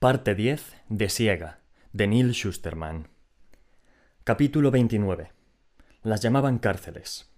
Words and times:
Parte 0.00 0.36
10 0.36 0.76
de 0.90 1.08
Siega, 1.08 1.58
de 1.92 2.06
Neil 2.06 2.32
Schusterman. 2.32 3.08
Capítulo 4.22 4.70
29. 4.70 5.32
Las 6.04 6.20
llamaban 6.20 6.60
cárceles. 6.60 7.32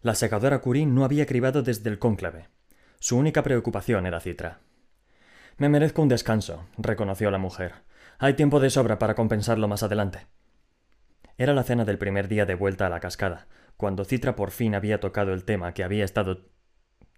La 0.00 0.14
segadora 0.14 0.60
Curie 0.60 0.86
no 0.86 1.04
había 1.04 1.26
cribado 1.26 1.64
desde 1.64 1.90
el 1.90 1.98
cónclave. 1.98 2.46
Su 3.00 3.16
única 3.16 3.42
preocupación 3.42 4.06
era 4.06 4.20
Citra. 4.20 4.60
Me 5.56 5.68
merezco 5.68 6.00
un 6.00 6.08
descanso, 6.08 6.68
reconoció 6.76 7.28
la 7.32 7.38
mujer. 7.38 7.82
Hay 8.20 8.34
tiempo 8.34 8.60
de 8.60 8.70
sobra 8.70 9.00
para 9.00 9.16
compensarlo 9.16 9.66
más 9.66 9.82
adelante. 9.82 10.28
Era 11.38 11.54
la 11.54 11.64
cena 11.64 11.84
del 11.84 11.98
primer 11.98 12.28
día 12.28 12.46
de 12.46 12.54
vuelta 12.54 12.86
a 12.86 12.90
la 12.90 13.00
cascada, 13.00 13.48
cuando 13.76 14.04
Citra 14.04 14.36
por 14.36 14.52
fin 14.52 14.76
había 14.76 15.00
tocado 15.00 15.32
el 15.32 15.44
tema 15.44 15.74
que 15.74 15.82
había 15.82 16.04
estado 16.04 16.52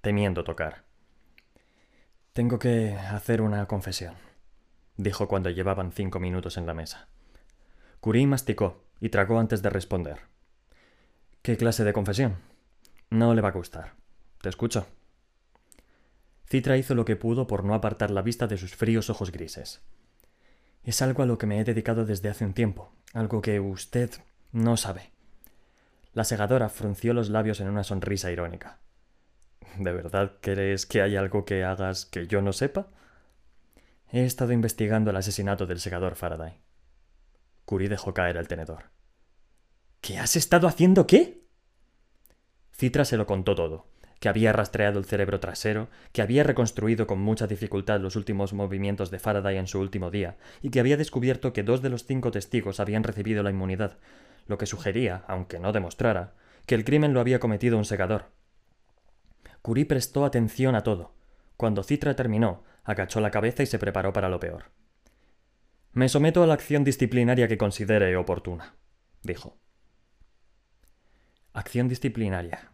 temiendo 0.01 0.45
tocar. 0.45 0.85
Tengo 2.33 2.59
que 2.59 2.95
hacer 2.95 3.43
una 3.43 3.67
confesión, 3.67 4.15
dijo 5.03 5.29
cuando 5.29 5.51
llevaban 5.51 5.93
cinco 5.93 6.21
minutos 6.21 6.57
en 6.57 6.67
la 6.67 6.75
mesa. 6.75 7.09
Curie 8.01 8.27
masticó 8.27 8.85
y 9.01 9.09
tragó 9.09 9.39
antes 9.39 9.63
de 9.63 9.71
responder. 9.71 10.21
¿Qué 11.43 11.57
clase 11.57 11.85
de 11.85 11.93
confesión? 11.93 12.37
No 13.09 13.35
le 13.35 13.41
va 13.41 13.49
a 13.49 13.53
gustar. 13.53 13.95
Te 14.41 14.49
escucho. 14.49 14.87
Citra 16.49 16.77
hizo 16.77 16.95
lo 16.95 17.05
que 17.05 17.17
pudo 17.17 17.47
por 17.47 17.65
no 17.65 17.75
apartar 17.75 18.11
la 18.11 18.23
vista 18.23 18.47
de 18.47 18.59
sus 18.59 18.75
fríos 18.75 19.09
ojos 19.09 19.33
grises. 19.33 19.83
Es 20.83 21.03
algo 21.03 21.23
a 21.23 21.27
lo 21.27 21.39
que 21.39 21.47
me 21.47 21.61
he 21.61 21.65
dedicado 21.65 22.05
desde 22.05 22.29
hace 22.29 22.45
un 22.45 22.55
tiempo, 22.55 22.93
algo 23.13 23.41
que 23.41 23.61
usted 23.61 24.11
no 24.53 24.77
sabe. 24.77 25.13
La 26.13 26.25
segadora 26.25 26.69
frunció 26.69 27.15
los 27.15 27.31
labios 27.31 27.61
en 27.61 27.69
una 27.69 27.85
sonrisa 27.85 28.31
irónica. 28.31 28.79
¿De 29.79 29.93
verdad 29.93 30.33
crees 30.41 30.87
que 30.87 31.03
hay 31.03 31.17
algo 31.17 31.45
que 31.45 31.65
hagas 31.65 32.05
que 32.05 32.27
yo 32.27 32.43
no 32.43 32.53
sepa? 32.53 32.89
He 34.13 34.25
estado 34.25 34.53
investigando 34.53 35.11
el 35.11 35.17
asesinato 35.17 35.67
del 35.67 35.79
segador 35.79 36.17
Faraday. 36.17 36.61
Curie 37.65 37.89
dejó 37.89 38.13
caer 38.13 38.37
el 38.37 38.49
tenedor. 38.49 38.91
¿Qué 40.01 40.19
has 40.19 40.35
estado 40.35 40.67
haciendo 40.67 41.07
qué? 41.07 41.47
Citra 42.73 43.05
se 43.05 43.17
lo 43.17 43.27
contó 43.27 43.55
todo, 43.55 43.87
que 44.19 44.29
había 44.29 44.53
rastreado 44.53 44.99
el 44.99 45.05
cerebro 45.05 45.39
trasero, 45.39 45.91
que 46.13 46.23
había 46.23 46.43
reconstruido 46.43 47.07
con 47.07 47.21
mucha 47.21 47.47
dificultad 47.47 48.01
los 48.01 48.17
últimos 48.17 48.53
movimientos 48.53 49.13
de 49.13 49.21
Faraday 49.21 49.59
en 49.59 49.69
su 49.69 49.79
último 49.79 50.11
día, 50.11 50.39
y 50.61 50.71
que 50.71 50.81
había 50.81 50.97
descubierto 50.97 51.53
que 51.53 51.63
dos 51.63 51.81
de 51.81 51.91
los 51.91 52.05
cinco 52.05 52.33
testigos 52.33 52.81
habían 52.81 53.05
recibido 53.05 53.45
la 53.45 53.51
inmunidad, 53.51 53.99
lo 54.49 54.59
que 54.59 54.67
sugería, 54.67 55.23
aunque 55.29 55.61
no 55.61 55.73
demostrara, 55.73 56.35
que 56.67 56.75
el 56.75 56.85
crimen 56.85 57.15
lo 57.15 57.21
había 57.21 57.39
cometido 57.39 57.79
un 57.79 57.85
segador. 57.85 58.33
Curie 59.63 59.87
prestó 59.87 60.25
atención 60.25 60.75
a 60.75 60.83
todo. 60.83 61.15
Cuando 61.57 61.85
Citra 61.85 62.17
terminó, 62.17 62.65
agachó 62.85 63.21
la 63.21 63.31
cabeza 63.31 63.63
y 63.63 63.67
se 63.67 63.79
preparó 63.79 64.13
para 64.13 64.29
lo 64.29 64.41
peor. 64.41 64.65
Me 65.93 66.09
someto 66.09 66.43
a 66.43 66.47
la 66.47 66.55
acción 66.55 66.85
disciplinaria 66.85 67.49
que 67.49 67.59
considere 67.59 68.17
oportuna, 68.17 68.75
dijo. 69.23 69.59
Acción 71.53 71.89
disciplinaria, 71.89 72.71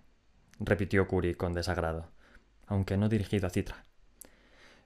repitió 0.61 1.07
Curie 1.07 1.37
con 1.37 1.55
desagrado, 1.55 2.11
aunque 2.67 2.97
no 2.97 3.09
dirigido 3.09 3.47
a 3.47 3.51
Citra. 3.51 3.84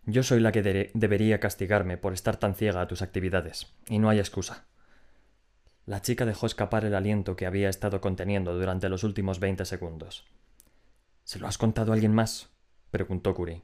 Yo 0.06 0.22
soy 0.22 0.40
la 0.40 0.52
que 0.52 0.62
de 0.62 0.90
debería 0.94 1.40
castigarme 1.40 1.96
por 1.96 2.12
estar 2.12 2.36
tan 2.36 2.54
ciega 2.54 2.80
a 2.80 2.88
tus 2.88 3.02
actividades, 3.02 3.74
y 3.88 3.98
no 3.98 4.08
hay 4.08 4.18
excusa. 4.18 4.66
La 5.86 6.00
chica 6.02 6.24
dejó 6.24 6.46
escapar 6.46 6.84
el 6.84 6.94
aliento 6.94 7.36
que 7.36 7.46
había 7.46 7.68
estado 7.68 8.00
conteniendo 8.00 8.56
durante 8.56 8.88
los 8.88 9.02
últimos 9.02 9.40
veinte 9.40 9.64
segundos. 9.64 10.26
¿Se 11.24 11.38
lo 11.38 11.48
has 11.48 11.58
contado 11.58 11.92
a 11.92 11.94
alguien 11.94 12.14
más? 12.14 12.50
preguntó 12.90 13.34
Curie. 13.34 13.62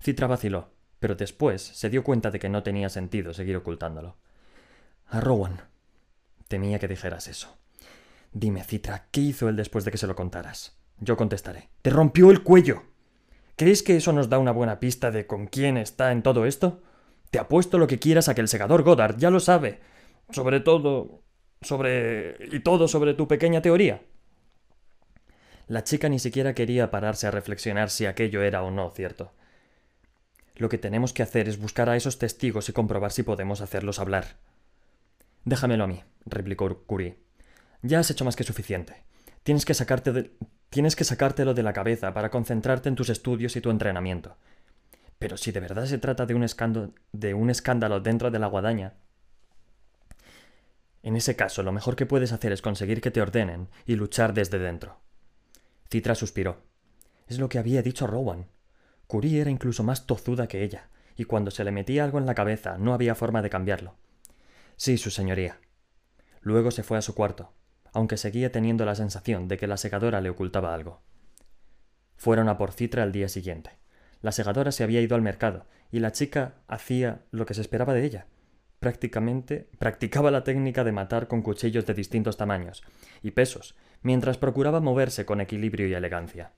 Citra 0.00 0.26
vaciló, 0.26 0.72
pero 1.00 1.14
después 1.14 1.62
se 1.62 1.90
dio 1.90 2.02
cuenta 2.02 2.30
de 2.30 2.38
que 2.38 2.48
no 2.48 2.62
tenía 2.62 2.88
sentido 2.88 3.32
seguir 3.32 3.56
ocultándolo. 3.56 4.16
A 5.06 5.20
Rowan. 5.20 5.60
Temía 6.48 6.78
que 6.78 6.88
dijeras 6.88 7.28
eso. 7.28 7.56
Dime, 8.32 8.64
Citra, 8.64 9.06
¿qué 9.10 9.20
hizo 9.20 9.48
él 9.48 9.56
después 9.56 9.84
de 9.84 9.90
que 9.90 9.98
se 9.98 10.06
lo 10.06 10.16
contaras? 10.16 10.76
Yo 11.00 11.16
contestaré. 11.16 11.70
¡Te 11.82 11.90
rompió 11.90 12.30
el 12.30 12.42
cuello! 12.42 12.82
¿Crees 13.56 13.82
que 13.82 13.96
eso 13.96 14.12
nos 14.12 14.28
da 14.28 14.38
una 14.38 14.52
buena 14.52 14.80
pista 14.80 15.10
de 15.10 15.26
con 15.26 15.46
quién 15.46 15.76
está 15.76 16.12
en 16.12 16.22
todo 16.22 16.46
esto? 16.46 16.82
Te 17.30 17.38
apuesto 17.38 17.78
lo 17.78 17.86
que 17.86 17.98
quieras 17.98 18.28
a 18.28 18.34
que 18.34 18.40
el 18.40 18.48
segador 18.48 18.82
Goddard 18.82 19.16
ya 19.18 19.30
lo 19.30 19.40
sabe. 19.40 19.80
Sobre 20.30 20.60
todo. 20.60 21.22
sobre. 21.60 22.36
y 22.52 22.60
todo 22.60 22.88
sobre 22.88 23.14
tu 23.14 23.26
pequeña 23.28 23.62
teoría. 23.62 24.02
La 25.66 25.84
chica 25.84 26.08
ni 26.08 26.18
siquiera 26.18 26.54
quería 26.54 26.90
pararse 26.90 27.26
a 27.26 27.30
reflexionar 27.30 27.90
si 27.90 28.06
aquello 28.06 28.42
era 28.42 28.62
o 28.62 28.70
no 28.70 28.90
cierto. 28.90 29.32
Lo 30.58 30.68
que 30.68 30.76
tenemos 30.76 31.12
que 31.12 31.22
hacer 31.22 31.48
es 31.48 31.58
buscar 31.58 31.88
a 31.88 31.96
esos 31.96 32.18
testigos 32.18 32.68
y 32.68 32.72
comprobar 32.72 33.12
si 33.12 33.22
podemos 33.22 33.60
hacerlos 33.60 34.00
hablar. 34.00 34.38
Déjamelo 35.44 35.84
a 35.84 35.86
mí, 35.86 36.02
replicó 36.26 36.82
Curie. 36.84 37.20
Ya 37.82 38.00
has 38.00 38.10
hecho 38.10 38.24
más 38.24 38.34
que 38.34 38.42
suficiente. 38.42 39.04
Tienes 39.44 39.64
que 39.64 39.72
de... 40.12 40.32
Sacártelo 41.04 41.54
de 41.54 41.62
la 41.62 41.72
cabeza 41.72 42.12
para 42.12 42.30
concentrarte 42.30 42.88
en 42.88 42.96
tus 42.96 43.08
estudios 43.08 43.54
y 43.56 43.60
tu 43.60 43.70
entrenamiento. 43.70 44.36
Pero 45.20 45.36
si 45.36 45.52
de 45.52 45.60
verdad 45.60 45.86
se 45.86 45.98
trata 45.98 46.26
de 46.26 46.34
un 46.34 46.42
escándalo, 46.42 46.92
de 47.12 47.34
un 47.34 47.50
escándalo 47.50 48.00
dentro 48.00 48.30
de 48.30 48.38
la 48.38 48.48
guadaña, 48.48 48.94
en 51.02 51.16
ese 51.16 51.36
caso 51.36 51.62
lo 51.62 51.72
mejor 51.72 51.94
que 51.94 52.04
puedes 52.04 52.32
hacer 52.32 52.52
es 52.52 52.62
conseguir 52.62 53.00
que 53.00 53.12
te 53.12 53.22
ordenen 53.22 53.68
y 53.86 53.94
luchar 53.94 54.34
desde 54.34 54.58
dentro. 54.58 55.00
Citra 55.90 56.14
suspiró. 56.14 56.62
Es 57.28 57.38
lo 57.38 57.48
que 57.48 57.58
había 57.58 57.80
dicho 57.80 58.06
Rowan. 58.06 58.48
Curie 59.08 59.40
era 59.40 59.50
incluso 59.50 59.82
más 59.82 60.06
tozuda 60.06 60.48
que 60.48 60.62
ella, 60.62 60.90
y 61.16 61.24
cuando 61.24 61.50
se 61.50 61.64
le 61.64 61.72
metía 61.72 62.04
algo 62.04 62.18
en 62.18 62.26
la 62.26 62.34
cabeza 62.34 62.76
no 62.78 62.92
había 62.92 63.14
forma 63.14 63.40
de 63.40 63.48
cambiarlo. 63.48 63.96
Sí, 64.76 64.98
su 64.98 65.10
señoría. 65.10 65.58
Luego 66.42 66.70
se 66.70 66.82
fue 66.82 66.98
a 66.98 67.02
su 67.02 67.14
cuarto, 67.14 67.54
aunque 67.94 68.18
seguía 68.18 68.52
teniendo 68.52 68.84
la 68.84 68.94
sensación 68.94 69.48
de 69.48 69.56
que 69.56 69.66
la 69.66 69.78
segadora 69.78 70.20
le 70.20 70.28
ocultaba 70.28 70.74
algo. 70.74 71.00
Fueron 72.16 72.50
a 72.50 72.58
por 72.58 72.70
Citra 72.70 73.02
al 73.02 73.12
día 73.12 73.30
siguiente. 73.30 73.70
La 74.20 74.30
segadora 74.30 74.72
se 74.72 74.84
había 74.84 75.00
ido 75.00 75.16
al 75.16 75.22
mercado, 75.22 75.64
y 75.90 76.00
la 76.00 76.12
chica 76.12 76.56
hacía 76.68 77.22
lo 77.30 77.46
que 77.46 77.54
se 77.54 77.62
esperaba 77.62 77.94
de 77.94 78.04
ella. 78.04 78.26
Prácticamente 78.78 79.70
practicaba 79.78 80.30
la 80.30 80.44
técnica 80.44 80.84
de 80.84 80.92
matar 80.92 81.28
con 81.28 81.40
cuchillos 81.40 81.86
de 81.86 81.94
distintos 81.94 82.36
tamaños 82.36 82.84
y 83.22 83.30
pesos, 83.30 83.74
mientras 84.02 84.36
procuraba 84.36 84.80
moverse 84.80 85.24
con 85.24 85.40
equilibrio 85.40 85.88
y 85.88 85.94
elegancia. 85.94 86.52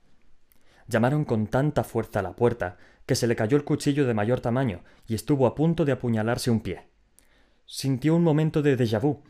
Llamaron 0.91 1.25
con 1.25 1.47
tanta 1.47 1.85
fuerza 1.85 2.19
a 2.19 2.23
la 2.23 2.35
puerta 2.35 2.77
que 3.07 3.15
se 3.15 3.29
le 3.29 3.37
cayó 3.37 3.57
el 3.57 3.63
cuchillo 3.63 4.09
de 4.09 4.15
mayor 4.15 4.41
tamaño 4.41 4.83
y 5.07 5.15
estuvo 5.15 5.47
a 5.47 5.55
punto 5.55 5.85
de 5.85 5.93
apuñalarse 5.93 6.51
un 6.51 6.61
pie. 6.61 6.89
Sintió 7.65 8.17
un 8.17 8.25
momento 8.25 8.61
de 8.61 8.77
déjà 8.77 9.01
vu. 9.01 9.23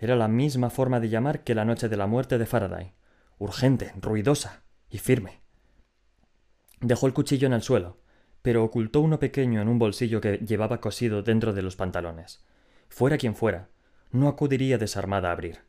Era 0.00 0.16
la 0.16 0.26
misma 0.26 0.70
forma 0.70 0.98
de 0.98 1.08
llamar 1.08 1.44
que 1.44 1.54
la 1.54 1.64
noche 1.64 1.88
de 1.88 1.96
la 1.96 2.08
muerte 2.08 2.36
de 2.36 2.46
Faraday. 2.46 2.94
Urgente, 3.38 3.92
ruidosa 4.00 4.64
y 4.90 4.98
firme. 4.98 5.40
Dejó 6.80 7.06
el 7.06 7.14
cuchillo 7.14 7.46
en 7.46 7.52
el 7.52 7.62
suelo, 7.62 8.00
pero 8.42 8.64
ocultó 8.64 9.00
uno 9.00 9.20
pequeño 9.20 9.60
en 9.62 9.68
un 9.68 9.78
bolsillo 9.78 10.20
que 10.20 10.38
llevaba 10.38 10.80
cosido 10.80 11.22
dentro 11.22 11.52
de 11.52 11.62
los 11.62 11.76
pantalones. 11.76 12.44
Fuera 12.88 13.18
quien 13.18 13.36
fuera, 13.36 13.68
no 14.10 14.26
acudiría 14.26 14.78
desarmada 14.78 15.28
a 15.28 15.32
abrir. 15.32 15.60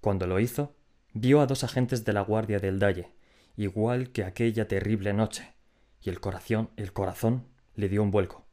Cuando 0.00 0.26
lo 0.26 0.40
hizo, 0.40 0.74
vio 1.12 1.42
a 1.42 1.46
dos 1.46 1.64
agentes 1.64 2.06
de 2.06 2.14
la 2.14 2.22
guardia 2.22 2.60
del 2.60 2.78
Dalle, 2.78 3.12
igual 3.58 4.10
que 4.10 4.24
aquella 4.24 4.68
terrible 4.68 5.12
noche, 5.12 5.52
y 6.00 6.10
el 6.10 6.20
corazón, 6.20 6.70
el 6.76 6.92
corazón 6.92 7.48
le 7.74 7.88
dio 7.88 8.02
un 8.02 8.12
vuelco. 8.12 8.46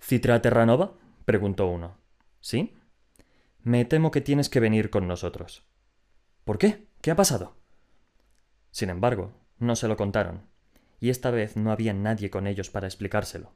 ¿Citra 0.00 0.40
Terranova? 0.40 0.94
preguntó 1.24 1.66
uno. 1.66 1.98
¿Sí? 2.40 2.76
Me 3.62 3.84
temo 3.84 4.12
que 4.12 4.20
tienes 4.20 4.48
que 4.48 4.60
venir 4.60 4.90
con 4.90 5.08
nosotros. 5.08 5.66
¿Por 6.44 6.58
qué? 6.58 6.86
¿Qué 7.02 7.10
ha 7.10 7.16
pasado? 7.16 7.56
Sin 8.70 8.88
embargo, 8.88 9.32
no 9.58 9.74
se 9.74 9.88
lo 9.88 9.96
contaron, 9.96 10.46
y 11.00 11.10
esta 11.10 11.32
vez 11.32 11.56
no 11.56 11.72
había 11.72 11.92
nadie 11.92 12.30
con 12.30 12.46
ellos 12.46 12.70
para 12.70 12.86
explicárselo. 12.86 13.52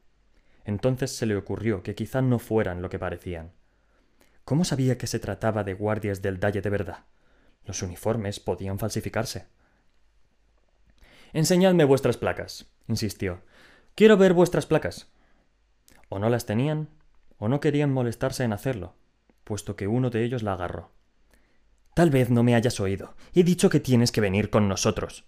Entonces 0.65 1.15
se 1.15 1.25
le 1.25 1.37
ocurrió 1.37 1.83
que 1.83 1.95
quizá 1.95 2.21
no 2.21 2.37
fueran 2.37 2.81
lo 2.81 2.89
que 2.89 2.99
parecían. 2.99 3.53
¿Cómo 4.43 4.65
sabía 4.65 4.97
que 4.97 5.07
se 5.07 5.19
trataba 5.19 5.63
de 5.63 5.73
guardias 5.73 6.21
del 6.21 6.41
Dalle 6.41 6.61
de 6.61 6.69
verdad? 6.69 7.05
Los 7.63 7.81
uniformes 7.81 8.41
podían 8.41 8.77
falsificarse. 8.77 9.47
Enseñadme 11.33 11.83
vuestras 11.83 12.17
placas, 12.17 12.67
insistió. 12.87 13.41
Quiero 13.95 14.17
ver 14.17 14.33
vuestras 14.33 14.65
placas. 14.65 15.11
O 16.09 16.19
no 16.19 16.29
las 16.29 16.45
tenían, 16.45 16.89
o 17.37 17.47
no 17.47 17.59
querían 17.59 17.91
molestarse 17.91 18.43
en 18.43 18.53
hacerlo, 18.53 18.93
puesto 19.43 19.75
que 19.75 19.87
uno 19.87 20.09
de 20.11 20.23
ellos 20.23 20.43
la 20.43 20.53
agarró. 20.53 20.91
Tal 21.95 22.11
vez 22.11 22.29
no 22.29 22.43
me 22.43 22.55
hayas 22.55 22.79
oído. 22.79 23.15
He 23.33 23.43
dicho 23.43 23.69
que 23.69 23.79
tienes 23.79 24.11
que 24.11 24.21
venir 24.21 24.49
con 24.49 24.67
nosotros. 24.67 25.25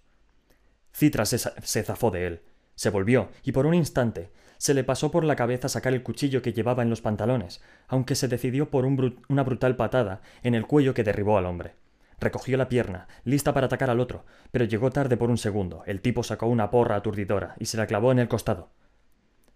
Citra 0.94 1.26
se, 1.26 1.38
se 1.38 1.82
zafó 1.82 2.10
de 2.10 2.26
él, 2.26 2.42
se 2.76 2.90
volvió, 2.90 3.28
y 3.42 3.52
por 3.52 3.66
un 3.66 3.74
instante 3.74 4.30
se 4.58 4.74
le 4.74 4.84
pasó 4.84 5.10
por 5.10 5.24
la 5.24 5.36
cabeza 5.36 5.68
sacar 5.68 5.92
el 5.92 6.02
cuchillo 6.02 6.40
que 6.40 6.52
llevaba 6.52 6.82
en 6.82 6.90
los 6.90 7.02
pantalones, 7.02 7.60
aunque 7.88 8.14
se 8.14 8.28
decidió 8.28 8.70
por 8.70 8.84
una 8.86 9.42
brutal 9.42 9.76
patada 9.76 10.22
en 10.42 10.54
el 10.54 10.66
cuello 10.66 10.94
que 10.94 11.04
derribó 11.04 11.36
al 11.36 11.46
hombre. 11.46 11.74
Recogió 12.18 12.56
la 12.56 12.68
pierna, 12.68 13.08
lista 13.24 13.52
para 13.52 13.66
atacar 13.66 13.90
al 13.90 14.00
otro, 14.00 14.24
pero 14.50 14.64
llegó 14.64 14.90
tarde 14.90 15.16
por 15.16 15.30
un 15.30 15.38
segundo. 15.38 15.82
El 15.86 16.00
tipo 16.00 16.22
sacó 16.22 16.46
una 16.46 16.70
porra 16.70 16.96
aturdidora 16.96 17.54
y 17.58 17.66
se 17.66 17.76
la 17.76 17.86
clavó 17.86 18.12
en 18.12 18.18
el 18.18 18.28
costado. 18.28 18.70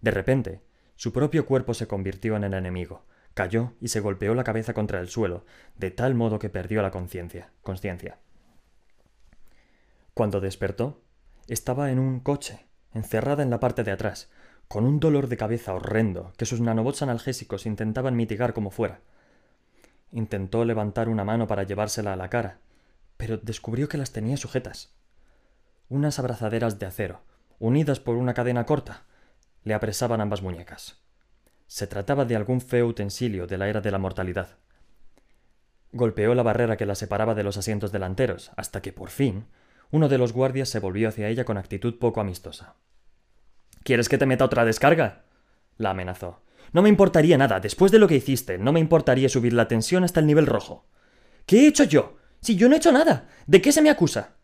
De 0.01 0.11
repente, 0.11 0.61
Su 0.95 1.11
propio 1.13 1.47
cuerpo 1.47 1.73
se 1.73 1.87
convirtió 1.87 2.35
en 2.35 2.43
el 2.43 2.53
enemigo, 2.53 3.05
cayó 3.33 3.73
y 3.81 3.87
se 3.87 4.01
golpeó 4.01 4.35
la 4.35 4.43
cabeza 4.43 4.75
contra 4.75 4.99
el 4.99 5.09
suelo, 5.09 5.45
de 5.75 5.89
tal 5.89 6.13
modo 6.13 6.37
que 6.37 6.49
perdió 6.49 6.83
la 6.83 6.91
conciencia. 6.91 7.49
Cuando 10.13 10.41
despertó, 10.41 11.01
estaba 11.47 11.91
en 11.91 11.97
un 11.97 12.19
coche, 12.19 12.67
encerrada 12.93 13.41
en 13.41 13.49
la 13.49 13.59
parte 13.59 13.83
de 13.83 13.89
atrás, 13.91 14.29
con 14.67 14.85
un 14.85 14.99
dolor 14.99 15.27
de 15.27 15.37
cabeza 15.37 15.73
horrendo 15.73 16.33
que 16.37 16.45
sus 16.45 16.61
nanobots 16.61 17.01
analgésicos 17.01 17.65
intentaban 17.65 18.15
mitigar 18.15 18.53
como 18.53 18.69
fuera. 18.69 19.01
Intentó 20.11 20.65
levantar 20.65 21.09
una 21.09 21.23
mano 21.23 21.47
para 21.47 21.63
llevársela 21.63 22.13
a 22.13 22.15
la 22.15 22.29
cara, 22.29 22.59
pero 23.17 23.37
descubrió 23.37 23.87
que 23.87 23.97
las 23.97 24.11
tenía 24.11 24.37
sujetas. 24.37 24.93
Unas 25.89 26.19
abrazaderas 26.19 26.79
de 26.79 26.85
acero, 26.85 27.21
unidas 27.59 27.99
por 27.99 28.15
una 28.15 28.33
cadena 28.33 28.65
corta, 28.65 29.03
le 29.63 29.73
apresaban 29.73 30.21
ambas 30.21 30.41
muñecas. 30.41 31.01
Se 31.67 31.87
trataba 31.87 32.25
de 32.25 32.35
algún 32.35 32.61
feo 32.61 32.87
utensilio 32.87 33.47
de 33.47 33.57
la 33.57 33.69
era 33.69 33.81
de 33.81 33.91
la 33.91 33.97
mortalidad. 33.97 34.57
Golpeó 35.93 36.33
la 36.35 36.43
barrera 36.43 36.77
que 36.77 36.85
la 36.85 36.95
separaba 36.95 37.35
de 37.35 37.43
los 37.43 37.57
asientos 37.57 37.91
delanteros, 37.91 38.51
hasta 38.55 38.81
que 38.81 38.93
por 38.93 39.09
fin 39.09 39.45
uno 39.91 40.07
de 40.07 40.17
los 40.17 40.33
guardias 40.33 40.69
se 40.69 40.79
volvió 40.79 41.09
hacia 41.09 41.27
ella 41.27 41.45
con 41.45 41.57
actitud 41.57 41.99
poco 41.99 42.21
amistosa. 42.21 42.75
¿Quieres 43.83 44.09
que 44.09 44.17
te 44.17 44.25
meta 44.25 44.45
otra 44.45 44.65
descarga? 44.65 45.23
la 45.77 45.91
amenazó. 45.91 46.41
No 46.73 46.81
me 46.81 46.89
importaría 46.89 47.37
nada, 47.37 47.59
después 47.59 47.91
de 47.91 47.99
lo 47.99 48.07
que 48.07 48.15
hiciste, 48.15 48.57
no 48.57 48.71
me 48.71 48.79
importaría 48.79 49.29
subir 49.29 49.53
la 49.53 49.67
tensión 49.67 50.03
hasta 50.03 50.19
el 50.19 50.27
nivel 50.27 50.45
rojo. 50.45 50.85
¿Qué 51.45 51.61
he 51.61 51.67
hecho 51.67 51.83
yo? 51.83 52.17
Si 52.39 52.55
yo 52.55 52.69
no 52.69 52.75
he 52.75 52.77
hecho 52.77 52.91
nada. 52.91 53.27
¿De 53.45 53.61
qué 53.61 53.71
se 53.71 53.81
me 53.81 53.89
acusa? 53.89 54.35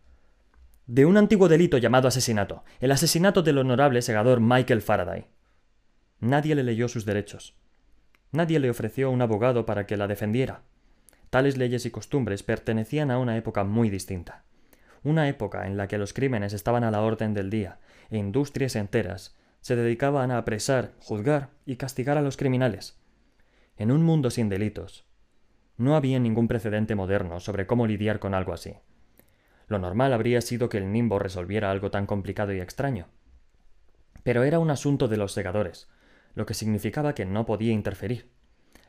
De 0.87 1.05
un 1.05 1.17
antiguo 1.17 1.47
delito 1.47 1.77
llamado 1.77 2.07
asesinato, 2.07 2.63
el 2.79 2.91
asesinato 2.91 3.43
del 3.43 3.57
honorable 3.57 4.01
segador 4.01 4.39
Michael 4.39 4.81
Faraday. 4.81 5.27
Nadie 6.19 6.55
le 6.55 6.63
leyó 6.63 6.87
sus 6.87 7.05
derechos. 7.05 7.55
Nadie 8.31 8.59
le 8.59 8.69
ofreció 8.69 9.09
un 9.11 9.21
abogado 9.21 9.65
para 9.65 9.85
que 9.85 9.97
la 9.97 10.07
defendiera. 10.07 10.63
Tales 11.29 11.57
leyes 11.57 11.85
y 11.85 11.91
costumbres 11.91 12.43
pertenecían 12.43 13.11
a 13.11 13.19
una 13.19 13.37
época 13.37 13.63
muy 13.63 13.89
distinta. 13.89 14.43
Una 15.03 15.27
época 15.27 15.67
en 15.67 15.77
la 15.77 15.87
que 15.87 15.97
los 15.97 16.13
crímenes 16.13 16.53
estaban 16.53 16.83
a 16.83 16.91
la 16.91 17.01
orden 17.01 17.33
del 17.33 17.49
día 17.49 17.79
e 18.09 18.17
industrias 18.17 18.75
enteras 18.75 19.35
se 19.67 19.75
dedicaban 19.75 20.31
a 20.31 20.37
apresar, 20.37 20.93
juzgar 21.01 21.49
y 21.65 21.75
castigar 21.75 22.17
a 22.17 22.21
los 22.21 22.37
criminales. 22.37 22.97
En 23.75 23.91
un 23.91 24.01
mundo 24.01 24.29
sin 24.29 24.47
delitos, 24.47 25.03
no 25.75 25.97
había 25.97 26.19
ningún 26.19 26.47
precedente 26.47 26.95
moderno 26.95 27.41
sobre 27.41 27.67
cómo 27.67 27.85
lidiar 27.85 28.19
con 28.19 28.33
algo 28.33 28.53
así. 28.53 28.75
Lo 29.67 29.77
normal 29.77 30.13
habría 30.13 30.39
sido 30.39 30.69
que 30.69 30.77
el 30.77 30.93
nimbo 30.93 31.19
resolviera 31.19 31.69
algo 31.69 31.91
tan 31.91 32.05
complicado 32.05 32.53
y 32.53 32.61
extraño. 32.61 33.07
Pero 34.23 34.43
era 34.43 34.59
un 34.59 34.71
asunto 34.71 35.09
de 35.09 35.17
los 35.17 35.33
segadores, 35.33 35.89
lo 36.33 36.45
que 36.45 36.53
significaba 36.53 37.13
que 37.13 37.25
no 37.25 37.45
podía 37.45 37.73
interferir. 37.73 38.31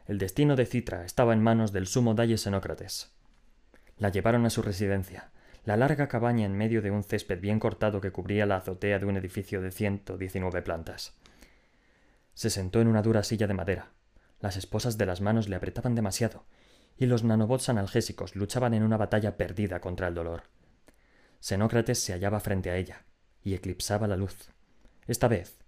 El 0.07 0.19
destino 0.19 0.55
de 0.55 0.65
Citra 0.65 1.05
estaba 1.05 1.33
en 1.33 1.43
manos 1.43 1.73
del 1.73 1.89
sumo 1.89 2.15
Dalle 2.15 2.39
Xenócrates. 2.39 3.17
La 3.97 4.11
llevaron 4.11 4.47
a 4.47 4.51
su 4.51 4.63
residencia, 4.63 5.33
la 5.69 5.77
larga 5.77 6.09
cabaña 6.09 6.47
en 6.47 6.57
medio 6.57 6.81
de 6.81 6.91
un 6.91 7.05
césped 7.05 7.43
bien 7.43 7.61
cortado 7.61 8.01
que 8.01 8.11
cubría 8.11 8.47
la 8.47 8.57
azotea 8.57 8.99
de 8.99 9.05
un 9.05 9.19
edificio 9.19 9.61
de 9.61 9.71
ciento 9.71 10.17
diecinueve 10.17 10.63
plantas. 10.63 11.13
Se 12.33 12.49
sentó 12.49 12.81
en 12.81 12.89
una 12.89 13.03
dura 13.03 13.23
silla 13.23 13.47
de 13.47 13.53
madera. 13.53 13.91
Las 14.41 14.57
esposas 14.57 14.97
de 14.97 15.05
las 15.05 15.21
manos 15.21 15.47
le 15.47 15.57
apretaban 15.57 15.95
demasiado, 15.95 16.47
y 16.97 17.05
los 17.05 17.23
nanobots 17.23 17.69
analgésicos 17.69 18.35
luchaban 18.35 18.73
en 18.73 18.83
una 18.83 18.97
batalla 18.97 19.37
perdida 19.37 19.79
contra 19.83 20.09
el 20.09 20.15
dolor. 20.15 20.45
Xenócrates 21.39 21.99
se 21.99 22.15
hallaba 22.15 22.41
frente 22.41 22.71
a 22.71 22.77
ella, 22.77 23.05
y 23.45 23.53
eclipsaba 23.53 24.07
la 24.07 24.17
luz. 24.17 24.49
Esta 25.07 25.29
vez 25.29 25.59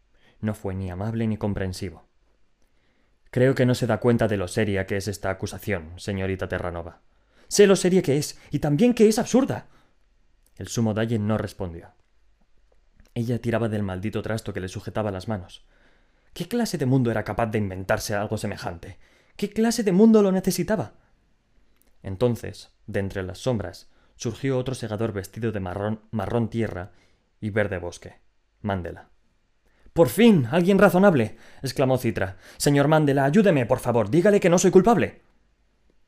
no 0.40 0.54
fue 0.54 0.74
ni 0.74 0.90
amable 0.90 1.26
ni 1.26 1.36
comprensivo. 1.36 2.08
Creo 3.30 3.54
que 3.54 3.66
no 3.66 3.74
se 3.74 3.86
da 3.86 4.00
cuenta 4.00 4.28
de 4.28 4.38
lo 4.38 4.48
seria 4.48 4.86
que 4.86 4.96
es 4.96 5.08
esta 5.08 5.28
acusación, 5.28 5.92
señorita 5.98 6.48
Terranova. 6.48 7.02
Sé 7.48 7.66
lo 7.66 7.76
seria 7.76 8.00
que 8.00 8.16
es, 8.16 8.38
y 8.50 8.60
también 8.60 8.94
que 8.94 9.06
es 9.06 9.18
absurda. 9.18 9.66
El 10.56 10.68
sumo 10.68 10.94
Dalle 10.94 11.18
no 11.18 11.38
respondió. 11.38 11.92
Ella 13.14 13.40
tiraba 13.40 13.68
del 13.68 13.82
maldito 13.82 14.22
trasto 14.22 14.52
que 14.52 14.60
le 14.60 14.68
sujetaba 14.68 15.10
las 15.10 15.28
manos. 15.28 15.64
¿Qué 16.32 16.46
clase 16.46 16.78
de 16.78 16.86
mundo 16.86 17.10
era 17.10 17.24
capaz 17.24 17.46
de 17.46 17.58
inventarse 17.58 18.14
algo 18.14 18.38
semejante? 18.38 18.98
¿Qué 19.36 19.50
clase 19.50 19.82
de 19.82 19.92
mundo 19.92 20.22
lo 20.22 20.32
necesitaba? 20.32 20.92
Entonces, 22.02 22.70
de 22.86 23.00
entre 23.00 23.22
las 23.22 23.38
sombras, 23.38 23.90
surgió 24.16 24.58
otro 24.58 24.74
segador 24.74 25.12
vestido 25.12 25.50
de 25.50 25.60
marrón, 25.60 26.00
marrón 26.10 26.50
tierra 26.50 26.92
y 27.40 27.50
verde 27.50 27.78
bosque. 27.78 28.14
Mándela. 28.62 29.08
Por 29.92 30.08
fin. 30.08 30.46
alguien 30.50 30.78
razonable. 30.78 31.36
exclamó 31.62 31.98
Citra. 31.98 32.36
Señor 32.58 32.88
Mándela, 32.88 33.24
ayúdeme, 33.24 33.66
por 33.66 33.80
favor. 33.80 34.10
Dígale 34.10 34.40
que 34.40 34.50
no 34.50 34.58
soy 34.58 34.70
culpable. 34.70 35.22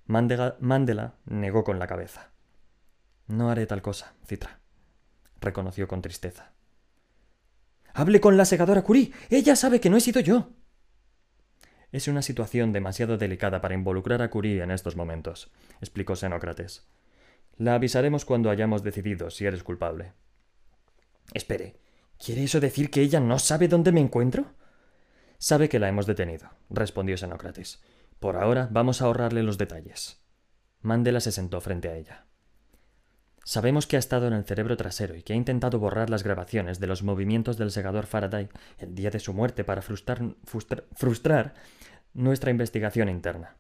Mándela 0.07 1.15
negó 1.25 1.65
con 1.65 1.79
la 1.79 1.87
cabeza. 1.87 2.31
No 3.27 3.51
haré 3.51 3.67
tal 3.67 3.83
cosa, 3.83 4.15
Citra, 4.27 4.61
reconoció 5.41 5.89
con 5.89 6.03
tristeza. 6.03 6.53
Hable 7.95 8.21
con 8.21 8.37
la 8.37 8.45
segadora 8.45 8.83
Curie. 8.83 9.13
Ella 9.29 9.55
sabe 9.57 9.81
que 9.81 9.91
no 9.91 9.97
he 9.97 10.01
sido 10.01 10.21
yo. 10.21 10.51
Es 11.91 12.09
una 12.09 12.23
situación 12.23 12.73
demasiado 12.73 13.19
delicada 13.19 13.61
para 13.61 13.75
involucrar 13.75 14.23
a 14.23 14.31
Curie 14.31 14.63
en 14.63 14.71
estos 14.71 14.97
momentos, 14.97 15.53
explicó 15.81 16.17
Xenócrates. 16.17 16.89
La 17.59 17.75
avisaremos 17.75 18.25
cuando 18.25 18.49
hayamos 18.49 18.83
decidido 18.83 19.31
si 19.31 19.45
eres 19.45 19.63
culpable. 19.63 20.15
Espere, 21.35 21.77
¿quiere 22.19 22.45
eso 22.45 22.61
decir 22.61 22.91
que 22.91 23.03
ella 23.03 23.21
no 23.21 23.39
sabe 23.39 23.69
dónde 23.69 23.93
me 23.93 24.01
encuentro? 24.01 24.55
Sabe 25.37 25.69
que 25.69 25.79
la 25.79 25.89
hemos 25.89 26.07
detenido, 26.07 26.49
respondió 26.71 27.19
Xenócrates. 27.19 27.83
Por 28.21 28.37
ahora 28.37 28.69
vamos 28.71 29.03
a 29.03 29.05
ahorrarle 29.05 29.43
los 29.43 29.59
detalles. 29.59 30.23
Mandela 30.81 31.21
se 31.21 31.33
sentó 31.33 31.61
frente 31.61 31.89
a 31.89 31.97
ella. 31.97 32.27
Sabemos 33.45 33.87
que 33.87 33.97
ha 33.97 33.99
estado 33.99 34.29
en 34.29 34.35
el 34.35 34.45
cerebro 34.45 34.77
trasero 34.77 35.17
y 35.17 35.23
que 35.23 35.33
ha 35.33 35.37
intentado 35.37 35.81
borrar 35.81 36.11
las 36.11 36.23
grabaciones 36.23 36.79
de 36.79 36.87
los 36.87 37.03
movimientos 37.03 37.57
del 37.59 37.73
segador 37.73 38.07
Faraday 38.07 38.49
el 38.79 38.95
día 38.95 39.11
de 39.11 39.19
su 39.19 39.35
muerte 39.35 39.65
para 39.65 39.83
frustrar, 39.83 41.55
nuestra 42.15 42.51
investigación 42.51 43.09
interna. 43.09 43.57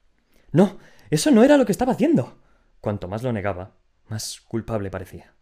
No, 0.52 0.78
eso 1.10 1.30
no 1.30 1.42
era 1.42 1.56
lo 1.56 1.66
que 1.66 1.72
estaba 1.72 1.92
haciendo. 1.92 2.38
Cuanto 2.80 3.08
más 3.08 3.22
lo 3.22 3.32
negaba, 3.32 3.74
más 4.08 4.40
culpable 4.42 4.90
parecía. 4.90 5.34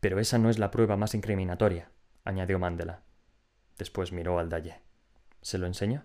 Pero 0.00 0.18
esa 0.18 0.38
no 0.38 0.50
es 0.50 0.58
la 0.58 0.70
prueba 0.70 0.96
más 0.96 1.14
incriminatoria, 1.14 1.90
añadió 2.24 2.58
Mandela. 2.58 3.02
Después 3.78 4.12
miró 4.12 4.38
al 4.38 4.48
Dalle. 4.48 4.80
¿Se 5.40 5.58
lo 5.58 5.66
enseño? 5.66 6.04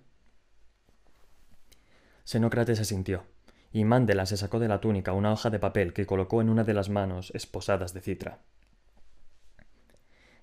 Xenócrates 2.23 2.79
asintió 2.79 3.25
y 3.71 3.85
Mandela 3.85 4.25
se 4.25 4.37
sacó 4.37 4.59
de 4.59 4.67
la 4.67 4.81
túnica 4.81 5.13
una 5.13 5.31
hoja 5.31 5.49
de 5.49 5.59
papel 5.59 5.93
que 5.93 6.05
colocó 6.05 6.41
en 6.41 6.49
una 6.49 6.63
de 6.63 6.73
las 6.73 6.89
manos 6.89 7.31
esposadas 7.35 7.93
de 7.93 8.01
Citra. 8.01 8.39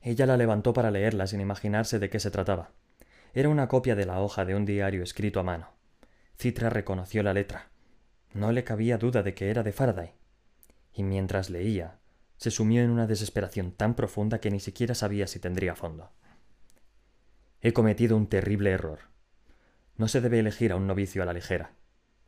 Ella 0.01 0.27
la 0.27 0.37
levantó 0.37 0.73
para 0.73 0.91
leerla 0.91 1.27
sin 1.27 1.41
imaginarse 1.41 1.99
de 1.99 2.09
qué 2.09 2.21
se 2.21 2.31
trataba. 2.31 2.71
Era 3.35 3.49
una 3.49 3.69
copia 3.69 3.97
de 3.97 4.07
la 4.07 4.21
hoja 4.21 4.45
de 4.45 4.55
un 4.55 4.65
diario 4.65 5.03
escrito 5.03 5.41
a 5.41 5.43
mano. 5.43 5.71
Citra 6.39 6.71
reconoció 6.71 7.23
la 7.23 7.35
letra. 7.35 7.71
No 8.33 8.53
le 8.53 8.63
cabía 8.63 8.99
duda 8.99 9.23
de 9.23 9.35
que 9.35 9.51
era 9.51 9.63
de 9.63 9.73
Faraday. 9.73 10.13
Y 10.93 11.03
mientras 11.03 11.51
leía, 11.51 11.99
se 12.37 12.51
sumió 12.51 12.83
en 12.83 12.91
una 12.91 13.07
desesperación 13.07 13.73
tan 13.73 13.95
profunda 13.95 14.41
que 14.41 14.51
ni 14.51 14.61
siquiera 14.61 14.95
sabía 14.95 15.27
si 15.27 15.41
tendría 15.41 15.75
fondo. 15.75 16.13
He 17.61 17.73
cometido 17.73 18.17
un 18.17 18.29
terrible 18.29 18.71
error. 18.71 19.01
No 19.97 20.09
se 20.09 20.21
debe 20.21 20.39
elegir 20.39 20.73
a 20.73 20.77
un 20.77 20.87
novicio 20.87 21.23
a 21.23 21.27
la 21.27 21.33
ligera. 21.33 21.73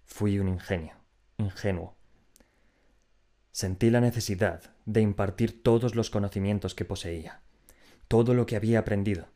Fui 0.09 0.39
un 0.41 0.49
ingenio, 0.49 0.95
ingenuo. 1.37 1.95
Sentí 3.53 3.91
la 3.91 4.01
necesidad 4.01 4.75
de 4.85 5.01
impartir 5.01 5.63
todos 5.63 5.95
los 5.95 6.11
conocimientos 6.11 6.75
que 6.75 6.85
poseía, 6.85 7.43
todo 8.09 8.35
lo 8.35 8.47
que 8.47 8.57
había 8.57 8.81
aprendido. 8.81 9.29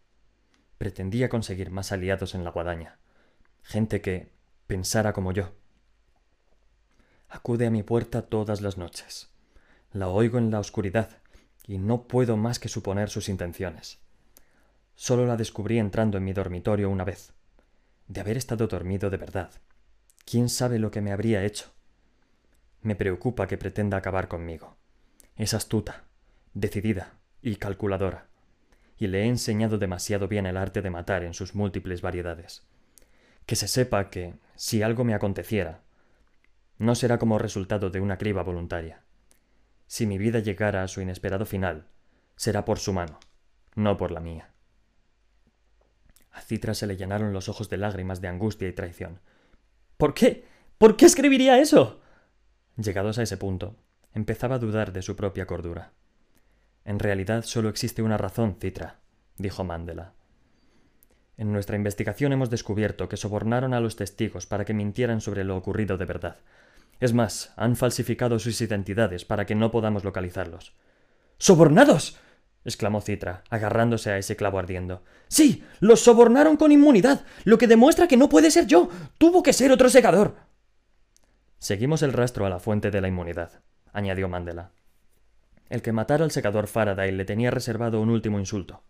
Pretendía 0.79 1.29
conseguir 1.29 1.71
más 1.71 1.93
aliados 1.93 2.35
en 2.35 2.43
la 2.43 2.50
guadaña, 2.50 2.99
gente 3.62 4.00
que 4.00 4.33
pensara 4.67 5.12
como 5.12 5.33
yo. 5.33 5.52
Acude 7.29 7.67
a 7.67 7.71
mi 7.71 7.85
puerta 7.85 8.23
todas 8.23 8.61
las 8.61 8.76
noches. 8.76 9.31
La 9.93 10.09
oigo 10.09 10.38
en 10.38 10.50
la 10.50 10.59
oscuridad 10.59 11.19
y 11.67 11.79
no 11.79 12.09
puedo 12.09 12.37
más 12.37 12.59
que 12.59 12.69
suponer 12.69 13.09
sus 13.11 13.29
intenciones. 13.29 14.00
Solo 14.97 15.26
la 15.26 15.37
descubrí 15.37 15.79
entrando 15.79 16.17
en 16.19 16.25
mi 16.25 16.33
dormitorio 16.33 16.91
una 16.91 17.05
vez. 17.05 17.35
De 18.09 18.21
haber 18.21 18.37
estado 18.37 18.67
dormido 18.67 19.11
de 19.11 19.19
verdad, 19.19 19.50
¿Quién 20.25 20.49
sabe 20.49 20.79
lo 20.79 20.91
que 20.91 21.00
me 21.00 21.12
habría 21.12 21.45
hecho? 21.45 21.73
Me 22.81 22.97
preocupa 22.97 23.47
que 23.47 23.59
pretenda 23.59 23.97
acabar 23.97 24.29
conmigo. 24.29 24.76
Es 25.37 25.55
astuta, 25.55 26.05
decidida 26.55 27.14
y 27.41 27.57
calculadora, 27.57 28.29
y 28.97 29.07
le 29.09 29.23
he 29.23 29.26
enseñado 29.26 29.79
demasiado 29.79 30.29
bien 30.29 30.47
el 30.47 30.57
arte 30.57 30.83
de 30.83 30.91
matar 30.91 31.25
en 31.25 31.35
sus 31.35 31.55
múltiples 31.55 32.02
variedades. 32.02 32.67
Que 33.47 33.57
se 33.57 33.69
sepa 33.69 34.11
que, 34.11 34.35
si 34.55 34.83
algo 34.83 35.05
me 35.05 35.14
aconteciera, 35.14 35.83
no 36.79 36.95
será 36.95 37.19
como 37.19 37.38
resultado 37.38 37.91
de 37.91 38.00
una 38.00 38.19
criba 38.19 38.43
voluntaria. 38.43 39.02
Si 39.87 40.07
mi 40.07 40.19
vida 40.19 40.38
llegara 40.38 40.83
a 40.83 40.88
su 40.88 41.00
inesperado 41.00 41.47
final, 41.47 41.87
será 42.37 42.64
por 42.64 42.79
su 42.79 42.93
mano, 42.93 43.21
no 43.75 43.97
por 43.97 44.11
la 44.11 44.21
mía. 44.21 44.50
A 46.31 46.41
Citra 46.41 46.75
se 46.75 46.87
le 46.87 46.97
llenaron 46.97 47.33
los 47.33 47.49
ojos 47.49 47.69
de 47.69 47.76
lágrimas 47.76 48.21
de 48.21 48.29
angustia 48.29 48.69
y 48.69 48.73
traición. 48.73 49.21
¿Por 50.02 50.14
qué? 50.14 50.44
¿Por 50.78 50.97
qué 50.97 51.06
escribiría 51.06 51.61
eso? 51.61 52.00
Llegados 52.76 53.18
a 53.18 53.23
ese 53.23 53.37
punto, 53.37 53.76
empezaba 54.12 54.56
a 54.56 54.59
dudar 54.59 54.92
de 54.92 55.00
su 55.00 55.14
propia 55.14 55.47
cordura. 55.47 55.92
En 56.85 56.99
realidad 56.99 57.44
solo 57.44 57.68
existe 57.68 58.02
una 58.02 58.18
razón, 58.18 58.56
Citra, 58.61 58.99
dijo 59.38 59.62
Mandela. 59.62 60.14
En 61.37 61.52
nuestra 61.52 61.76
investigación 61.76 62.32
hemos 62.32 62.50
descubierto 62.50 63.09
que 63.09 63.16
sobornaron 63.16 63.75
a 63.75 63.78
los 63.78 63.94
testigos 63.94 64.44
para 64.44 64.64
que 64.64 64.75
mintieran 64.75 65.21
sobre 65.21 65.44
lo 65.44 65.56
ocurrido 65.56 65.97
de 65.99 66.06
verdad. 66.06 66.38
Es 66.99 67.12
más, 67.12 67.52
han 67.54 67.76
falsificado 67.76 68.40
sus 68.40 68.61
identidades 68.61 69.25
para 69.25 69.47
que 69.47 69.54
no 69.54 69.71
podamos 69.71 70.02
localizarlos. 70.02 70.75
¡Sobornados! 71.38 72.18
Exclamó 72.64 73.00
Citra, 73.00 73.42
agarrándose 73.50 74.11
a 74.11 74.19
ese 74.19 74.37
clavo 74.37 74.59
ardiendo. 74.59 75.02
Sí, 75.28 75.64
los 75.81 76.00
sobornaron 76.00 76.57
con 76.57 76.73
inmunidad, 76.73 77.25
lo 77.45 77.59
que 77.59 77.66
demuestra 77.66 78.09
que 78.09 78.16
no 78.16 78.28
puede 78.28 78.50
ser 78.50 78.66
yo. 78.66 78.88
Tuvo 79.19 79.42
que 79.42 79.52
ser 79.52 79.73
otro 79.73 79.88
segador. 79.88 80.37
Seguimos 81.59 82.02
el 82.02 82.12
rastro 82.12 82.47
a 82.47 82.50
la 82.50 82.59
fuente 82.59 82.90
de 82.90 83.00
la 83.00 83.09
inmunidad, 83.09 83.62
añadió 83.92 84.28
Mandela. 84.28 84.73
El 85.71 85.81
que 85.81 85.92
matara 85.92 86.25
al 86.25 86.31
secador 86.31 86.66
Faraday 86.66 87.12
le 87.12 87.25
tenía 87.25 87.50
reservado 87.50 88.00
un 88.00 88.11
último 88.11 88.38
insulto. 88.38 88.83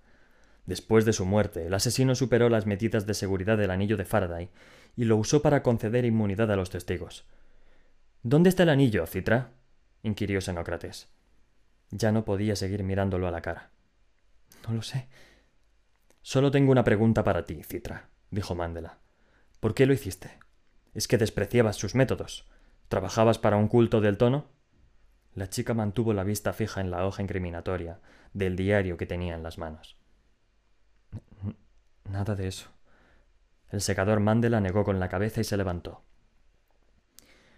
Después 0.67 1.05
de 1.05 1.13
su 1.13 1.27
muerte, 1.27 1.67
el 1.67 1.75
asesino 1.75 2.15
superó 2.15 2.49
las 2.49 2.67
medidas 2.67 3.07
de 3.07 3.15
seguridad 3.15 3.59
del 3.59 3.71
anillo 3.71 3.97
de 3.97 4.05
Faraday 4.05 4.51
y 4.97 5.05
lo 5.05 5.17
usó 5.17 5.43
para 5.43 5.63
conceder 5.63 6.05
inmunidad 6.05 6.51
a 6.51 6.57
los 6.57 6.71
testigos. 6.71 7.25
¿Dónde 8.23 8.49
está 8.49 8.63
el 8.63 8.71
anillo, 8.71 9.07
Citra? 9.07 9.51
inquirió 10.03 10.41
Xenócrates. 10.41 11.12
Ya 11.93 12.11
no 12.11 12.25
podía 12.25 12.57
seguir 12.57 12.83
mirándolo 12.83 13.29
a 13.29 13.31
la 13.31 13.43
cara. 13.43 13.71
No 14.67 14.75
lo 14.75 14.83
sé. 14.83 15.09
Solo 16.23 16.51
tengo 16.51 16.73
una 16.73 16.85
pregunta 16.85 17.23
para 17.23 17.45
ti, 17.45 17.63
Citra, 17.63 18.09
dijo 18.31 18.55
Mandela. 18.55 18.99
¿Por 19.61 19.75
qué 19.75 19.87
lo 19.87 19.93
hiciste? 19.93 20.39
¿Es 20.95 21.07
que 21.07 21.19
despreciabas 21.19 21.77
sus 21.77 21.95
métodos? 21.95 22.49
¿Trabajabas 22.89 23.39
para 23.39 23.57
un 23.57 23.69
culto 23.69 24.01
del 24.01 24.17
tono? 24.17 24.47
La 25.35 25.49
chica 25.49 25.75
mantuvo 25.75 26.13
la 26.13 26.25
vista 26.25 26.53
fija 26.53 26.81
en 26.81 26.91
la 26.91 27.07
hoja 27.07 27.23
incriminatoria 27.23 28.01
del 28.33 28.57
diario 28.57 28.97
que 28.97 29.07
tenía 29.07 29.35
en 29.35 29.43
las 29.43 29.59
manos. 29.59 29.97
Nada 32.05 32.35
de 32.35 32.49
eso. 32.49 32.71
El 33.71 33.81
secador 33.81 34.21
Mandela 34.21 34.61
negó 34.61 34.85
con 34.85 35.01
la 35.01 35.09
cabeza 35.09 35.41
y 35.41 35.45
se 35.45 35.57
levantó. 35.57 36.03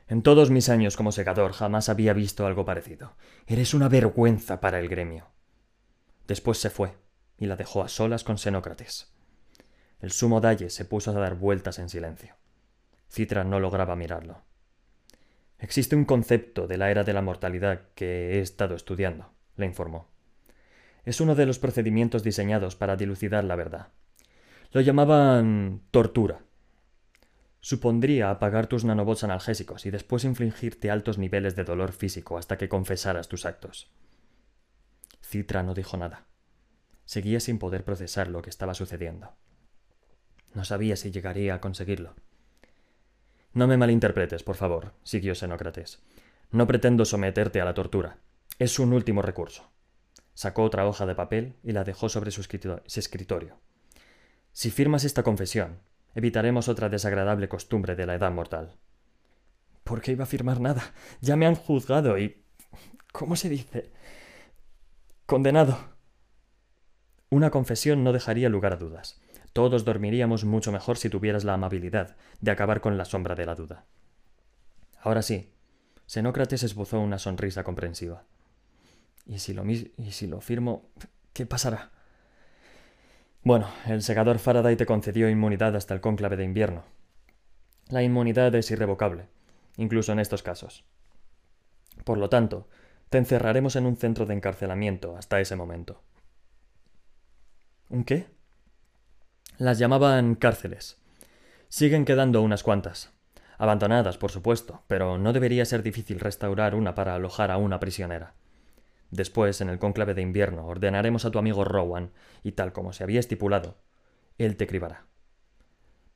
En 0.06 0.22
todos 0.22 0.50
mis 0.50 0.68
años 0.68 0.96
como 0.96 1.12
secador 1.12 1.52
jamás 1.52 1.88
había 1.88 2.12
visto 2.12 2.46
algo 2.46 2.64
parecido. 2.64 3.16
Eres 3.46 3.72
una 3.72 3.88
vergüenza 3.88 4.60
para 4.60 4.78
el 4.78 4.88
gremio. 4.88 5.28
Después 6.26 6.58
se 6.58 6.70
fue 6.70 6.94
y 7.38 7.46
la 7.46 7.56
dejó 7.56 7.82
a 7.82 7.88
solas 7.88 8.24
con 8.24 8.38
Xenócrates. 8.38 9.14
El 10.00 10.12
sumo 10.12 10.40
Dalle 10.40 10.68
se 10.68 10.84
puso 10.84 11.10
a 11.10 11.14
dar 11.14 11.36
vueltas 11.36 11.78
en 11.78 11.88
silencio. 11.88 12.36
Citra 13.08 13.44
no 13.44 13.60
lograba 13.60 13.96
mirarlo. 13.96 14.42
Existe 15.58 15.96
un 15.96 16.04
concepto 16.04 16.66
de 16.66 16.76
la 16.76 16.90
era 16.90 17.04
de 17.04 17.14
la 17.14 17.22
mortalidad 17.22 17.88
que 17.94 18.32
he 18.32 18.40
estado 18.40 18.74
estudiando, 18.74 19.32
le 19.56 19.64
informó. 19.64 20.08
Es 21.04 21.20
uno 21.20 21.34
de 21.34 21.46
los 21.46 21.58
procedimientos 21.58 22.22
diseñados 22.22 22.76
para 22.76 22.96
dilucidar 22.96 23.44
la 23.44 23.56
verdad. 23.56 23.88
Lo 24.72 24.80
llamaban 24.80 25.82
tortura. 25.90 26.43
Supondría 27.64 28.28
apagar 28.28 28.66
tus 28.66 28.84
nanobots 28.84 29.24
analgésicos 29.24 29.86
y 29.86 29.90
después 29.90 30.24
infligirte 30.24 30.90
altos 30.90 31.16
niveles 31.16 31.56
de 31.56 31.64
dolor 31.64 31.92
físico 31.92 32.36
hasta 32.36 32.58
que 32.58 32.68
confesaras 32.68 33.26
tus 33.26 33.46
actos. 33.46 33.90
Citra 35.22 35.62
no 35.62 35.72
dijo 35.72 35.96
nada. 35.96 36.26
Seguía 37.06 37.40
sin 37.40 37.58
poder 37.58 37.82
procesar 37.82 38.28
lo 38.28 38.42
que 38.42 38.50
estaba 38.50 38.74
sucediendo. 38.74 39.32
No 40.52 40.66
sabía 40.66 40.94
si 40.96 41.10
llegaría 41.10 41.54
a 41.54 41.62
conseguirlo. 41.62 42.14
No 43.54 43.66
me 43.66 43.78
malinterpretes, 43.78 44.42
por 44.42 44.56
favor, 44.56 44.92
siguió 45.02 45.34
Xenócrates. 45.34 46.02
No 46.50 46.66
pretendo 46.66 47.06
someterte 47.06 47.62
a 47.62 47.64
la 47.64 47.72
tortura. 47.72 48.18
Es 48.58 48.78
un 48.78 48.92
último 48.92 49.22
recurso. 49.22 49.70
Sacó 50.34 50.64
otra 50.64 50.86
hoja 50.86 51.06
de 51.06 51.14
papel 51.14 51.54
y 51.62 51.72
la 51.72 51.84
dejó 51.84 52.10
sobre 52.10 52.30
su 52.30 52.42
escritorio. 52.42 53.58
Si 54.52 54.70
firmas 54.70 55.04
esta 55.04 55.22
confesión, 55.22 55.78
evitaremos 56.14 56.68
otra 56.68 56.88
desagradable 56.88 57.48
costumbre 57.48 57.96
de 57.96 58.06
la 58.06 58.14
edad 58.14 58.32
mortal. 58.32 58.76
¿Por 59.84 60.00
qué 60.00 60.12
iba 60.12 60.24
a 60.24 60.28
firmar 60.28 60.60
nada? 60.60 60.82
Ya 61.20 61.36
me 61.36 61.46
han 61.46 61.54
juzgado 61.54 62.18
y. 62.18 62.42
¿Cómo 63.12 63.36
se 63.36 63.48
dice? 63.48 63.92
Condenado. 65.26 65.78
Una 67.30 67.50
confesión 67.50 68.04
no 68.04 68.12
dejaría 68.12 68.48
lugar 68.48 68.72
a 68.72 68.76
dudas. 68.76 69.20
Todos 69.52 69.84
dormiríamos 69.84 70.44
mucho 70.44 70.72
mejor 70.72 70.96
si 70.96 71.08
tuvieras 71.08 71.44
la 71.44 71.54
amabilidad 71.54 72.16
de 72.40 72.50
acabar 72.50 72.80
con 72.80 72.98
la 72.98 73.04
sombra 73.04 73.34
de 73.34 73.46
la 73.46 73.54
duda. 73.54 73.86
Ahora 75.00 75.22
sí, 75.22 75.52
Xenócrates 76.06 76.62
esbozó 76.62 77.00
una 77.00 77.18
sonrisa 77.18 77.62
comprensiva. 77.62 78.24
¿Y 79.26 79.38
si 79.38 79.54
lo, 79.54 79.64
y 79.64 79.92
si 80.10 80.26
lo 80.26 80.40
firmo, 80.40 80.90
qué 81.32 81.46
pasará? 81.46 81.92
Bueno, 83.44 83.68
el 83.86 84.02
segador 84.02 84.38
Faraday 84.38 84.74
te 84.74 84.86
concedió 84.86 85.28
inmunidad 85.28 85.76
hasta 85.76 85.92
el 85.92 86.00
cónclave 86.00 86.38
de 86.38 86.44
invierno. 86.44 86.82
La 87.88 88.02
inmunidad 88.02 88.54
es 88.54 88.70
irrevocable, 88.70 89.26
incluso 89.76 90.12
en 90.12 90.18
estos 90.18 90.42
casos. 90.42 90.86
Por 92.04 92.16
lo 92.16 92.30
tanto, 92.30 92.66
te 93.10 93.18
encerraremos 93.18 93.76
en 93.76 93.84
un 93.84 93.96
centro 93.98 94.24
de 94.24 94.32
encarcelamiento 94.32 95.18
hasta 95.18 95.40
ese 95.40 95.56
momento. 95.56 96.00
¿Un 97.90 98.04
qué? 98.04 98.26
Las 99.58 99.78
llamaban 99.78 100.36
cárceles. 100.36 100.96
Siguen 101.68 102.06
quedando 102.06 102.40
unas 102.40 102.62
cuantas. 102.62 103.12
Abandonadas, 103.58 104.16
por 104.16 104.30
supuesto, 104.30 104.84
pero 104.88 105.18
no 105.18 105.34
debería 105.34 105.66
ser 105.66 105.82
difícil 105.82 106.18
restaurar 106.18 106.74
una 106.74 106.94
para 106.94 107.14
alojar 107.14 107.50
a 107.50 107.58
una 107.58 107.78
prisionera. 107.78 108.32
Después, 109.14 109.60
en 109.60 109.68
el 109.68 109.78
cónclave 109.78 110.12
de 110.12 110.22
invierno, 110.22 110.66
ordenaremos 110.66 111.24
a 111.24 111.30
tu 111.30 111.38
amigo 111.38 111.62
Rowan, 111.62 112.10
y 112.42 112.50
tal 112.50 112.72
como 112.72 112.92
se 112.92 113.04
había 113.04 113.20
estipulado, 113.20 113.76
él 114.38 114.56
te 114.56 114.66
cribará. 114.66 115.06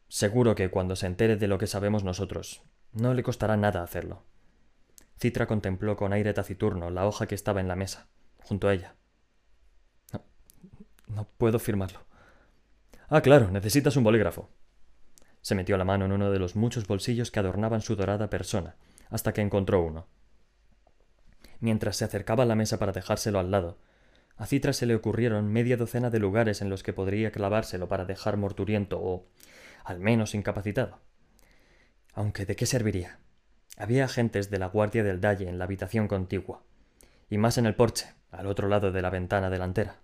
Seguro 0.08 0.56
que 0.56 0.68
cuando 0.68 0.96
se 0.96 1.06
entere 1.06 1.36
de 1.36 1.46
lo 1.46 1.58
que 1.58 1.68
sabemos 1.68 2.02
nosotros, 2.02 2.60
no 2.92 3.14
le 3.14 3.22
costará 3.22 3.56
nada 3.56 3.84
hacerlo. 3.84 4.24
Citra 5.16 5.46
contempló 5.46 5.96
con 5.96 6.12
aire 6.12 6.34
taciturno 6.34 6.90
la 6.90 7.06
hoja 7.06 7.28
que 7.28 7.36
estaba 7.36 7.60
en 7.60 7.68
la 7.68 7.76
mesa, 7.76 8.08
junto 8.42 8.66
a 8.66 8.74
ella. 8.74 8.96
No, 10.12 10.24
no 11.06 11.28
puedo 11.38 11.60
firmarlo. 11.60 12.00
Ah, 13.08 13.20
claro, 13.20 13.52
necesitas 13.52 13.96
un 13.96 14.02
bolígrafo. 14.02 14.50
Se 15.40 15.54
metió 15.54 15.78
la 15.78 15.84
mano 15.84 16.06
en 16.06 16.10
uno 16.10 16.32
de 16.32 16.40
los 16.40 16.56
muchos 16.56 16.88
bolsillos 16.88 17.30
que 17.30 17.38
adornaban 17.38 17.80
su 17.80 17.94
dorada 17.94 18.28
persona, 18.28 18.74
hasta 19.08 19.32
que 19.32 19.40
encontró 19.40 19.82
uno. 19.82 20.08
Mientras 21.60 21.96
se 21.96 22.04
acercaba 22.04 22.44
a 22.44 22.46
la 22.46 22.54
mesa 22.54 22.78
para 22.78 22.92
dejárselo 22.92 23.38
al 23.38 23.50
lado, 23.50 23.78
a 24.36 24.46
Citra 24.46 24.72
se 24.72 24.86
le 24.86 24.94
ocurrieron 24.94 25.52
media 25.52 25.76
docena 25.76 26.10
de 26.10 26.20
lugares 26.20 26.62
en 26.62 26.70
los 26.70 26.84
que 26.84 26.92
podría 26.92 27.32
clavárselo 27.32 27.88
para 27.88 28.04
dejar 28.04 28.36
morturiento 28.36 29.00
o, 29.00 29.26
al 29.84 29.98
menos, 29.98 30.34
incapacitado. 30.34 31.00
Aunque 32.14 32.46
¿de 32.46 32.54
qué 32.54 32.64
serviría? 32.64 33.18
Había 33.76 34.04
agentes 34.04 34.50
de 34.50 34.58
la 34.58 34.66
Guardia 34.66 35.02
del 35.02 35.20
Dalle 35.20 35.48
en 35.48 35.58
la 35.58 35.64
habitación 35.64 36.06
contigua, 36.06 36.62
y 37.28 37.38
más 37.38 37.58
en 37.58 37.66
el 37.66 37.74
porche, 37.74 38.14
al 38.30 38.46
otro 38.46 38.68
lado 38.68 38.92
de 38.92 39.02
la 39.02 39.10
ventana 39.10 39.50
delantera. 39.50 39.96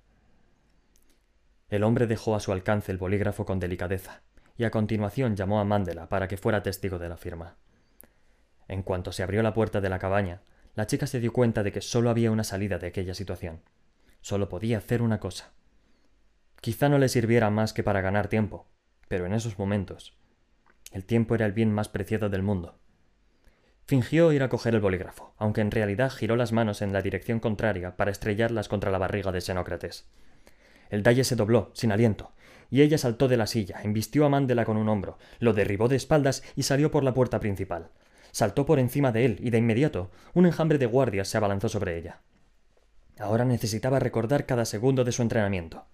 El 1.68 1.84
hombre 1.84 2.06
dejó 2.06 2.34
a 2.34 2.40
su 2.40 2.52
alcance 2.52 2.90
el 2.92 2.99
bolígrafo 2.99 3.46
con 3.46 3.61
delicadeza, 3.61 4.23
y 4.56 4.64
a 4.64 4.70
continuación 4.70 5.37
llamó 5.37 5.61
a 5.61 5.64
Mandela 5.64 6.08
para 6.08 6.28
que 6.28 6.37
fuera 6.37 6.62
testigo 6.62 6.99
de 6.99 7.08
la 7.08 7.16
firma. 7.16 7.56
En 8.68 8.82
cuanto 8.82 9.12
se 9.12 9.23
abrió 9.23 9.42
la 9.42 9.54
puerta 9.54 9.80
de 9.80 9.88
la 9.88 9.99
cabaña, 9.99 10.42
la 10.74 10.86
chica 10.86 11.06
se 11.06 11.20
dio 11.20 11.32
cuenta 11.32 11.62
de 11.62 11.72
que 11.72 11.80
solo 11.80 12.10
había 12.10 12.30
una 12.30 12.44
salida 12.44 12.78
de 12.78 12.88
aquella 12.88 13.14
situación. 13.14 13.60
Solo 14.20 14.48
podía 14.48 14.78
hacer 14.78 15.02
una 15.02 15.20
cosa. 15.20 15.52
Quizá 16.60 16.88
no 16.88 16.98
le 16.98 17.08
sirviera 17.08 17.50
más 17.50 17.72
que 17.72 17.82
para 17.82 18.00
ganar 18.00 18.28
tiempo, 18.28 18.66
pero 19.08 19.26
en 19.26 19.34
esos 19.34 19.58
momentos 19.58 20.16
el 20.94 21.04
tiempo 21.04 21.34
era 21.34 21.44
el 21.44 21.52
bien 21.52 21.72
más 21.72 21.88
preciado 21.88 22.30
del 22.30 22.42
mundo. 22.42 22.78
Fingió 23.84 24.32
ir 24.32 24.42
a 24.44 24.48
coger 24.48 24.74
el 24.74 24.80
bolígrafo, 24.80 25.34
aunque 25.38 25.60
en 25.60 25.72
realidad 25.72 26.10
giró 26.10 26.36
las 26.36 26.52
manos 26.52 26.82
en 26.82 26.92
la 26.92 27.02
dirección 27.02 27.40
contraria 27.40 27.96
para 27.96 28.12
estrellarlas 28.12 28.68
contra 28.68 28.92
la 28.92 28.98
barriga 28.98 29.32
de 29.32 29.40
Xenócrates. 29.40 30.08
El 30.90 31.02
dalle 31.02 31.24
se 31.24 31.34
dobló, 31.34 31.72
sin 31.74 31.90
aliento, 31.90 32.32
y 32.70 32.82
ella 32.82 32.96
saltó 32.96 33.26
de 33.26 33.36
la 33.36 33.48
silla, 33.48 33.80
embistió 33.82 34.24
a 34.24 34.28
Mandela 34.28 34.64
con 34.64 34.76
un 34.76 34.88
hombro, 34.88 35.18
lo 35.40 35.52
derribó 35.52 35.88
de 35.88 35.96
espaldas 35.96 36.44
y 36.54 36.62
salió 36.62 36.92
por 36.92 37.02
la 37.02 37.12
puerta 37.12 37.40
principal. 37.40 37.90
Saltó 38.34 38.66
por 38.66 38.80
encima 38.80 39.12
de 39.12 39.24
él 39.26 39.38
y 39.44 39.50
de 39.50 39.58
inmediato 39.58 40.10
un 40.32 40.44
enjambre 40.44 40.76
de 40.76 40.86
guardias 40.86 41.28
se 41.28 41.36
abalanzó 41.36 41.68
sobre 41.68 41.96
ella. 41.96 42.18
Ahora 43.16 43.44
necesitaba 43.44 44.00
recordar 44.00 44.44
cada 44.44 44.64
segundo 44.64 45.04
de 45.04 45.12
su 45.12 45.22
entrenamiento. 45.22 45.84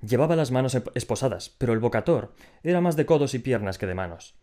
Llevaba 0.00 0.36
las 0.36 0.52
manos 0.52 0.80
esposadas, 0.94 1.56
pero 1.58 1.72
el 1.72 1.80
bocator 1.80 2.32
era 2.62 2.80
más 2.80 2.94
de 2.94 3.04
codos 3.04 3.34
y 3.34 3.40
piernas 3.40 3.78
que 3.78 3.86
de 3.88 3.96
manos. 3.96 4.36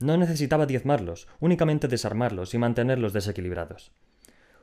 No 0.00 0.16
necesitaba 0.16 0.64
diezmarlos, 0.64 1.28
únicamente 1.40 1.88
desarmarlos 1.88 2.54
y 2.54 2.58
mantenerlos 2.58 3.12
desequilibrados. 3.12 3.92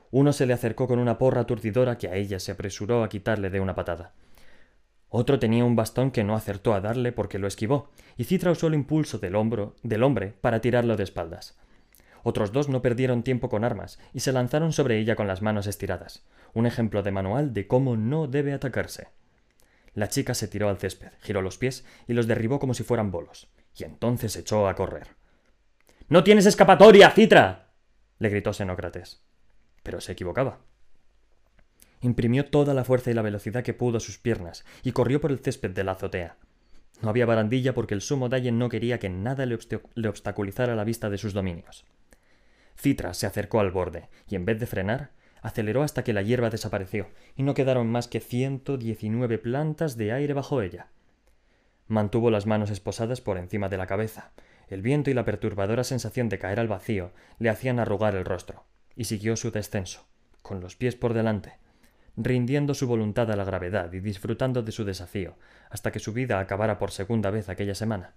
Uno 0.09 0.33
se 0.33 0.47
le 0.47 0.53
acercó 0.53 0.87
con 0.87 0.97
una 0.97 1.19
porra 1.19 1.41
aturdidora 1.41 1.99
que 1.99 2.07
a 2.07 2.15
ella 2.15 2.39
se 2.39 2.53
apresuró 2.53 3.03
a 3.03 3.09
quitarle 3.09 3.51
de 3.51 3.59
una 3.59 3.75
patada. 3.75 4.13
Otro 5.09 5.37
tenía 5.37 5.63
un 5.63 5.75
bastón 5.75 6.09
que 6.09 6.23
no 6.23 6.33
acertó 6.35 6.73
a 6.73 6.81
darle 6.81 7.11
porque 7.11 7.37
lo 7.37 7.45
esquivó, 7.45 7.91
y 8.17 8.23
Citra 8.23 8.49
usó 8.49 8.65
el 8.65 8.73
impulso 8.73 9.19
del 9.19 9.35
hombro 9.35 9.75
del 9.83 10.01
hombre 10.01 10.33
para 10.41 10.59
tirarlo 10.59 10.97
de 10.97 11.03
espaldas. 11.03 11.55
Otros 12.23 12.51
dos 12.51 12.69
no 12.69 12.81
perdieron 12.81 13.23
tiempo 13.23 13.49
con 13.49 13.63
armas 13.63 13.99
y 14.13 14.21
se 14.21 14.31
lanzaron 14.31 14.73
sobre 14.73 14.97
ella 14.97 15.15
con 15.15 15.27
las 15.27 15.41
manos 15.41 15.67
estiradas, 15.67 16.25
un 16.53 16.65
ejemplo 16.65 17.03
de 17.03 17.11
manual 17.11 17.53
de 17.53 17.67
cómo 17.67 17.97
no 17.97 18.27
debe 18.27 18.53
atacarse. 18.53 19.09
La 19.93 20.07
chica 20.07 20.33
se 20.33 20.47
tiró 20.47 20.69
al 20.69 20.77
césped, 20.77 21.11
giró 21.21 21.41
los 21.41 21.57
pies 21.57 21.85
y 22.07 22.13
los 22.13 22.25
derribó 22.25 22.59
como 22.59 22.73
si 22.73 22.83
fueran 22.83 23.11
bolos, 23.11 23.49
y 23.77 23.83
entonces 23.83 24.35
echó 24.35 24.67
a 24.67 24.75
correr. 24.75 25.09
¡No 26.07 26.23
tienes 26.23 26.45
escapatoria, 26.45 27.11
Citra! 27.11 27.71
le 28.19 28.29
gritó 28.29 28.53
Xenócrates. 28.53 29.21
Pero 29.83 29.99
se 29.99 30.13
equivocaba. 30.13 30.59
Imprimió 32.01 32.45
toda 32.45 32.73
la 32.73 32.83
fuerza 32.83 33.11
y 33.11 33.13
la 33.13 33.21
velocidad 33.21 33.63
que 33.63 33.73
pudo 33.73 33.97
a 33.97 34.01
sus 34.01 34.17
piernas 34.17 34.65
y 34.81 34.91
corrió 34.91 35.21
por 35.21 35.31
el 35.31 35.39
césped 35.39 35.71
de 35.71 35.83
la 35.83 35.93
azotea. 35.93 36.37
No 37.01 37.09
había 37.09 37.25
barandilla 37.25 37.73
porque 37.73 37.93
el 37.93 38.01
sumo 38.01 38.29
Dayen 38.29 38.57
no 38.57 38.69
quería 38.69 38.99
que 38.99 39.09
nada 39.09 39.45
le, 39.45 39.57
le, 39.95 40.07
obstaculizara 40.07 40.75
la 40.75 40.83
vista 40.83 41.09
de 41.09 41.17
sus 41.17 41.33
dominios. 41.33 41.85
Citra 42.75 43.13
se 43.13 43.25
acercó 43.25 43.59
al 43.59 43.71
borde 43.71 44.09
y 44.27 44.35
en 44.35 44.45
vez 44.45 44.59
de 44.59 44.65
frenar, 44.65 45.11
aceleró 45.41 45.83
hasta 45.83 46.03
que 46.03 46.13
la 46.13 46.21
hierba 46.21 46.49
desapareció 46.49 47.09
y 47.35 47.43
no 47.43 47.53
quedaron 47.53 47.87
más 47.87 48.07
que 48.07 48.19
ciento 48.19 48.77
diecinueve 48.77 49.37
plantas 49.37 49.97
de 49.97 50.11
aire 50.11 50.33
bajo 50.33 50.61
ella. 50.61 50.87
Mantuvo 51.87 52.31
las 52.31 52.45
manos 52.45 52.69
esposadas 52.69 53.21
por 53.21 53.37
encima 53.37 53.69
de 53.69 53.77
la 53.77 53.85
cabeza. 53.85 54.31
El 54.69 54.81
viento 54.81 55.11
y 55.11 55.13
la 55.13 55.25
perturbadora 55.25 55.83
sensación 55.83 56.29
de 56.29 56.39
caer 56.39 56.59
al 56.59 56.69
vacío 56.69 57.11
le 57.39 57.49
hacían 57.49 57.79
arrugar 57.79 58.15
el 58.15 58.25
rostro, 58.25 58.63
y 58.95 59.03
siguió 59.03 59.35
su 59.35 59.51
descenso, 59.51 60.07
con 60.41 60.61
los 60.61 60.77
pies 60.77 60.95
por 60.95 61.13
delante, 61.13 61.57
rindiendo 62.15 62.73
su 62.73 62.87
voluntad 62.87 63.29
a 63.29 63.35
la 63.35 63.43
gravedad 63.43 63.91
y 63.91 63.99
disfrutando 63.99 64.63
de 64.63 64.71
su 64.71 64.85
desafío, 64.85 65.35
hasta 65.69 65.91
que 65.91 65.99
su 65.99 66.13
vida 66.13 66.39
acabara 66.39 66.79
por 66.79 66.91
segunda 66.91 67.29
vez 67.31 67.49
aquella 67.49 67.75
semana. 67.75 68.13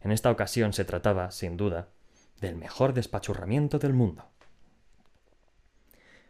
En 0.00 0.10
esta 0.10 0.30
ocasión 0.30 0.72
se 0.72 0.84
trataba, 0.84 1.30
sin 1.30 1.56
duda, 1.56 1.88
del 2.40 2.56
mejor 2.56 2.92
despachurramiento 2.92 3.78
del 3.78 3.92
mundo. 3.92 4.28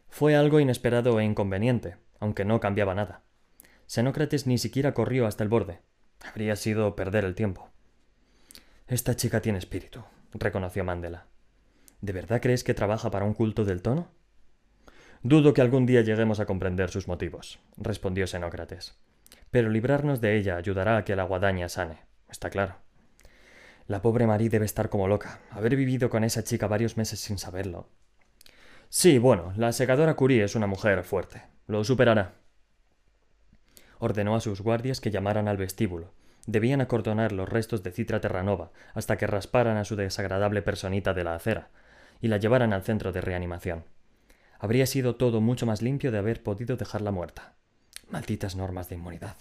Fue 0.09 0.35
algo 0.37 0.61
inesperado 0.61 1.21
e 1.21 1.25
inconveniente, 1.25 1.97
aunque 2.21 2.45
no 2.45 2.61
cambiaba 2.61 2.95
nada. 2.95 3.23
Xenócrates 3.87 4.47
ni 4.47 4.59
siquiera 4.59 4.95
corrió 4.95 5.27
hasta 5.27 5.45
el 5.45 5.51
borde. 5.51 5.81
Habría 6.27 6.57
sido 6.57 6.97
perder 6.97 7.25
el 7.25 7.35
tiempo. 7.35 7.71
Esta 8.87 9.15
chica 9.17 9.41
tiene 9.41 9.59
espíritu, 9.59 10.05
reconoció 10.33 10.85
Mandela. 10.85 11.27
¿De 12.01 12.13
verdad 12.13 12.41
crees 12.41 12.65
que 12.65 12.75
trabaja 12.75 13.11
para 13.11 13.25
un 13.25 13.35
culto 13.35 13.65
del 13.65 13.83
tono? 13.83 14.09
Dudo 15.23 15.55
que 15.55 15.61
algún 15.61 15.87
día 15.87 16.03
lleguemos 16.03 16.41
a 16.41 16.47
comprender 16.47 16.91
sus 16.91 17.09
motivos, 17.09 17.59
respondió 17.77 18.27
Xenócrates. 18.27 18.97
Pero 19.51 19.71
librarnos 19.71 20.21
de 20.21 20.37
ella 20.37 20.57
ayudará 20.57 20.99
a 20.99 21.05
que 21.05 21.17
la 21.17 21.25
guadaña 21.25 21.69
sane, 21.69 21.99
está 22.29 22.51
claro. 22.51 22.86
La 23.87 24.03
pobre 24.03 24.27
Marie 24.27 24.49
debe 24.49 24.65
estar 24.65 24.89
como 24.89 25.07
loca, 25.07 25.41
haber 25.51 25.77
vivido 25.77 26.11
con 26.11 26.25
esa 26.25 26.43
chica 26.43 26.67
varios 26.67 26.97
meses 26.97 27.21
sin 27.21 27.39
saberlo. 27.39 27.89
Sí, 28.89 29.19
bueno, 29.19 29.53
la 29.57 29.73
segadora 29.73 30.15
Curie 30.15 30.43
es 30.43 30.57
una 30.57 30.67
mujer 30.67 31.05
fuerte. 31.05 31.43
Lo 31.67 31.85
superará. 31.85 32.35
Ordenó 33.99 34.35
a 34.35 34.41
sus 34.41 34.61
guardias 34.61 35.01
que 35.01 35.11
llamaran 35.11 35.49
al 35.49 35.57
vestíbulo. 35.57 36.13
Debían 36.47 36.81
acordonar 36.81 37.33
los 37.33 37.49
restos 37.49 37.83
de 37.83 37.93
Citra 37.93 38.21
Terranova 38.21 38.71
hasta 38.95 39.17
que 39.17 39.27
rasparan 39.27 39.77
a 39.77 39.85
su 39.85 39.97
desagradable 39.97 40.63
personita 40.63 41.15
de 41.15 41.25
la 41.25 41.35
acera 41.35 41.71
y 42.21 42.29
la 42.29 42.37
llevaran 42.39 42.73
al 42.73 42.83
centro 42.83 43.13
de 43.13 43.21
reanimación. 43.21 43.85
Habría 44.59 44.87
sido 44.87 45.17
todo 45.17 45.41
mucho 45.41 45.67
más 45.67 45.83
limpio 45.83 46.11
de 46.11 46.19
haber 46.19 46.43
podido 46.43 46.77
dejarla 46.77 47.11
muerta. 47.11 47.55
Malditas 48.09 48.57
normas 48.57 48.89
de 48.89 48.95
inmunidad. 48.95 49.37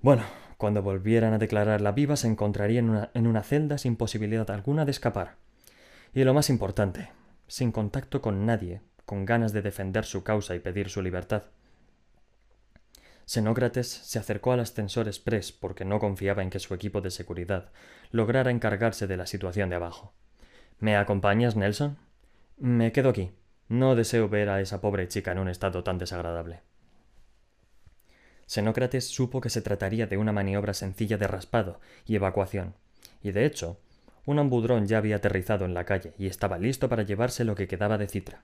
Bueno, 0.00 0.24
cuando 0.64 0.82
volvieran 0.82 1.34
a 1.34 1.38
declararla 1.38 1.92
viva 1.92 2.16
se 2.16 2.26
encontraría 2.26 2.78
en 2.78 2.88
una, 2.88 3.10
en 3.12 3.26
una 3.26 3.42
celda 3.42 3.76
sin 3.76 3.96
posibilidad 3.96 4.50
alguna 4.50 4.86
de 4.86 4.92
escapar. 4.92 5.36
Y 6.14 6.24
lo 6.24 6.32
más 6.32 6.48
importante, 6.48 7.10
sin 7.46 7.70
contacto 7.70 8.22
con 8.22 8.46
nadie, 8.46 8.80
con 9.04 9.26
ganas 9.26 9.52
de 9.52 9.60
defender 9.60 10.06
su 10.06 10.24
causa 10.24 10.54
y 10.54 10.60
pedir 10.60 10.88
su 10.88 11.02
libertad. 11.02 11.42
Xenócrates 13.26 13.88
se 13.88 14.18
acercó 14.18 14.52
al 14.52 14.60
ascensor 14.60 15.06
express 15.06 15.52
porque 15.52 15.84
no 15.84 15.98
confiaba 15.98 16.42
en 16.42 16.48
que 16.48 16.60
su 16.60 16.72
equipo 16.72 17.02
de 17.02 17.10
seguridad 17.10 17.70
lograra 18.10 18.50
encargarse 18.50 19.06
de 19.06 19.18
la 19.18 19.26
situación 19.26 19.68
de 19.68 19.76
abajo. 19.76 20.14
¿Me 20.78 20.96
acompañas, 20.96 21.56
Nelson? 21.56 21.98
Me 22.56 22.90
quedo 22.90 23.10
aquí, 23.10 23.32
no 23.68 23.96
deseo 23.96 24.30
ver 24.30 24.48
a 24.48 24.62
esa 24.62 24.80
pobre 24.80 25.08
chica 25.08 25.32
en 25.32 25.40
un 25.40 25.48
estado 25.48 25.84
tan 25.84 25.98
desagradable. 25.98 26.62
Xenócrates 28.46 29.08
supo 29.08 29.40
que 29.40 29.50
se 29.50 29.62
trataría 29.62 30.06
de 30.06 30.16
una 30.16 30.32
maniobra 30.32 30.74
sencilla 30.74 31.16
de 31.18 31.26
raspado 31.26 31.80
y 32.06 32.16
evacuación, 32.16 32.74
y 33.22 33.32
de 33.32 33.46
hecho, 33.46 33.80
un 34.26 34.38
ambudrón 34.38 34.86
ya 34.86 34.98
había 34.98 35.16
aterrizado 35.16 35.64
en 35.64 35.74
la 35.74 35.84
calle 35.84 36.14
y 36.18 36.26
estaba 36.26 36.58
listo 36.58 36.88
para 36.88 37.02
llevarse 37.02 37.44
lo 37.44 37.54
que 37.54 37.68
quedaba 37.68 37.98
de 37.98 38.08
Citra. 38.08 38.42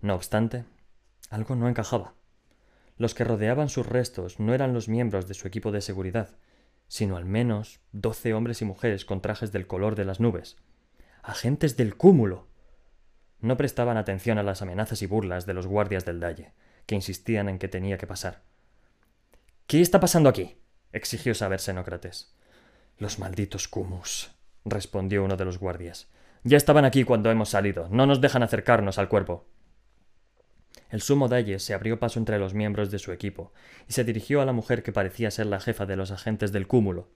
No 0.00 0.14
obstante, 0.14 0.64
algo 1.30 1.54
no 1.54 1.68
encajaba. 1.68 2.14
Los 2.98 3.14
que 3.14 3.24
rodeaban 3.24 3.68
sus 3.68 3.86
restos 3.86 4.40
no 4.40 4.54
eran 4.54 4.72
los 4.72 4.88
miembros 4.88 5.28
de 5.28 5.34
su 5.34 5.46
equipo 5.46 5.70
de 5.70 5.82
seguridad, 5.82 6.30
sino 6.88 7.16
al 7.16 7.24
menos 7.24 7.80
doce 7.92 8.32
hombres 8.32 8.62
y 8.62 8.64
mujeres 8.64 9.04
con 9.04 9.20
trajes 9.20 9.52
del 9.52 9.66
color 9.66 9.96
de 9.96 10.04
las 10.04 10.20
nubes. 10.20 10.56
Agentes 11.22 11.76
del 11.76 11.96
cúmulo 11.96 12.46
no 13.40 13.56
prestaban 13.56 13.96
atención 13.96 14.38
a 14.38 14.42
las 14.42 14.62
amenazas 14.62 15.02
y 15.02 15.06
burlas 15.06 15.44
de 15.44 15.54
los 15.54 15.66
guardias 15.66 16.04
del 16.04 16.20
Dalle, 16.20 16.52
que 16.86 16.94
insistían 16.94 17.48
en 17.48 17.58
que 17.58 17.68
tenía 17.68 17.98
que 17.98 18.06
pasar. 18.06 18.42
¿Qué 19.66 19.80
está 19.80 19.98
pasando 19.98 20.28
aquí? 20.28 20.54
exigió 20.92 21.34
saber 21.34 21.58
Xenócrates. 21.58 22.32
Los 22.98 23.18
malditos 23.18 23.66
Cumus, 23.66 24.30
respondió 24.64 25.24
uno 25.24 25.36
de 25.36 25.44
los 25.44 25.58
guardias. 25.58 26.06
Ya 26.44 26.56
estaban 26.56 26.84
aquí 26.84 27.02
cuando 27.02 27.32
hemos 27.32 27.48
salido. 27.48 27.88
No 27.90 28.06
nos 28.06 28.20
dejan 28.20 28.44
acercarnos 28.44 28.98
al 28.98 29.08
cuerpo. 29.08 29.48
El 30.88 31.02
sumo 31.02 31.26
Dalle 31.26 31.58
se 31.58 31.74
abrió 31.74 31.98
paso 31.98 32.20
entre 32.20 32.38
los 32.38 32.54
miembros 32.54 32.92
de 32.92 33.00
su 33.00 33.10
equipo 33.10 33.52
y 33.88 33.92
se 33.92 34.04
dirigió 34.04 34.40
a 34.40 34.44
la 34.44 34.52
mujer 34.52 34.84
que 34.84 34.92
parecía 34.92 35.32
ser 35.32 35.46
la 35.46 35.58
jefa 35.58 35.84
de 35.84 35.96
los 35.96 36.12
agentes 36.12 36.52
del 36.52 36.68
cúmulo. 36.68 37.08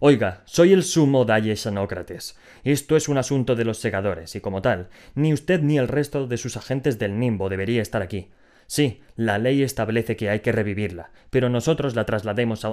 Oiga, 0.00 0.42
soy 0.44 0.74
el 0.74 0.82
sumo 0.82 1.24
Dalle 1.24 1.56
Xenócrates. 1.56 2.36
Esto 2.62 2.94
es 2.94 3.08
un 3.08 3.16
asunto 3.16 3.56
de 3.56 3.64
los 3.64 3.78
segadores, 3.78 4.36
y 4.36 4.42
como 4.42 4.60
tal, 4.60 4.90
ni 5.14 5.32
usted 5.32 5.62
ni 5.62 5.78
el 5.78 5.88
resto 5.88 6.26
de 6.26 6.36
sus 6.36 6.58
agentes 6.58 6.98
del 6.98 7.18
nimbo 7.18 7.48
debería 7.48 7.80
estar 7.80 8.02
aquí. 8.02 8.28
Sí, 8.66 9.02
la 9.16 9.38
ley 9.38 9.62
establece 9.62 10.16
que 10.16 10.30
hay 10.30 10.40
que 10.40 10.52
revivirla, 10.52 11.10
pero 11.30 11.48
nosotros 11.48 11.94
la, 11.94 12.06
traslademos 12.06 12.66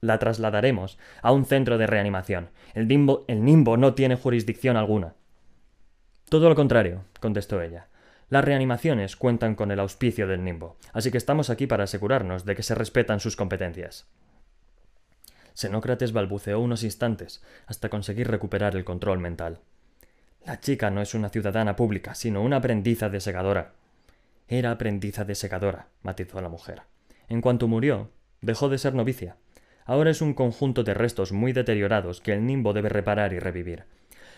la 0.00 0.18
trasladaremos 0.18 0.98
a 1.22 1.32
un 1.32 1.44
centro 1.44 1.78
de 1.78 1.86
reanimación. 1.86 2.50
El, 2.74 2.88
nimbo, 2.88 3.24
el 3.28 3.44
nimbo 3.44 3.76
no 3.76 3.94
tiene 3.94 4.16
jurisdicción 4.16 4.76
alguna. 4.76 5.14
Todo 6.28 6.48
lo 6.48 6.54
contrario, 6.54 7.04
contestó 7.20 7.60
ella. 7.60 7.88
Las 8.30 8.44
reanimaciones 8.44 9.16
cuentan 9.16 9.54
con 9.54 9.70
el 9.70 9.78
auspicio 9.78 10.26
del 10.26 10.42
nimbo, 10.42 10.78
así 10.94 11.10
que 11.10 11.18
estamos 11.18 11.50
aquí 11.50 11.66
para 11.66 11.84
asegurarnos 11.84 12.46
de 12.46 12.56
que 12.56 12.62
se 12.62 12.74
respetan 12.74 13.20
sus 13.20 13.36
competencias. 13.36 14.06
Xenócrates 15.54 16.12
balbuceó 16.12 16.58
unos 16.58 16.82
instantes 16.82 17.42
hasta 17.66 17.90
conseguir 17.90 18.28
recuperar 18.28 18.74
el 18.74 18.84
control 18.84 19.18
mental. 19.18 19.60
La 20.46 20.60
chica 20.60 20.90
no 20.90 21.02
es 21.02 21.14
una 21.14 21.28
ciudadana 21.28 21.76
pública, 21.76 22.14
sino 22.14 22.42
una 22.42 22.56
aprendiza 22.56 23.10
de 23.10 23.20
segadora. 23.20 23.72
Era 24.52 24.70
aprendiza 24.70 25.24
de 25.24 25.34
segadora, 25.34 25.88
matizó 26.02 26.38
la 26.42 26.50
mujer. 26.50 26.82
En 27.26 27.40
cuanto 27.40 27.68
murió, 27.68 28.10
dejó 28.42 28.68
de 28.68 28.76
ser 28.76 28.92
novicia. 28.92 29.38
Ahora 29.86 30.10
es 30.10 30.20
un 30.20 30.34
conjunto 30.34 30.84
de 30.84 30.92
restos 30.92 31.32
muy 31.32 31.54
deteriorados 31.54 32.20
que 32.20 32.34
el 32.34 32.44
nimbo 32.44 32.74
debe 32.74 32.90
reparar 32.90 33.32
y 33.32 33.38
revivir. 33.38 33.84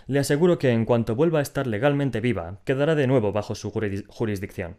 Le 0.06 0.20
aseguro 0.20 0.56
que 0.56 0.70
en 0.70 0.84
cuanto 0.84 1.16
vuelva 1.16 1.40
a 1.40 1.42
estar 1.42 1.66
legalmente 1.66 2.20
viva, 2.20 2.60
quedará 2.64 2.94
de 2.94 3.08
nuevo 3.08 3.32
bajo 3.32 3.56
su 3.56 3.72
jurisdicción. 3.72 4.76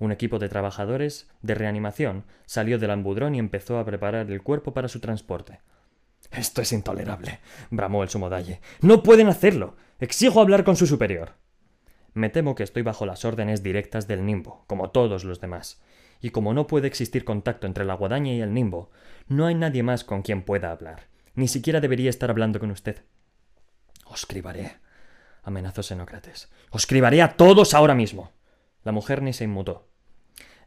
Un 0.00 0.10
equipo 0.10 0.40
de 0.40 0.48
trabajadores 0.48 1.28
de 1.42 1.54
reanimación 1.54 2.24
salió 2.44 2.80
del 2.80 2.90
ambudrón 2.90 3.36
y 3.36 3.38
empezó 3.38 3.78
a 3.78 3.84
preparar 3.84 4.32
el 4.32 4.42
cuerpo 4.42 4.74
para 4.74 4.88
su 4.88 4.98
transporte. 4.98 5.60
Esto 6.32 6.60
es 6.60 6.72
intolerable, 6.72 7.38
bramó 7.70 8.02
el 8.02 8.08
sumodalle. 8.08 8.60
No 8.80 9.04
pueden 9.04 9.28
hacerlo. 9.28 9.76
Exijo 10.00 10.40
hablar 10.40 10.64
con 10.64 10.74
su 10.74 10.88
superior. 10.88 11.34
Me 12.12 12.28
temo 12.28 12.54
que 12.54 12.62
estoy 12.62 12.82
bajo 12.82 13.06
las 13.06 13.24
órdenes 13.24 13.62
directas 13.62 14.08
del 14.08 14.24
nimbo, 14.24 14.64
como 14.66 14.90
todos 14.90 15.24
los 15.24 15.40
demás. 15.40 15.82
Y 16.20 16.30
como 16.30 16.52
no 16.54 16.66
puede 16.66 16.86
existir 16.86 17.24
contacto 17.24 17.66
entre 17.66 17.84
la 17.84 17.94
guadaña 17.94 18.32
y 18.32 18.40
el 18.40 18.52
nimbo, 18.52 18.90
no 19.28 19.46
hay 19.46 19.54
nadie 19.54 19.82
más 19.82 20.04
con 20.04 20.22
quien 20.22 20.42
pueda 20.42 20.70
hablar. 20.70 21.08
Ni 21.34 21.48
siquiera 21.48 21.80
debería 21.80 22.10
estar 22.10 22.30
hablando 22.30 22.60
con 22.60 22.70
usted. 22.70 23.04
Os 24.04 24.26
cribaré, 24.26 24.76
amenazó 25.42 25.82
Xenócrates. 25.82 26.50
Os 26.70 26.86
cribaré 26.86 27.22
a 27.22 27.36
todos 27.36 27.74
ahora 27.74 27.94
mismo. 27.94 28.32
La 28.82 28.92
mujer 28.92 29.22
ni 29.22 29.32
se 29.32 29.44
inmutó 29.44 29.90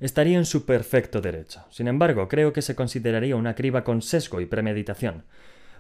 estaría 0.04 0.38
en 0.38 0.46
su 0.46 0.66
perfecto 0.66 1.22
derecho. 1.22 1.66
Sin 1.70 1.88
embargo, 1.88 2.28
creo 2.28 2.52
que 2.52 2.62
se 2.62 2.76
consideraría 2.76 3.38
una 3.38 3.56
criba 3.56 3.86
con 3.86 4.02
sesgo 4.02 4.42
y 4.42 4.46
premeditación. 4.46 5.24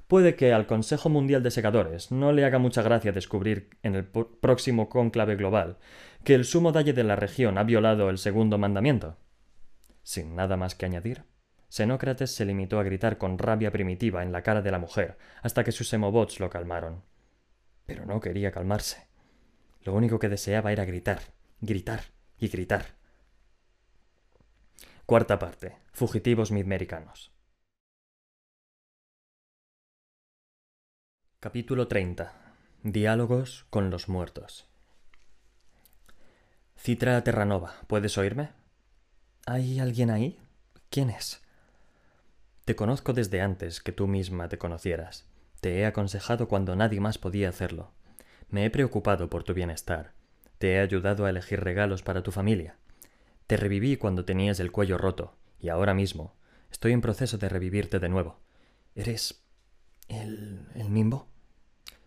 Puede 0.07 0.35
que 0.35 0.53
al 0.53 0.67
Consejo 0.67 1.09
Mundial 1.09 1.43
de 1.43 1.51
Segadores 1.51 2.11
no 2.11 2.31
le 2.31 2.45
haga 2.45 2.59
mucha 2.59 2.81
gracia 2.81 3.11
descubrir 3.11 3.69
en 3.83 3.95
el 3.95 4.05
próximo 4.05 4.89
cónclave 4.89 5.35
global 5.35 5.77
que 6.23 6.35
el 6.35 6.45
sumo 6.45 6.71
dalle 6.71 6.93
de 6.93 7.03
la 7.03 7.15
región 7.15 7.57
ha 7.57 7.63
violado 7.63 8.09
el 8.09 8.17
segundo 8.17 8.57
mandamiento. 8.57 9.17
Sin 10.03 10.35
nada 10.35 10.57
más 10.57 10.75
que 10.75 10.85
añadir, 10.85 11.23
Xenócrates 11.69 12.35
se 12.35 12.45
limitó 12.45 12.79
a 12.79 12.83
gritar 12.83 13.17
con 13.17 13.39
rabia 13.39 13.71
primitiva 13.71 14.21
en 14.21 14.31
la 14.31 14.43
cara 14.43 14.61
de 14.61 14.71
la 14.71 14.77
mujer 14.77 15.17
hasta 15.41 15.63
que 15.63 15.71
sus 15.71 15.91
emobots 15.93 16.39
lo 16.39 16.49
calmaron. 16.49 17.01
Pero 17.85 18.05
no 18.05 18.19
quería 18.19 18.51
calmarse. 18.51 19.07
Lo 19.81 19.93
único 19.93 20.19
que 20.19 20.29
deseaba 20.29 20.71
era 20.71 20.85
gritar, 20.85 21.19
gritar 21.61 22.01
y 22.37 22.47
gritar. 22.47 22.85
Cuarta 25.05 25.39
parte. 25.39 25.77
Fugitivos 25.91 26.51
midmericanos. 26.51 27.32
Capítulo 31.43 31.89
30. 31.89 32.31
Diálogos 32.83 33.65
con 33.69 33.89
los 33.89 34.07
muertos. 34.07 34.65
Citra 36.79 37.21
Terranova, 37.21 37.73
¿puedes 37.87 38.17
oírme? 38.17 38.51
¿Hay 39.45 39.77
alguien 39.81 40.09
ahí? 40.09 40.39
¿Quién 40.89 41.09
es? 41.09 41.41
Te 42.63 42.77
conozco 42.77 43.11
desde 43.11 43.41
antes 43.41 43.81
que 43.81 43.91
tú 43.91 44.07
misma 44.07 44.47
te 44.47 44.57
conocieras. 44.57 45.25
Te 45.59 45.79
he 45.79 45.85
aconsejado 45.85 46.47
cuando 46.47 46.77
nadie 46.77 47.01
más 47.01 47.17
podía 47.17 47.49
hacerlo. 47.49 47.91
Me 48.47 48.63
he 48.63 48.69
preocupado 48.69 49.29
por 49.29 49.43
tu 49.43 49.53
bienestar. 49.53 50.13
Te 50.59 50.75
he 50.75 50.79
ayudado 50.79 51.25
a 51.25 51.29
elegir 51.29 51.59
regalos 51.59 52.03
para 52.03 52.23
tu 52.23 52.31
familia. 52.31 52.77
Te 53.47 53.57
reviví 53.57 53.97
cuando 53.97 54.23
tenías 54.23 54.61
el 54.61 54.71
cuello 54.71 54.97
roto, 54.97 55.35
y 55.59 55.67
ahora 55.67 55.93
mismo 55.93 56.37
estoy 56.71 56.93
en 56.93 57.01
proceso 57.01 57.37
de 57.37 57.49
revivirte 57.49 57.99
de 57.99 58.07
nuevo. 58.07 58.39
¿Eres 58.95 59.43
el... 60.07 60.69
el 60.75 60.93
nimbo? 60.93 61.32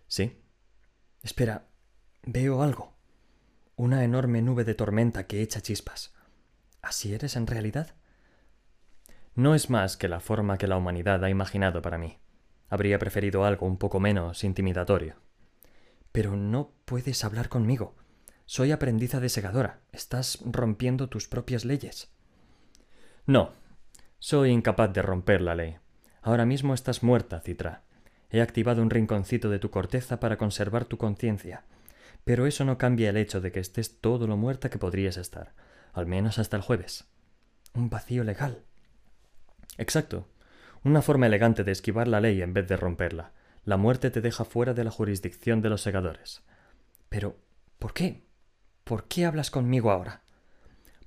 Sí. 0.06 0.42
Espera, 1.22 1.68
veo 2.22 2.62
algo. 2.62 2.94
Una 3.76 4.04
enorme 4.04 4.42
nube 4.42 4.64
de 4.64 4.74
tormenta 4.74 5.26
que 5.26 5.42
echa 5.42 5.60
chispas. 5.60 6.14
¿Así 6.82 7.14
eres 7.14 7.36
en 7.36 7.46
realidad? 7.46 7.94
no 9.36 9.54
es 9.54 9.68
más 9.68 9.98
que 9.98 10.08
la 10.08 10.18
forma 10.18 10.56
que 10.56 10.66
la 10.66 10.78
humanidad 10.78 11.22
ha 11.22 11.30
imaginado 11.30 11.82
para 11.82 11.98
mí. 11.98 12.18
Habría 12.70 12.98
preferido 12.98 13.44
algo 13.44 13.66
un 13.66 13.76
poco 13.76 14.00
menos 14.00 14.42
intimidatorio. 14.42 15.16
Pero 16.10 16.36
no 16.36 16.72
puedes 16.86 17.22
hablar 17.22 17.50
conmigo. 17.50 17.94
Soy 18.46 18.72
aprendiza 18.72 19.20
de 19.20 19.28
segadora. 19.28 19.80
Estás 19.92 20.38
rompiendo 20.44 21.08
tus 21.08 21.28
propias 21.28 21.66
leyes. 21.66 22.10
No. 23.26 23.52
Soy 24.18 24.50
incapaz 24.50 24.92
de 24.94 25.02
romper 25.02 25.42
la 25.42 25.54
ley. 25.54 25.76
Ahora 26.22 26.46
mismo 26.46 26.72
estás 26.72 27.02
muerta, 27.02 27.40
Citra. 27.40 27.82
He 28.30 28.40
activado 28.40 28.82
un 28.82 28.90
rinconcito 28.90 29.50
de 29.50 29.58
tu 29.58 29.70
corteza 29.70 30.20
para 30.20 30.36
conservar 30.36 30.84
tu 30.84 30.98
conciencia. 30.98 31.64
Pero 32.24 32.46
eso 32.46 32.64
no 32.64 32.78
cambia 32.78 33.10
el 33.10 33.16
hecho 33.16 33.40
de 33.40 33.52
que 33.52 33.60
estés 33.60 34.00
todo 34.00 34.26
lo 34.26 34.36
muerta 34.36 34.68
que 34.68 34.78
podrías 34.78 35.16
estar, 35.16 35.54
al 35.92 36.06
menos 36.06 36.38
hasta 36.38 36.56
el 36.56 36.62
jueves. 36.62 37.04
Un 37.74 37.88
vacío 37.88 38.24
legal. 38.24 38.64
Exacto. 39.78 40.26
Una 40.82 41.02
forma 41.02 41.26
elegante 41.26 41.62
de 41.64 41.72
esquivar 41.72 42.08
la 42.08 42.20
ley 42.20 42.42
en 42.42 42.52
vez 42.52 42.66
de 42.68 42.76
romperla. 42.76 43.32
La 43.64 43.76
muerte 43.76 44.10
te 44.10 44.20
deja 44.20 44.44
fuera 44.44 44.74
de 44.74 44.84
la 44.84 44.90
jurisdicción 44.90 45.60
de 45.62 45.70
los 45.70 45.82
segadores. 45.82 46.42
Pero, 47.08 47.36
¿por 47.78 47.92
qué? 47.92 48.24
¿Por 48.84 49.08
qué 49.08 49.26
hablas 49.26 49.50
conmigo 49.50 49.90
ahora? 49.90 50.22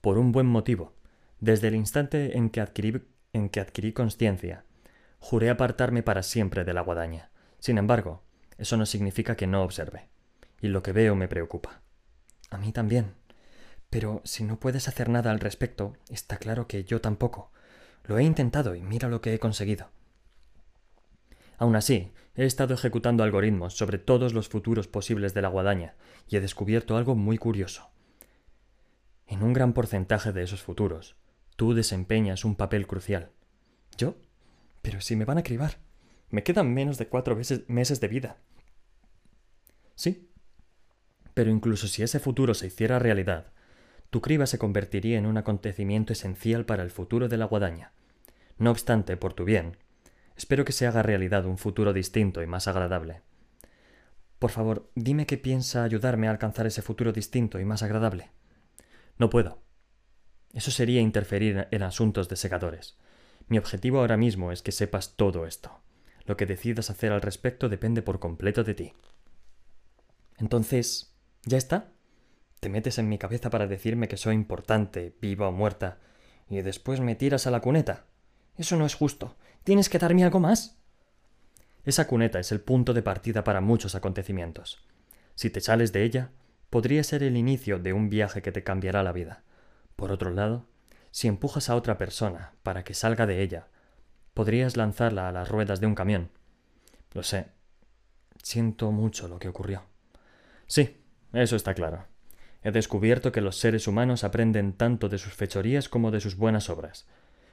Por 0.01 0.17
un 0.17 0.31
buen 0.31 0.47
motivo. 0.47 0.95
Desde 1.39 1.69
el 1.69 1.75
instante 1.75 2.37
en 2.37 2.49
que 2.49 2.61
adquirí, 2.61 3.01
en 3.33 3.49
que 3.49 3.61
adquirí 3.61 3.93
conciencia, 3.93 4.65
juré 5.19 5.49
apartarme 5.49 6.03
para 6.03 6.23
siempre 6.23 6.63
de 6.63 6.73
la 6.73 6.81
guadaña. 6.81 7.31
Sin 7.59 7.77
embargo, 7.77 8.23
eso 8.57 8.77
no 8.77 8.85
significa 8.85 9.35
que 9.35 9.47
no 9.47 9.63
observe. 9.63 10.09
Y 10.61 10.67
lo 10.67 10.83
que 10.83 10.91
veo 10.91 11.15
me 11.15 11.27
preocupa. 11.27 11.81
A 12.49 12.57
mí 12.57 12.71
también. 12.71 13.13
Pero 13.89 14.21
si 14.23 14.43
no 14.43 14.59
puedes 14.59 14.87
hacer 14.87 15.09
nada 15.09 15.31
al 15.31 15.39
respecto, 15.39 15.93
está 16.09 16.37
claro 16.37 16.67
que 16.67 16.83
yo 16.83 17.01
tampoco. 17.01 17.51
Lo 18.03 18.17
he 18.17 18.23
intentado 18.23 18.75
y 18.75 18.81
mira 18.81 19.07
lo 19.07 19.21
que 19.21 19.33
he 19.33 19.39
conseguido. 19.39 19.89
Aún 21.57 21.75
así, 21.75 22.11
he 22.35 22.45
estado 22.45 22.73
ejecutando 22.73 23.23
algoritmos 23.23 23.75
sobre 23.75 23.97
todos 23.97 24.33
los 24.33 24.47
futuros 24.47 24.87
posibles 24.87 25.33
de 25.33 25.41
la 25.41 25.49
guadaña 25.49 25.95
y 26.27 26.37
he 26.37 26.41
descubierto 26.41 26.95
algo 26.95 27.15
muy 27.15 27.37
curioso. 27.37 27.89
En 29.27 29.43
un 29.43 29.53
gran 29.53 29.73
porcentaje 29.73 30.31
de 30.31 30.43
esos 30.43 30.63
futuros, 30.63 31.15
tú 31.55 31.73
desempeñas 31.73 32.45
un 32.45 32.55
papel 32.55 32.87
crucial. 32.87 33.31
¿Yo? 33.97 34.15
Pero 34.89 35.01
si 35.01 35.15
me 35.15 35.23
van 35.23 35.37
a 35.37 35.43
cribar. 35.43 35.77
Me 36.31 36.41
quedan 36.41 36.73
menos 36.73 36.97
de 36.97 37.07
cuatro 37.07 37.37
meses 37.67 37.99
de 37.99 38.07
vida. 38.07 38.37
Sí. 39.93 40.31
Pero 41.35 41.51
incluso 41.51 41.87
si 41.87 42.01
ese 42.01 42.19
futuro 42.19 42.55
se 42.55 42.65
hiciera 42.65 42.97
realidad, 42.97 43.53
tu 44.09 44.19
criba 44.19 44.47
se 44.47 44.57
convertiría 44.57 45.19
en 45.19 45.27
un 45.27 45.37
acontecimiento 45.37 46.11
esencial 46.11 46.65
para 46.65 46.81
el 46.81 46.89
futuro 46.89 47.29
de 47.29 47.37
la 47.37 47.45
guadaña. 47.45 47.91
No 48.57 48.71
obstante, 48.71 49.15
por 49.15 49.33
tu 49.33 49.45
bien, 49.45 49.77
espero 50.35 50.65
que 50.65 50.71
se 50.73 50.87
haga 50.87 51.03
realidad 51.03 51.45
un 51.45 51.59
futuro 51.59 51.93
distinto 51.93 52.41
y 52.41 52.47
más 52.47 52.67
agradable. 52.67 53.21
Por 54.39 54.49
favor, 54.49 54.89
dime 54.95 55.27
que 55.27 55.37
piensa 55.37 55.83
ayudarme 55.83 56.27
a 56.27 56.31
alcanzar 56.31 56.65
ese 56.65 56.81
futuro 56.81 57.11
distinto 57.11 57.59
y 57.59 57.65
más 57.65 57.83
agradable. 57.83 58.31
No 59.19 59.29
puedo. 59.29 59.61
Eso 60.51 60.71
sería 60.71 60.99
interferir 60.99 61.67
en 61.69 61.83
asuntos 61.83 62.27
de 62.27 62.37
segadores. 62.37 62.97
Mi 63.49 63.57
objetivo 63.57 63.99
ahora 63.99 64.15
mismo 64.15 64.51
es 64.51 64.61
que 64.61 64.71
sepas 64.71 65.15
todo 65.15 65.45
esto. 65.45 65.71
Lo 66.25 66.37
que 66.37 66.45
decidas 66.45 66.91
hacer 66.91 67.11
al 67.11 67.21
respecto 67.21 67.67
depende 67.67 68.03
por 68.03 68.19
completo 68.19 68.63
de 68.63 68.75
ti. 68.75 68.93
Entonces, 70.37 71.15
¿ya 71.43 71.57
está? 71.57 71.91
Te 72.59 72.69
metes 72.69 72.99
en 72.99 73.09
mi 73.09 73.17
cabeza 73.17 73.49
para 73.49 73.65
decirme 73.65 74.07
que 74.07 74.17
soy 74.17 74.35
importante, 74.35 75.15
viva 75.19 75.47
o 75.47 75.51
muerta, 75.51 75.97
y 76.47 76.61
después 76.61 76.99
me 76.99 77.15
tiras 77.15 77.47
a 77.47 77.51
la 77.51 77.61
cuneta. 77.61 78.05
Eso 78.55 78.75
no 78.75 78.85
es 78.85 78.93
justo. 78.93 79.35
Tienes 79.63 79.89
que 79.89 79.97
darme 79.97 80.23
algo 80.23 80.39
más. 80.39 80.77
Esa 81.85 82.05
cuneta 82.05 82.39
es 82.39 82.51
el 82.51 82.61
punto 82.61 82.93
de 82.93 83.01
partida 83.01 83.43
para 83.43 83.61
muchos 83.61 83.95
acontecimientos. 83.95 84.83
Si 85.33 85.49
te 85.49 85.61
sales 85.61 85.91
de 85.91 86.03
ella, 86.03 86.31
podría 86.69 87.03
ser 87.03 87.23
el 87.23 87.35
inicio 87.35 87.79
de 87.79 87.93
un 87.93 88.09
viaje 88.09 88.43
que 88.43 88.51
te 88.51 88.63
cambiará 88.63 89.01
la 89.01 89.11
vida. 89.11 89.43
Por 89.95 90.11
otro 90.11 90.29
lado, 90.29 90.67
si 91.11 91.27
empujas 91.27 91.69
a 91.69 91.75
otra 91.75 91.97
persona 91.97 92.53
para 92.63 92.83
que 92.83 92.93
salga 92.93 93.25
de 93.25 93.41
ella, 93.41 93.67
podrías 94.33 94.77
lanzarla 94.77 95.27
a 95.27 95.31
las 95.31 95.49
ruedas 95.49 95.79
de 95.79 95.87
un 95.87 95.95
camión. 95.95 96.29
Lo 97.13 97.23
sé. 97.23 97.47
Siento 98.41 98.91
mucho 98.91 99.27
lo 99.27 99.39
que 99.39 99.49
ocurrió. 99.49 99.83
Sí, 100.67 101.01
eso 101.33 101.55
está 101.55 101.73
claro. 101.73 102.05
He 102.63 102.71
descubierto 102.71 103.31
que 103.31 103.41
los 103.41 103.57
seres 103.57 103.87
humanos 103.87 104.23
aprenden 104.23 104.73
tanto 104.73 105.09
de 105.09 105.17
sus 105.17 105.33
fechorías 105.33 105.89
como 105.89 106.11
de 106.11 106.19
sus 106.19 106.35
buenas 106.35 106.69
obras. 106.69 107.07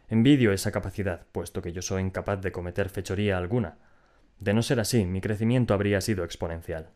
Envidio 0.09 0.53
esa 0.53 0.73
capacidad, 0.73 1.27
puesto 1.33 1.63
que 1.63 1.73
yo 1.73 1.83
soy 1.83 2.03
incapaz 2.03 2.41
de 2.41 2.53
cometer 2.53 2.89
fechoría 2.89 3.39
alguna. 3.39 3.79
De 4.39 4.55
no 4.55 4.63
ser 4.63 4.81
así, 4.81 5.05
mi 5.05 5.21
crecimiento 5.21 5.75
habría 5.75 6.01
sido 6.01 6.25
exponencial. 6.25 6.91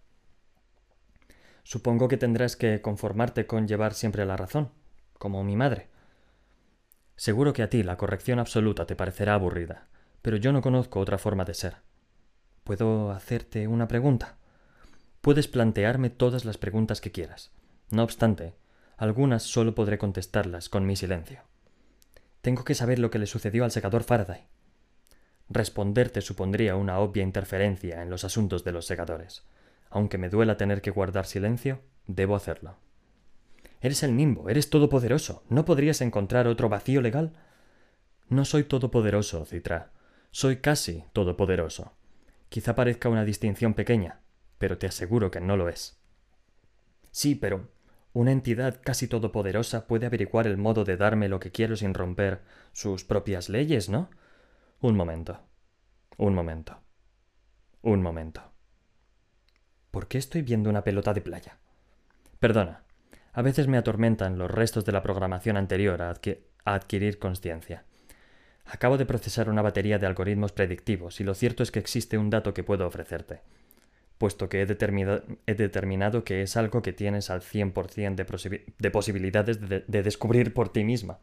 Supongo 1.63 2.09
que 2.09 2.17
tendrás 2.17 2.57
que 2.57 2.81
conformarte 2.81 3.47
con 3.47 3.69
llevar 3.69 3.95
siempre 3.95 4.25
la 4.27 4.37
razón, 4.37 4.71
como 5.19 5.45
mi 5.45 5.57
madre. 5.57 5.90
Seguro 7.21 7.53
que 7.53 7.63
a 7.63 7.69
ti 7.69 7.83
la 7.83 7.99
corrección 7.99 8.39
absoluta 8.39 8.87
te 8.87 8.97
parecerá 8.97 9.35
aburrida, 9.35 9.89
pero 10.23 10.39
yo 10.39 10.53
no 10.53 10.63
conozco 10.63 11.01
otra 11.01 11.19
forma 11.19 11.45
de 11.45 11.53
ser. 11.53 11.77
¿Puedo 12.65 13.11
hacerte 13.11 13.69
una 13.69 13.89
pregunta? 13.89 14.39
Puedes 15.21 15.47
plantearme 15.47 16.09
todas 16.09 16.47
las 16.47 16.57
preguntas 16.57 17.03
que 17.03 17.13
quieras. 17.13 17.51
No 17.91 18.05
obstante, 18.05 18.55
algunas 18.97 19.43
solo 19.43 19.75
podré 19.75 19.99
contestarlas 19.99 20.71
con 20.71 20.87
mi 20.87 20.97
silencio. 20.97 21.43
Tengo 22.41 22.65
que 22.65 22.75
saber 22.75 22.99
lo 22.99 23.11
que 23.11 23.19
le 23.19 23.27
sucedió 23.27 23.65
al 23.65 23.71
secador 23.71 24.03
Faraday. 24.03 24.47
Responderte 25.51 26.23
supondría 26.23 26.75
una 26.75 27.01
obvia 27.01 27.23
interferencia 27.23 28.01
en 28.01 28.09
los 28.09 28.25
asuntos 28.25 28.65
de 28.65 28.73
los 28.73 28.87
secadores. 28.87 29.45
Aunque 29.91 30.17
me 30.17 30.31
duela 30.31 30.57
tener 30.57 30.81
que 30.81 30.91
guardar 30.91 31.27
silencio, 31.27 31.83
debo 32.07 32.35
hacerlo. 32.35 32.79
Eres 33.81 34.03
el 34.03 34.17
nimbo, 34.17 34.49
eres 34.51 34.69
todopoderoso. 34.71 35.43
¿No 35.49 35.65
podrías 35.65 36.01
encontrar 36.01 36.47
otro 36.47 36.69
vacío 36.69 37.01
legal? 37.01 37.33
No 38.29 38.45
soy 38.45 38.65
todopoderoso, 38.65 39.45
Citra. 39.47 39.93
Soy 40.31 40.57
casi 40.57 41.05
todopoderoso. 41.13 41.95
Quizá 42.49 42.75
parezca 42.75 43.09
una 43.09 43.25
distinción 43.25 43.75
pequeña, 43.75 44.21
pero 44.59 44.77
te 44.77 44.87
aseguro 44.87 45.31
que 45.31 45.41
no 45.41 45.57
lo 45.57 45.69
es. 45.69 45.99
Sí, 47.11 47.35
pero 47.35 47.69
una 48.13 48.33
entidad 48.33 48.81
casi 48.83 49.09
todopoderosa 49.09 49.87
puede 49.87 50.07
averiguar 50.07 50.47
el 50.47 50.57
modo 50.57 50.85
de 50.85 50.97
darme 50.97 51.29
lo 51.29 51.41
que 51.41 51.53
quiero 51.53 51.77
sin 51.77 51.95
romper 51.95 52.43
sus 52.73 53.05
propias 53.05 53.49
leyes, 53.49 53.89
¿no? 53.89 54.11
Un 54.81 54.97
momento. 54.97 55.41
Un 56.17 56.35
momento. 56.35 56.81
Un 57.83 58.03
momento. 58.03 58.43
¿Por 59.91 60.07
qué 60.07 60.19
estoy 60.19 60.43
viendo 60.43 60.69
una 60.71 60.85
pelota 60.85 61.15
de 61.15 61.21
playa? 61.21 61.59
Perdona. 62.39 62.85
A 63.33 63.43
veces 63.43 63.69
me 63.69 63.79
atormentan 63.79 64.39
los 64.39 64.51
restos 64.51 64.85
de 64.85 64.93
la 64.93 65.03
programación 65.03 65.57
anterior 65.57 66.03
a, 66.03 66.15
adquirir 66.65 67.19
conciencia. 67.19 67.85
Acabo 68.65 68.99
de 68.99 69.07
procesar 69.07 69.49
una 69.49 69.63
batería 69.63 69.99
de 69.99 70.07
algoritmos 70.07 70.53
predictivos 70.53 71.21
y 71.21 71.25
lo 71.25 71.35
cierto 71.35 71.63
es 71.63 71.71
que 71.71 71.79
existe 71.79 72.19
un 72.19 72.31
dato 72.31 72.55
que 72.55 72.65
puedo 72.65 72.87
ofrecerte 72.87 73.41
puesto 74.21 74.51
que 74.51 74.61
he, 74.61 74.67
determinado 74.67 76.25
que 76.25 76.43
es 76.43 76.59
algo 76.59 76.83
que 76.83 76.93
tienes 76.93 77.31
al 77.31 77.41
100% 77.41 78.17
de, 78.17 78.65
de 78.79 78.91
posibilidades 78.91 79.67
de, 79.67 79.83
de 79.89 80.03
descubrir 80.03 80.53
por 80.53 80.71
ti 80.71 80.85
misma. 80.85 81.21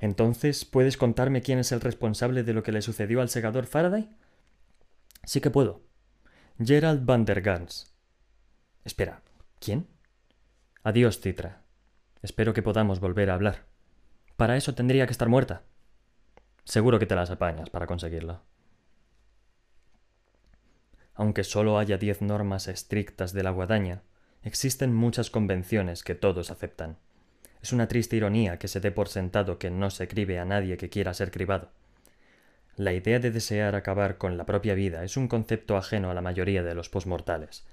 Entonces, 0.00 0.64
¿puedes 0.64 0.96
contarme 0.96 1.42
quién 1.42 1.60
es 1.60 1.70
el 1.70 1.80
responsable 1.80 2.42
de 2.42 2.54
lo 2.54 2.64
que 2.64 2.72
le 2.72 2.82
sucedió 2.82 3.20
al 3.20 3.28
segador 3.28 3.66
Faraday? 3.66 4.10
Sí 5.22 5.40
que 5.40 5.50
puedo. 5.50 5.82
Gerald 6.58 7.04
van 7.04 7.24
der 7.24 7.40
Gans. 7.40 7.94
Espera, 8.84 9.22
¿quién? 9.60 9.86
Adiós, 10.82 11.20
Citra. 11.20 11.60
Espero 12.22 12.54
que 12.54 12.62
podamos 12.62 13.00
volver 13.00 13.28
a 13.28 13.34
hablar. 13.34 13.66
Para 14.38 14.56
eso 14.56 14.74
tendría 14.74 15.06
que 15.06 15.12
estar 15.12 15.28
muerta. 15.28 15.62
Seguro 16.64 16.98
que 16.98 17.04
te 17.04 17.14
las 17.14 17.30
apañas 17.30 17.68
para 17.68 17.86
conseguirlo. 17.86 18.40
Aunque 21.14 21.44
solo 21.44 21.78
haya 21.78 21.98
diez 21.98 22.22
normas 22.22 22.66
estrictas 22.66 23.34
de 23.34 23.42
la 23.42 23.50
guadaña, 23.50 24.04
existen 24.42 24.94
muchas 24.94 25.28
convenciones 25.28 26.02
que 26.02 26.14
todos 26.14 26.50
aceptan. 26.50 26.96
Es 27.60 27.74
una 27.74 27.86
triste 27.86 28.16
ironía 28.16 28.58
que 28.58 28.68
se 28.68 28.80
dé 28.80 28.90
por 28.90 29.08
sentado 29.08 29.58
que 29.58 29.68
no 29.68 29.90
se 29.90 30.08
cribe 30.08 30.38
a 30.38 30.46
nadie 30.46 30.78
que 30.78 30.88
quiera 30.88 31.12
ser 31.12 31.30
cribado. 31.30 31.72
La 32.76 32.94
idea 32.94 33.18
de 33.18 33.30
desear 33.30 33.74
acabar 33.74 34.16
con 34.16 34.38
la 34.38 34.46
propia 34.46 34.72
vida 34.72 35.04
es 35.04 35.18
un 35.18 35.28
concepto 35.28 35.76
ajeno 35.76 36.10
a 36.10 36.14
la 36.14 36.22
mayoría 36.22 36.62
de 36.62 36.74
los 36.74 36.88
posmortales, 36.88 37.66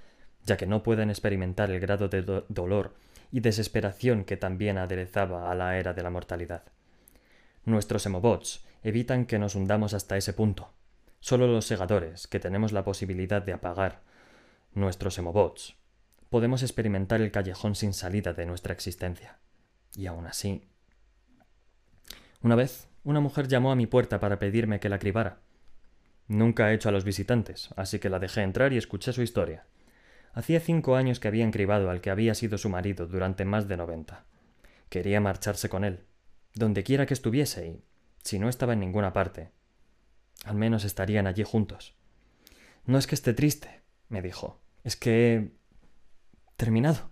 ya 0.44 0.56
que 0.56 0.66
no 0.66 0.82
pueden 0.82 1.10
experimentar 1.10 1.70
el 1.70 1.80
grado 1.80 2.08
de 2.08 2.22
dolor 2.48 2.94
y 3.30 3.40
desesperación 3.40 4.24
que 4.24 4.36
también 4.36 4.78
aderezaba 4.78 5.50
a 5.50 5.54
la 5.54 5.78
era 5.78 5.92
de 5.94 6.02
la 6.02 6.10
mortalidad. 6.10 6.64
Nuestros 7.64 8.06
emobots 8.06 8.64
evitan 8.82 9.26
que 9.26 9.38
nos 9.38 9.54
hundamos 9.54 9.94
hasta 9.94 10.16
ese 10.16 10.32
punto. 10.32 10.72
Solo 11.20 11.46
los 11.46 11.66
segadores, 11.66 12.26
que 12.26 12.40
tenemos 12.40 12.72
la 12.72 12.84
posibilidad 12.84 13.42
de 13.42 13.52
apagar 13.52 14.02
nuestros 14.72 15.18
emobots, 15.18 15.76
podemos 16.30 16.62
experimentar 16.62 17.20
el 17.20 17.30
callejón 17.30 17.74
sin 17.74 17.92
salida 17.92 18.32
de 18.32 18.46
nuestra 18.46 18.72
existencia. 18.72 19.38
Y 19.94 20.06
aún 20.06 20.26
así. 20.26 20.68
Una 22.40 22.54
vez, 22.54 22.88
una 23.02 23.20
mujer 23.20 23.48
llamó 23.48 23.72
a 23.72 23.76
mi 23.76 23.86
puerta 23.86 24.20
para 24.20 24.38
pedirme 24.38 24.80
que 24.80 24.88
la 24.88 24.98
cribara. 24.98 25.40
Nunca 26.28 26.70
he 26.70 26.74
hecho 26.74 26.90
a 26.90 26.92
los 26.92 27.04
visitantes, 27.04 27.70
así 27.76 27.98
que 27.98 28.10
la 28.10 28.18
dejé 28.18 28.42
entrar 28.42 28.72
y 28.72 28.76
escuché 28.76 29.12
su 29.12 29.22
historia. 29.22 29.66
Hacía 30.38 30.60
cinco 30.60 30.94
años 30.94 31.18
que 31.18 31.26
habían 31.26 31.50
cribado 31.50 31.90
al 31.90 32.00
que 32.00 32.10
había 32.10 32.32
sido 32.32 32.58
su 32.58 32.68
marido 32.68 33.08
durante 33.08 33.44
más 33.44 33.66
de 33.66 33.76
noventa. 33.76 34.24
Quería 34.88 35.20
marcharse 35.20 35.68
con 35.68 35.82
él, 35.82 36.04
donde 36.54 36.84
quiera 36.84 37.06
que 37.06 37.14
estuviese, 37.14 37.66
y, 37.66 37.84
si 38.22 38.38
no 38.38 38.48
estaba 38.48 38.74
en 38.74 38.78
ninguna 38.78 39.12
parte, 39.12 39.50
al 40.44 40.54
menos 40.54 40.84
estarían 40.84 41.26
allí 41.26 41.42
juntos. 41.42 41.96
No 42.86 42.98
es 42.98 43.08
que 43.08 43.16
esté 43.16 43.34
triste, 43.34 43.82
me 44.08 44.22
dijo, 44.22 44.60
es 44.84 44.94
que 44.94 45.34
he 45.34 45.50
terminado. 46.56 47.10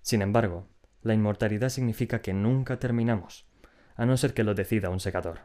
Sin 0.00 0.22
embargo, 0.22 0.66
la 1.02 1.12
inmortalidad 1.12 1.68
significa 1.68 2.22
que 2.22 2.32
nunca 2.32 2.78
terminamos, 2.78 3.46
a 3.96 4.06
no 4.06 4.16
ser 4.16 4.32
que 4.32 4.44
lo 4.44 4.54
decida 4.54 4.88
un 4.88 5.00
secador. 5.00 5.40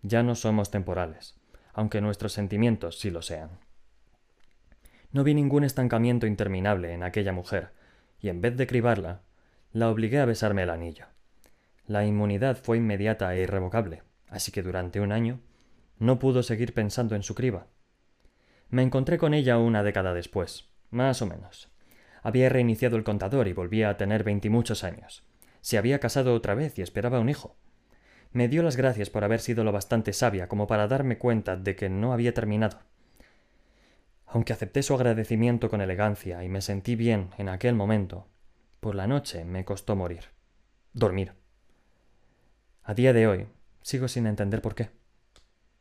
Ya 0.00 0.22
no 0.22 0.34
somos 0.34 0.70
temporales, 0.70 1.38
aunque 1.74 2.00
nuestros 2.00 2.32
sentimientos 2.32 2.98
sí 2.98 3.10
lo 3.10 3.20
sean. 3.20 3.50
No 5.12 5.24
vi 5.24 5.34
ningún 5.34 5.64
estancamiento 5.64 6.26
interminable 6.26 6.92
en 6.92 7.02
aquella 7.02 7.32
mujer, 7.32 7.70
y 8.20 8.28
en 8.28 8.40
vez 8.40 8.56
de 8.56 8.66
cribarla, 8.66 9.22
la 9.72 9.88
obligué 9.88 10.20
a 10.20 10.24
besarme 10.24 10.62
el 10.62 10.70
anillo. 10.70 11.06
La 11.86 12.04
inmunidad 12.04 12.56
fue 12.56 12.76
inmediata 12.76 13.34
e 13.34 13.42
irrevocable, 13.42 14.02
así 14.28 14.52
que 14.52 14.62
durante 14.62 15.00
un 15.00 15.10
año 15.10 15.40
no 15.98 16.18
pudo 16.18 16.42
seguir 16.42 16.74
pensando 16.74 17.16
en 17.16 17.22
su 17.22 17.34
criba. 17.34 17.66
Me 18.68 18.82
encontré 18.82 19.18
con 19.18 19.34
ella 19.34 19.58
una 19.58 19.82
década 19.82 20.14
después, 20.14 20.68
más 20.90 21.22
o 21.22 21.26
menos. 21.26 21.68
Había 22.22 22.48
reiniciado 22.48 22.96
el 22.96 23.04
contador 23.04 23.48
y 23.48 23.52
volvía 23.52 23.90
a 23.90 23.96
tener 23.96 24.22
veintimuchos 24.22 24.84
años. 24.84 25.24
Se 25.60 25.76
había 25.76 25.98
casado 25.98 26.34
otra 26.34 26.54
vez 26.54 26.78
y 26.78 26.82
esperaba 26.82 27.20
un 27.20 27.28
hijo. 27.28 27.56
Me 28.32 28.46
dio 28.46 28.62
las 28.62 28.76
gracias 28.76 29.10
por 29.10 29.24
haber 29.24 29.40
sido 29.40 29.64
lo 29.64 29.72
bastante 29.72 30.12
sabia 30.12 30.48
como 30.48 30.68
para 30.68 30.86
darme 30.86 31.18
cuenta 31.18 31.56
de 31.56 31.74
que 31.74 31.88
no 31.88 32.12
había 32.12 32.32
terminado. 32.32 32.80
Aunque 34.32 34.52
acepté 34.52 34.84
su 34.84 34.94
agradecimiento 34.94 35.68
con 35.68 35.80
elegancia 35.80 36.44
y 36.44 36.48
me 36.48 36.62
sentí 36.62 36.94
bien 36.94 37.30
en 37.36 37.48
aquel 37.48 37.74
momento, 37.74 38.28
por 38.78 38.94
la 38.94 39.08
noche 39.08 39.44
me 39.44 39.64
costó 39.64 39.96
morir. 39.96 40.26
Dormir. 40.92 41.32
A 42.84 42.94
día 42.94 43.12
de 43.12 43.26
hoy, 43.26 43.48
sigo 43.82 44.06
sin 44.06 44.28
entender 44.28 44.62
por 44.62 44.76
qué. 44.76 44.90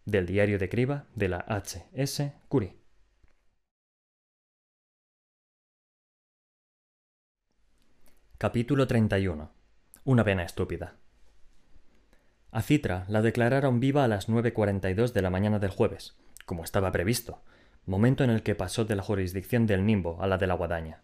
Del 0.06 0.26
diario 0.26 0.58
de 0.58 0.68
Criba 0.68 1.06
de 1.14 1.30
la 1.30 1.46
H.S. 1.48 2.34
Curie. 2.48 2.76
Capítulo 8.40 8.88
31. 8.88 9.52
Una 10.06 10.24
pena 10.24 10.44
estúpida. 10.44 10.96
A 12.50 12.64
Citra 12.64 13.06
la 13.10 13.22
declararon 13.22 13.80
viva 13.80 14.06
a 14.06 14.08
las 14.08 14.28
9.42 14.28 15.12
de 15.12 15.22
la 15.22 15.30
mañana 15.30 15.60
del 15.60 15.70
jueves, 15.70 16.18
como 16.46 16.64
estaba 16.64 16.92
previsto, 16.92 17.44
momento 17.86 18.24
en 18.24 18.30
el 18.30 18.44
que 18.44 18.56
pasó 18.56 18.86
de 18.86 18.96
la 18.96 19.04
jurisdicción 19.04 19.68
del 19.68 19.86
Nimbo 19.86 20.22
a 20.22 20.28
la 20.28 20.38
de 20.38 20.48
la 20.48 20.54
Guadaña. 20.54 21.04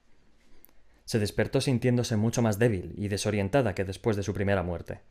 Se 1.05 1.19
despertó 1.19 1.61
sintiéndose 1.61 2.15
mucho 2.15 2.41
más 2.41 2.59
débil 2.59 2.93
y 2.97 3.07
desorientada 3.07 3.75
que 3.75 3.85
después 3.85 4.15
de 4.17 4.23
su 4.23 4.33
primera 4.33 4.63
muerte. 4.63 5.01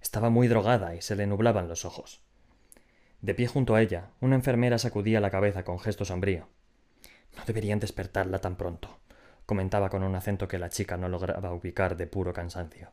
Estaba 0.00 0.30
muy 0.30 0.48
drogada 0.48 0.94
y 0.94 1.02
se 1.02 1.16
le 1.16 1.26
nublaban 1.26 1.68
los 1.68 1.84
ojos. 1.84 2.22
De 3.20 3.34
pie 3.34 3.46
junto 3.46 3.74
a 3.74 3.82
ella, 3.82 4.10
una 4.20 4.36
enfermera 4.36 4.78
sacudía 4.78 5.20
la 5.20 5.30
cabeza 5.30 5.64
con 5.64 5.78
gesto 5.78 6.04
sombrío. 6.04 6.48
No 7.36 7.44
deberían 7.46 7.80
despertarla 7.80 8.38
tan 8.38 8.56
pronto 8.56 8.98
comentaba 9.48 9.88
con 9.88 10.02
un 10.02 10.14
acento 10.14 10.46
que 10.46 10.58
la 10.58 10.68
chica 10.68 10.98
no 10.98 11.08
lograba 11.08 11.54
ubicar 11.54 11.96
de 11.96 12.06
puro 12.06 12.34
cansancio. 12.34 12.90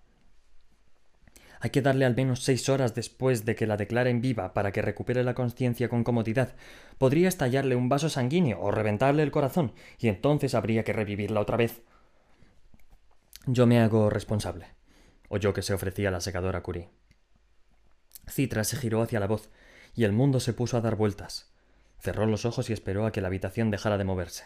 Hay 1.65 1.71
que 1.71 1.82
darle 1.82 2.06
al 2.06 2.15
menos 2.15 2.43
seis 2.43 2.69
horas 2.69 2.93
después 2.93 3.43
de 3.43 3.56
que 3.56 3.65
la 3.65 3.75
declaren 3.75 4.21
viva 4.21 4.54
para 4.54 4.71
que 4.71 4.84
recupere 4.84 5.23
la 5.23 5.34
conciencia 5.34 5.89
con 5.89 6.04
comodidad. 6.04 6.54
Podría 6.99 7.28
estallarle 7.28 7.75
un 7.75 7.89
vaso 7.89 8.08
sanguíneo 8.08 8.62
o 8.62 8.69
reventarle 8.69 9.23
el 9.23 9.32
corazón, 9.32 9.73
y 9.97 10.10
entonces 10.10 10.54
habría 10.54 10.84
que 10.84 10.93
revivirla 10.93 11.41
otra 11.41 11.58
vez. 11.58 11.82
Yo 13.47 13.65
me 13.65 13.80
hago 13.80 14.12
responsable, 14.12 14.67
oyó 15.28 15.56
que 15.56 15.63
se 15.63 15.73
ofrecía 15.73 16.12
la 16.12 16.21
secadora 16.21 16.62
Curie. 16.62 16.91
Citra 18.30 18.63
se 18.63 18.78
giró 18.78 19.01
hacia 19.01 19.19
la 19.19 19.25
voz, 19.25 19.49
y 19.95 20.04
el 20.04 20.12
mundo 20.12 20.39
se 20.39 20.54
puso 20.54 20.78
a 20.78 20.82
dar 20.82 20.95
vueltas. 20.95 21.51
Cerró 21.97 22.28
los 22.28 22.45
ojos 22.45 22.69
y 22.69 22.73
esperó 22.73 23.08
a 23.08 23.12
que 23.12 23.21
la 23.21 23.28
habitación 23.30 23.71
dejara 23.71 23.97
de 23.97 24.04
moverse. 24.04 24.43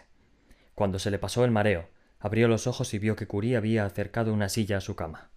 Cuando 0.74 1.00
se 1.00 1.12
le 1.12 1.20
pasó 1.20 1.44
el 1.44 1.52
mareo, 1.52 1.90
Abrió 2.22 2.50
los 2.50 2.68
ojos 2.68 2.94
y 2.94 3.00
vio 3.00 3.16
que 3.16 3.28
Curie 3.28 3.56
había 3.56 3.86
acercado 3.86 4.34
una 4.34 4.50
silla 4.50 4.78
a 4.78 4.82
su 4.82 4.96
cama. 4.96 5.30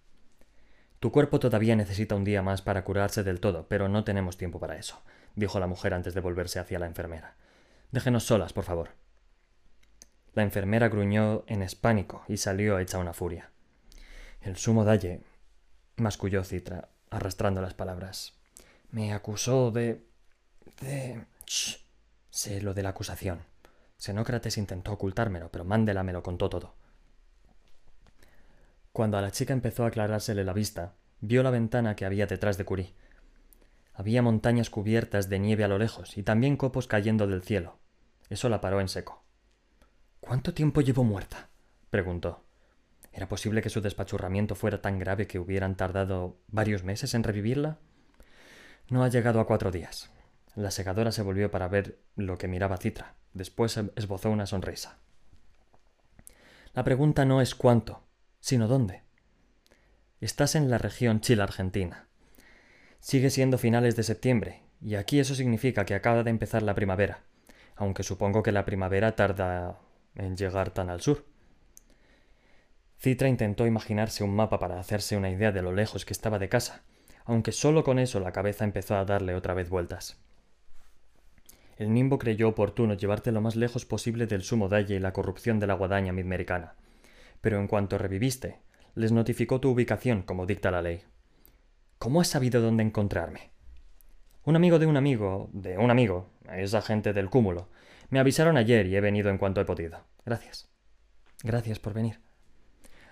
Tu 1.03 1.11
cuerpo 1.11 1.37
todavía 1.37 1.75
necesita 1.75 2.15
un 2.15 2.23
día 2.23 2.41
más 2.41 2.61
para 2.61 2.85
curarse 2.85 3.23
del 3.23 3.41
todo, 3.41 3.67
pero 3.67 3.89
no 3.89 4.05
tenemos 4.05 4.37
tiempo 4.37 4.61
para 4.61 4.77
eso, 4.77 5.01
dijo 5.35 5.59
la 5.59 5.67
mujer 5.67 5.93
antes 5.93 6.13
de 6.13 6.21
volverse 6.21 6.59
hacia 6.59 6.79
la 6.79 6.85
enfermera. 6.85 7.35
Déjenos 7.91 8.23
solas, 8.23 8.53
por 8.53 8.63
favor. 8.63 8.91
La 10.33 10.43
enfermera 10.43 10.87
gruñó 10.87 11.43
en 11.47 11.61
hispánico 11.61 12.23
y 12.29 12.37
salió 12.37 12.79
hecha 12.79 12.99
una 12.99 13.11
furia. 13.11 13.51
El 14.39 14.55
sumo 14.55 14.85
dalle, 14.85 15.19
masculló 15.97 16.41
Citra, 16.45 16.87
arrastrando 17.09 17.61
las 17.61 17.73
palabras. 17.73 18.39
Me 18.89 19.11
acusó 19.11 19.71
de. 19.71 20.07
de. 20.79 21.25
Shh. 21.45 21.85
Sé 22.29 22.61
lo 22.61 22.73
de 22.73 22.81
la 22.81 22.91
acusación. 22.91 23.41
Xenócrates 23.97 24.57
intentó 24.57 24.93
ocultármelo, 24.93 25.51
pero 25.51 25.65
Mandela 25.65 26.03
me 26.03 26.13
lo 26.13 26.23
contó 26.23 26.47
todo. 26.47 26.75
Cuando 28.93 29.17
a 29.17 29.21
la 29.21 29.31
chica 29.31 29.53
empezó 29.53 29.85
a 29.85 29.87
aclarársele 29.87 30.43
la 30.43 30.53
vista, 30.53 30.93
vio 31.19 31.41
la 31.41 31.49
ventana 31.49 31.95
que 31.95 32.05
había 32.05 32.27
detrás 32.27 32.59
de 32.59 32.65
Curie. 32.65 32.93
Había 33.95 34.21
montañas 34.21 34.69
cubiertas 34.69 35.29
de 35.29 35.39
nieve 35.39 35.63
a 35.63 35.67
lo 35.67 35.79
lejos 35.79 36.15
y 36.15 36.21
también 36.21 36.57
copos 36.57 36.85
cayendo 36.85 37.25
del 37.25 37.41
cielo. 37.41 37.79
Eso 38.29 38.49
la 38.49 38.61
paró 38.61 38.81
en 38.81 38.87
seco. 38.87 39.23
¿Cuánto 40.19 40.53
tiempo 40.53 40.81
llevó 40.81 41.03
muerta? 41.03 41.49
preguntó. 41.89 42.43
¿Era 43.11 43.27
posible 43.27 43.63
que 43.63 43.71
su 43.71 43.81
despachurramiento 43.81 44.53
fuera 44.53 44.79
tan 44.79 44.99
grave 44.99 45.25
que 45.25 45.39
hubieran 45.39 45.75
tardado 45.75 46.37
varios 46.47 46.83
meses 46.83 47.15
en 47.15 47.23
revivirla? 47.23 47.79
No 48.89 49.03
ha 49.03 49.07
llegado 49.07 49.39
a 49.39 49.47
cuatro 49.47 49.71
días. 49.71 50.11
La 50.53 50.69
segadora 50.69 51.11
se 51.11 51.23
volvió 51.23 51.49
para 51.49 51.67
ver 51.67 51.97
lo 52.15 52.37
que 52.37 52.47
miraba 52.47 52.77
Citra. 52.77 53.15
Después 53.33 53.75
esbozó 53.95 54.29
una 54.29 54.45
sonrisa. 54.45 54.99
La 56.75 56.83
pregunta 56.83 57.25
no 57.25 57.41
es 57.41 57.55
cuánto, 57.55 58.03
sino 58.43 58.67
dónde. 58.67 59.03
Estás 60.19 60.55
en 60.55 60.69
la 60.69 60.77
región 60.77 61.21
Chile-Argentina. 61.21 62.07
Sigue 62.99 63.29
siendo 63.29 63.57
finales 63.57 63.95
de 63.95 64.03
septiembre, 64.03 64.63
y 64.81 64.95
aquí 64.95 65.21
eso 65.21 65.33
significa 65.33 65.85
que 65.85 65.95
acaba 65.95 66.23
de 66.23 66.29
empezar 66.29 66.61
la 66.61 66.75
primavera, 66.75 67.21
aunque 67.77 68.03
supongo 68.03 68.43
que 68.43 68.51
la 68.51 68.65
primavera 68.65 69.15
tarda 69.15 69.79
en 70.15 70.35
llegar 70.35 70.71
tan 70.71 70.89
al 70.89 70.99
sur. 70.99 71.23
Citra 72.99 73.29
intentó 73.29 73.65
imaginarse 73.65 74.25
un 74.25 74.35
mapa 74.35 74.59
para 74.59 74.77
hacerse 74.77 75.15
una 75.15 75.29
idea 75.29 75.53
de 75.53 75.61
lo 75.61 75.71
lejos 75.71 76.03
que 76.03 76.11
estaba 76.11 76.37
de 76.37 76.49
casa, 76.49 76.83
aunque 77.23 77.53
solo 77.53 77.85
con 77.85 77.97
eso 77.97 78.19
la 78.19 78.33
cabeza 78.33 78.65
empezó 78.65 78.97
a 78.97 79.05
darle 79.05 79.35
otra 79.35 79.53
vez 79.53 79.69
vueltas. 79.69 80.17
El 81.77 81.93
Nimbo 81.93 82.19
creyó 82.19 82.49
oportuno 82.49 82.95
llevarte 82.95 83.31
lo 83.31 83.39
más 83.39 83.55
lejos 83.55 83.85
posible 83.85 84.27
del 84.27 84.43
sumo 84.43 84.67
dalle 84.67 84.95
y 84.95 84.99
la 84.99 85.13
corrupción 85.13 85.61
de 85.61 85.67
la 85.67 85.75
guadaña 85.75 86.11
midmericana. 86.11 86.75
Pero 87.43 87.59
en 87.59 87.67
cuanto 87.67 87.97
reviviste, 87.97 88.59
les 88.95 89.11
notificó 89.11 89.59
tu 89.59 89.69
ubicación 89.69 90.21
como 90.21 90.45
dicta 90.45 90.71
la 90.71 90.81
ley. 90.81 91.01
¿Cómo 91.99 92.21
has 92.21 92.29
sabido 92.29 92.61
dónde 92.61 92.83
encontrarme? 92.83 93.51
Un 94.45 94.55
amigo 94.55 94.79
de 94.79 94.85
un 94.85 94.95
amigo, 94.95 95.49
de 95.51 95.77
un 95.77 95.91
amigo, 95.91 96.29
esa 96.53 96.81
gente 96.81 97.11
del 97.11 97.29
cúmulo, 97.29 97.67
me 98.09 98.21
avisaron 98.21 98.55
ayer 98.55 98.85
y 98.85 98.95
he 98.95 99.01
venido 99.01 99.29
en 99.29 99.37
cuanto 99.37 99.59
he 99.59 99.65
podido. 99.65 100.05
Gracias. 100.25 100.69
Gracias 101.43 101.79
por 101.79 101.93
venir. 101.93 102.21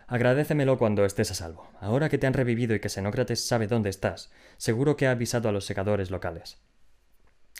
Agradécemelo 0.07 0.77
cuando 0.77 1.03
estés 1.03 1.31
a 1.31 1.33
salvo. 1.33 1.67
Ahora 1.81 2.07
que 2.07 2.17
te 2.17 2.25
han 2.25 2.33
revivido 2.33 2.73
y 2.73 2.79
que 2.79 2.87
Xenócrates 2.87 3.45
sabe 3.45 3.67
dónde 3.67 3.89
estás, 3.89 4.31
seguro 4.55 4.95
que 4.95 5.07
ha 5.07 5.11
avisado 5.11 5.49
a 5.49 5.51
los 5.51 5.65
secadores 5.65 6.09
locales. 6.09 6.57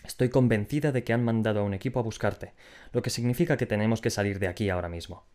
Estoy 0.05 0.29
convencida 0.29 0.93
de 0.93 1.03
que 1.03 1.11
han 1.11 1.25
mandado 1.25 1.59
a 1.59 1.63
un 1.63 1.73
equipo 1.73 1.99
a 1.99 2.03
buscarte, 2.03 2.53
lo 2.93 3.01
que 3.01 3.09
significa 3.09 3.57
que 3.57 3.65
tenemos 3.65 3.99
que 3.99 4.09
salir 4.09 4.39
de 4.39 4.47
aquí 4.47 4.69
ahora 4.69 4.87
mismo. 4.87 5.25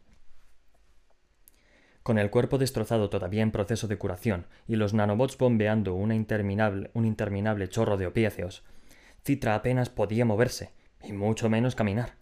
Con 2.06 2.18
el 2.18 2.30
cuerpo 2.30 2.56
destrozado 2.56 3.10
todavía 3.10 3.42
en 3.42 3.50
proceso 3.50 3.88
de 3.88 3.98
curación 3.98 4.46
y 4.68 4.76
los 4.76 4.94
nanobots 4.94 5.36
bombeando 5.36 5.92
interminable, 6.14 6.88
un 6.94 7.04
interminable 7.04 7.68
chorro 7.68 7.96
de 7.96 8.06
opiáceos, 8.06 8.62
Citra 9.24 9.56
apenas 9.56 9.90
podía 9.90 10.24
moverse, 10.24 10.70
y 11.02 11.12
mucho 11.12 11.50
menos 11.50 11.74
caminar. 11.74 12.14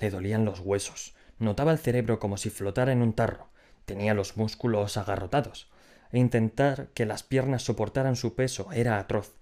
Le 0.00 0.10
dolían 0.10 0.44
los 0.44 0.58
huesos, 0.58 1.14
notaba 1.38 1.70
el 1.70 1.78
cerebro 1.78 2.18
como 2.18 2.36
si 2.36 2.50
flotara 2.50 2.90
en 2.90 3.00
un 3.00 3.12
tarro, 3.12 3.50
Tenía 3.84 4.12
los 4.12 4.36
músculos 4.36 4.96
agarrotados, 4.96 5.70
e 6.10 6.18
intentar 6.18 6.88
que 6.88 7.06
las 7.06 7.22
piernas 7.22 7.62
soportaran 7.62 8.16
su 8.16 8.34
peso 8.34 8.72
era 8.72 8.98
atroz. 8.98 9.36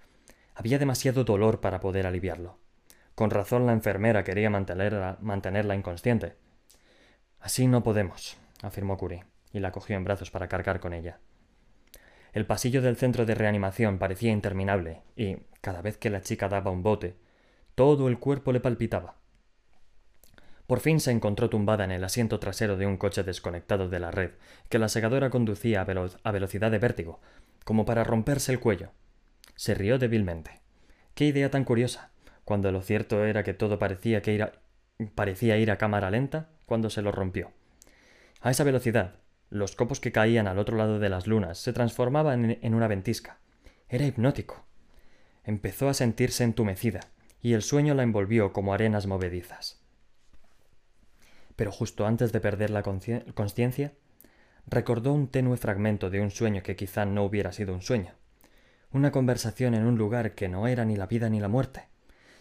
Había 0.54 0.78
demasiado 0.78 1.24
dolor 1.24 1.62
para 1.62 1.80
poder 1.80 2.06
aliviarlo. 2.06 2.58
Con 3.14 3.30
razón 3.30 3.64
la 3.64 3.72
enfermera 3.72 4.24
quería 4.24 4.50
mantenerla, 4.50 5.16
mantenerla 5.22 5.74
inconsciente. 5.74 6.34
Así 7.40 7.66
no 7.66 7.82
podemos, 7.82 8.36
afirmó 8.60 8.98
Curie, 8.98 9.24
y 9.56 9.60
la 9.60 9.72
cogió 9.72 9.96
en 9.96 10.04
brazos 10.04 10.30
para 10.30 10.48
cargar 10.48 10.80
con 10.80 10.92
ella. 10.92 11.18
El 12.34 12.44
pasillo 12.44 12.82
del 12.82 12.96
centro 12.96 13.24
de 13.24 13.34
reanimación 13.34 13.98
parecía 13.98 14.30
interminable, 14.30 15.00
y, 15.16 15.38
cada 15.62 15.80
vez 15.80 15.96
que 15.96 16.10
la 16.10 16.20
chica 16.20 16.50
daba 16.50 16.70
un 16.70 16.82
bote, 16.82 17.16
todo 17.74 18.08
el 18.08 18.18
cuerpo 18.18 18.52
le 18.52 18.60
palpitaba. 18.60 19.16
Por 20.66 20.80
fin 20.80 21.00
se 21.00 21.10
encontró 21.10 21.48
tumbada 21.48 21.84
en 21.84 21.90
el 21.92 22.04
asiento 22.04 22.38
trasero 22.38 22.76
de 22.76 22.86
un 22.86 22.98
coche 22.98 23.22
desconectado 23.22 23.88
de 23.88 23.98
la 23.98 24.10
red, 24.10 24.32
que 24.68 24.78
la 24.78 24.90
segadora 24.90 25.30
conducía 25.30 25.80
a, 25.80 26.32
velocidad 26.32 26.70
de 26.70 26.78
vértigo, 26.78 27.20
como 27.64 27.86
para 27.86 28.04
romperse 28.04 28.52
el 28.52 28.60
cuello. 28.60 28.90
Se 29.54 29.74
rió 29.74 29.98
débilmente. 29.98 30.60
Qué 31.14 31.24
idea 31.24 31.50
tan 31.50 31.64
curiosa, 31.64 32.10
cuando 32.44 32.70
lo 32.72 32.82
cierto 32.82 33.24
era 33.24 33.42
que 33.42 33.54
todo 33.54 33.78
parecía, 33.78 34.20
que 34.20 34.34
ir 34.34 34.52
parecía 35.14 35.56
ir 35.56 35.70
a 35.70 35.78
cámara 35.78 36.10
lenta 36.10 36.50
cuando 36.66 36.90
se 36.90 37.00
lo 37.00 37.12
rompió. 37.12 37.52
A 38.40 38.50
esa 38.50 38.64
velocidad, 38.64 39.14
los 39.50 39.76
copos 39.76 40.00
que 40.00 40.12
caían 40.12 40.46
al 40.46 40.58
otro 40.58 40.76
lado 40.76 40.98
de 40.98 41.08
las 41.08 41.26
lunas 41.26 41.58
se 41.58 41.72
transformaban 41.72 42.58
en 42.60 42.74
una 42.74 42.88
ventisca. 42.88 43.38
Era 43.88 44.06
hipnótico. 44.06 44.64
Empezó 45.44 45.88
a 45.88 45.94
sentirse 45.94 46.44
entumecida, 46.44 47.00
y 47.40 47.52
el 47.52 47.62
sueño 47.62 47.94
la 47.94 48.02
envolvió 48.02 48.52
como 48.52 48.74
arenas 48.74 49.06
movedizas 49.06 49.86
pero 51.56 51.72
justo 51.72 52.06
antes 52.06 52.32
de 52.32 52.40
perder 52.40 52.70
la 52.70 52.82
conciencia, 52.82 53.94
recordó 54.66 55.12
un 55.12 55.28
tenue 55.28 55.56
fragmento 55.56 56.10
de 56.10 56.20
un 56.20 56.30
sueño 56.30 56.62
que 56.62 56.76
quizá 56.76 57.06
no 57.06 57.24
hubiera 57.24 57.52
sido 57.52 57.74
un 57.74 57.82
sueño, 57.82 58.14
una 58.92 59.10
conversación 59.10 59.74
en 59.74 59.86
un 59.86 59.96
lugar 59.96 60.34
que 60.34 60.48
no 60.48 60.68
era 60.68 60.84
ni 60.84 60.96
la 60.96 61.06
vida 61.06 61.30
ni 61.30 61.40
la 61.40 61.48
muerte, 61.48 61.88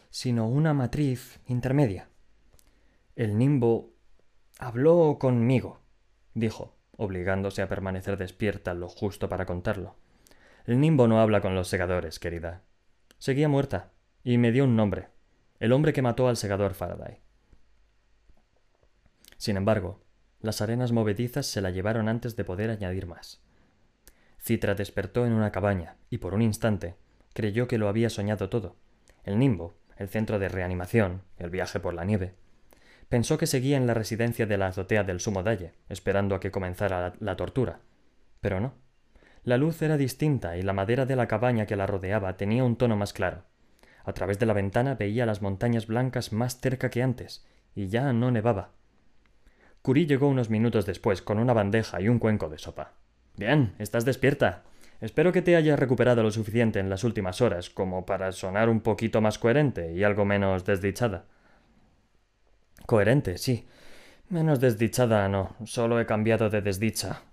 sino 0.10 0.48
una 0.48 0.74
matriz 0.74 1.39
intermedia. 1.48 2.10
El 3.15 3.38
nimbo 3.38 3.94
habló 4.60 5.18
conmigo, 5.18 5.80
dijo, 6.34 6.75
obligándose 6.98 7.62
a 7.62 7.70
permanecer 7.70 8.18
despierta 8.18 8.74
lo 8.74 8.90
justo 8.90 9.30
para 9.30 9.46
contarlo. 9.46 9.96
El 10.66 10.80
nimbo 10.80 11.08
no 11.08 11.20
habla 11.20 11.42
con 11.42 11.56
los 11.56 11.68
segadores, 11.68 12.20
querida. 12.20 12.62
Seguía 13.18 13.48
muerta, 13.48 13.92
y 14.24 14.38
me 14.38 14.52
dio 14.52 14.64
un 14.64 14.76
nombre, 14.76 15.10
el 15.60 15.72
hombre 15.72 15.94
que 15.94 16.02
mató 16.02 16.28
al 16.28 16.38
segador 16.38 16.74
Faraday. 16.74 17.20
Sin 19.38 19.58
embargo, 19.58 20.02
las 20.42 20.62
arenas 20.62 20.92
movedizas 20.92 21.46
se 21.46 21.62
la 21.62 21.72
llevaron 21.72 22.10
antes 22.10 22.36
de 22.36 22.44
poder 22.44 22.70
añadir 22.70 23.08
más. 23.08 23.42
Citra 24.40 24.76
despertó 24.76 25.26
en 25.26 25.34
una 25.34 25.52
cabaña 25.52 25.98
y 26.10 26.20
por 26.20 26.34
un 26.34 26.42
instante 26.42 26.96
creyó 27.34 27.68
que 27.68 27.78
lo 27.78 27.90
había 27.90 28.10
soñado 28.10 28.50
todo. 28.50 28.76
El 29.24 29.40
nimbo, 29.40 29.76
el 29.98 30.08
centro 30.08 30.40
de 30.40 30.50
reanimación, 30.50 31.24
el 31.38 31.50
viaje 31.50 31.80
por 31.80 31.94
la 31.94 32.06
nieve. 32.06 32.36
Pensó 33.10 33.38
que 33.38 33.48
seguía 33.48 33.78
en 33.78 33.88
la 33.88 33.94
residencia 33.94 34.46
de 34.46 34.58
la 34.58 34.68
azotea 34.68 35.04
del 35.04 35.20
sumo 35.20 35.44
dalle, 35.44 35.74
esperando 35.89 36.36
a 36.36 36.39
que 36.39 36.52
comenzara 36.52 37.13
la, 37.20 37.36
tortura. 37.36 37.80
Pero 38.41 38.60
no. 38.60 38.74
La 39.44 39.58
luz 39.58 39.82
era 39.82 39.98
distinta 39.98 40.58
y 40.58 40.63
la 40.63 40.74
madera 40.74 41.06
de 41.06 41.15
la 41.15 41.28
cabaña 41.28 41.68
que 41.68 41.76
la 41.76 41.86
rodeaba 41.86 42.36
tenía 42.36 42.63
un 42.63 42.78
tono 42.78 42.96
más 42.96 43.13
claro. 43.13 43.44
A 44.04 44.13
través 44.13 44.39
de 44.39 44.46
la 44.46 44.54
ventana 44.54 44.96
veía 44.96 45.26
las 45.26 45.41
montañas 45.41 45.88
blancas 45.88 46.34
más 46.34 46.60
cerca 46.60 46.89
que 46.89 47.04
antes, 47.04 47.46
y 47.76 47.88
ya 47.88 48.12
no 48.13 48.32
nevaba. 48.32 48.72
Curie 49.82 50.08
llegó 50.08 50.28
unos 50.28 50.50
minutos 50.50 50.88
después 50.88 51.22
con 51.22 51.38
una 51.38 51.54
bandeja 51.54 52.02
y 52.02 52.08
un 52.08 52.18
cuenco 52.18 52.50
de 52.50 52.58
sopa. 52.58 52.94
Bien, 53.38 53.76
estás 53.78 54.04
despierta. 54.04 54.63
Espero 55.00 55.32
que 55.32 55.44
te 55.44 55.56
hayas 55.56 55.78
recuperado 55.78 56.24
lo 56.24 56.32
suficiente 56.32 56.80
en 56.80 56.89
las 56.89 57.04
últimas 57.04 57.41
horas 57.41 57.70
como 57.70 58.06
para 58.06 58.32
sonar 58.32 58.70
un 58.70 58.82
poquito 58.82 59.22
más 59.22 59.38
coherente 59.38 59.94
y 59.94 60.04
algo 60.04 60.26
menos 60.26 60.65
desdichada. 60.65 61.26
Coherente, 62.86 63.38
sí. 63.38 63.67
Menos 64.30 64.60
desdichada 64.60 65.28
no, 65.30 65.56
solo 65.65 66.00
he 66.00 66.06
cambiado 66.06 66.50
de 66.50 66.62
desdicha. 66.62 67.24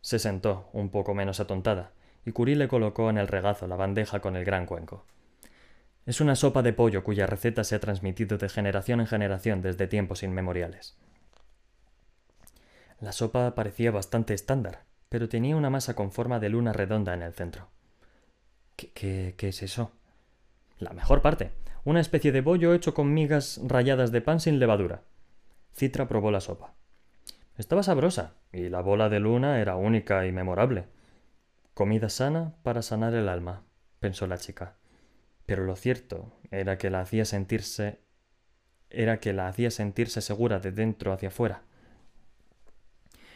Se 0.00 0.18
sentó, 0.18 0.68
un 0.72 0.90
poco 0.90 1.14
menos 1.14 1.38
atontada, 1.40 1.92
y 2.24 2.32
Curie 2.32 2.56
le 2.56 2.68
colocó 2.68 3.10
en 3.10 3.18
el 3.18 3.28
regazo 3.28 3.66
la 3.66 3.76
bandeja 3.76 4.20
con 4.20 4.36
el 4.36 4.44
gran 4.44 4.66
cuenco. 4.66 5.04
Es 6.04 6.20
una 6.20 6.34
sopa 6.34 6.62
de 6.62 6.72
pollo 6.72 7.04
cuya 7.04 7.26
receta 7.26 7.62
se 7.62 7.76
ha 7.76 7.80
transmitido 7.80 8.36
de 8.36 8.48
generación 8.48 9.00
en 9.00 9.06
generación 9.06 9.62
desde 9.62 9.86
tiempos 9.86 10.24
inmemoriales. 10.24 10.96
La 13.00 13.12
sopa 13.12 13.54
parecía 13.54 13.92
bastante 13.92 14.34
estándar, 14.34 14.84
pero 15.08 15.28
tenía 15.28 15.56
una 15.56 15.70
masa 15.70 15.94
con 15.94 16.10
forma 16.10 16.40
de 16.40 16.48
luna 16.48 16.72
redonda 16.72 17.14
en 17.14 17.22
el 17.22 17.34
centro. 17.34 17.68
¿Qué, 18.76 19.34
qué, 19.36 19.48
es 19.48 19.62
eso? 19.62 19.92
La 20.78 20.92
mejor 20.92 21.22
parte. 21.22 21.52
Una 21.84 22.00
especie 22.00 22.30
de 22.30 22.42
bollo 22.42 22.74
hecho 22.74 22.94
con 22.94 23.12
migas 23.12 23.60
rayadas 23.64 24.12
de 24.12 24.20
pan 24.20 24.38
sin 24.38 24.60
levadura. 24.60 25.02
Citra 25.74 26.06
probó 26.06 26.30
la 26.30 26.40
sopa. 26.40 26.74
Estaba 27.56 27.82
sabrosa, 27.82 28.34
y 28.52 28.68
la 28.68 28.80
bola 28.80 29.08
de 29.08 29.18
luna 29.18 29.60
era 29.60 29.74
única 29.74 30.24
y 30.26 30.32
memorable. 30.32 30.84
Comida 31.74 32.08
sana 32.08 32.54
para 32.62 32.82
sanar 32.82 33.14
el 33.14 33.28
alma, 33.28 33.64
pensó 33.98 34.28
la 34.28 34.38
chica. 34.38 34.76
Pero 35.44 35.64
lo 35.64 35.74
cierto 35.74 36.32
era 36.52 36.78
que 36.78 36.88
la 36.88 37.00
hacía 37.00 37.24
sentirse 37.24 37.98
era 38.88 39.20
que 39.20 39.32
la 39.32 39.48
hacía 39.48 39.70
sentirse 39.70 40.20
segura 40.20 40.60
de 40.60 40.70
dentro 40.70 41.12
hacia 41.12 41.28
afuera. 41.28 41.62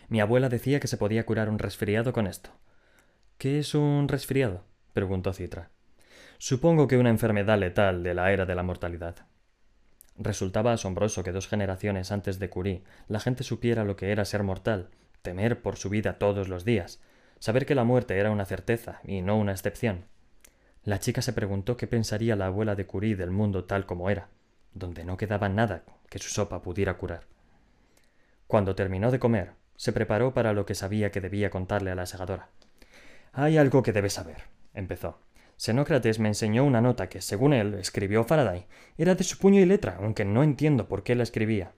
Mi 0.08 0.20
abuela 0.20 0.48
decía 0.48 0.80
que 0.80 0.86
se 0.86 0.98
podía 0.98 1.26
curar 1.26 1.48
un 1.48 1.58
resfriado 1.58 2.12
con 2.12 2.26
esto. 2.26 2.50
¿Qué 3.38 3.58
es 3.58 3.74
un 3.74 4.06
resfriado? 4.06 4.64
preguntó 4.92 5.32
Citra. 5.32 5.70
Supongo 6.38 6.86
que 6.86 6.98
una 6.98 7.10
enfermedad 7.10 7.58
letal 7.58 8.02
de 8.02 8.14
la 8.14 8.32
era 8.32 8.44
de 8.44 8.54
la 8.54 8.62
mortalidad. 8.62 9.26
Resultaba 10.18 10.72
asombroso 10.72 11.22
que 11.22 11.32
dos 11.32 11.48
generaciones 11.48 12.12
antes 12.12 12.38
de 12.38 12.50
Curie 12.50 12.82
la 13.08 13.20
gente 13.20 13.44
supiera 13.44 13.84
lo 13.84 13.96
que 13.96 14.12
era 14.12 14.24
ser 14.24 14.42
mortal, 14.42 14.88
temer 15.22 15.60
por 15.62 15.76
su 15.76 15.90
vida 15.90 16.18
todos 16.18 16.48
los 16.48 16.64
días, 16.64 17.00
saber 17.38 17.66
que 17.66 17.74
la 17.74 17.84
muerte 17.84 18.18
era 18.18 18.30
una 18.30 18.44
certeza 18.44 19.00
y 19.04 19.22
no 19.22 19.36
una 19.36 19.52
excepción. 19.52 20.04
La 20.84 21.00
chica 21.00 21.20
se 21.20 21.32
preguntó 21.32 21.76
qué 21.76 21.86
pensaría 21.86 22.36
la 22.36 22.46
abuela 22.46 22.76
de 22.76 22.86
Curie 22.86 23.16
del 23.16 23.30
mundo 23.30 23.64
tal 23.64 23.86
como 23.86 24.08
era, 24.08 24.28
donde 24.72 25.04
no 25.04 25.16
quedaba 25.16 25.48
nada 25.48 25.82
que 26.08 26.18
su 26.18 26.28
sopa 26.28 26.62
pudiera 26.62 26.96
curar. 26.96 27.24
Cuando 28.46 28.74
terminó 28.74 29.10
de 29.10 29.18
comer, 29.18 29.52
se 29.74 29.92
preparó 29.92 30.32
para 30.32 30.52
lo 30.52 30.64
que 30.64 30.74
sabía 30.74 31.10
que 31.10 31.20
debía 31.20 31.50
contarle 31.50 31.90
a 31.90 31.94
la 31.94 32.06
segadora. 32.06 32.48
Hay 33.32 33.58
algo 33.58 33.82
que 33.82 33.92
debes 33.92 34.14
saber, 34.14 34.44
empezó. 34.72 35.18
Xenócrates 35.56 36.18
me 36.18 36.28
enseñó 36.28 36.64
una 36.64 36.80
nota 36.80 37.08
que, 37.08 37.22
según 37.22 37.52
él, 37.52 37.74
escribió 37.74 38.24
Faraday. 38.24 38.66
Era 38.98 39.14
de 39.14 39.24
su 39.24 39.38
puño 39.38 39.60
y 39.60 39.64
letra, 39.64 39.96
aunque 40.00 40.24
no 40.24 40.42
entiendo 40.42 40.86
por 40.86 41.02
qué 41.02 41.14
la 41.14 41.22
escribía. 41.22 41.74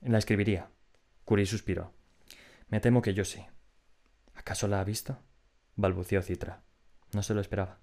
La 0.00 0.18
escribiría. 0.18 0.70
Curie 1.24 1.46
suspiró. 1.46 1.92
Me 2.68 2.80
temo 2.80 3.02
que 3.02 3.14
yo 3.14 3.24
sí. 3.24 3.44
¿Acaso 4.34 4.68
la 4.68 4.80
ha 4.80 4.84
visto? 4.84 5.18
balbució 5.74 6.22
Citra. 6.22 6.62
No 7.12 7.22
se 7.22 7.34
lo 7.34 7.40
esperaba. 7.40 7.80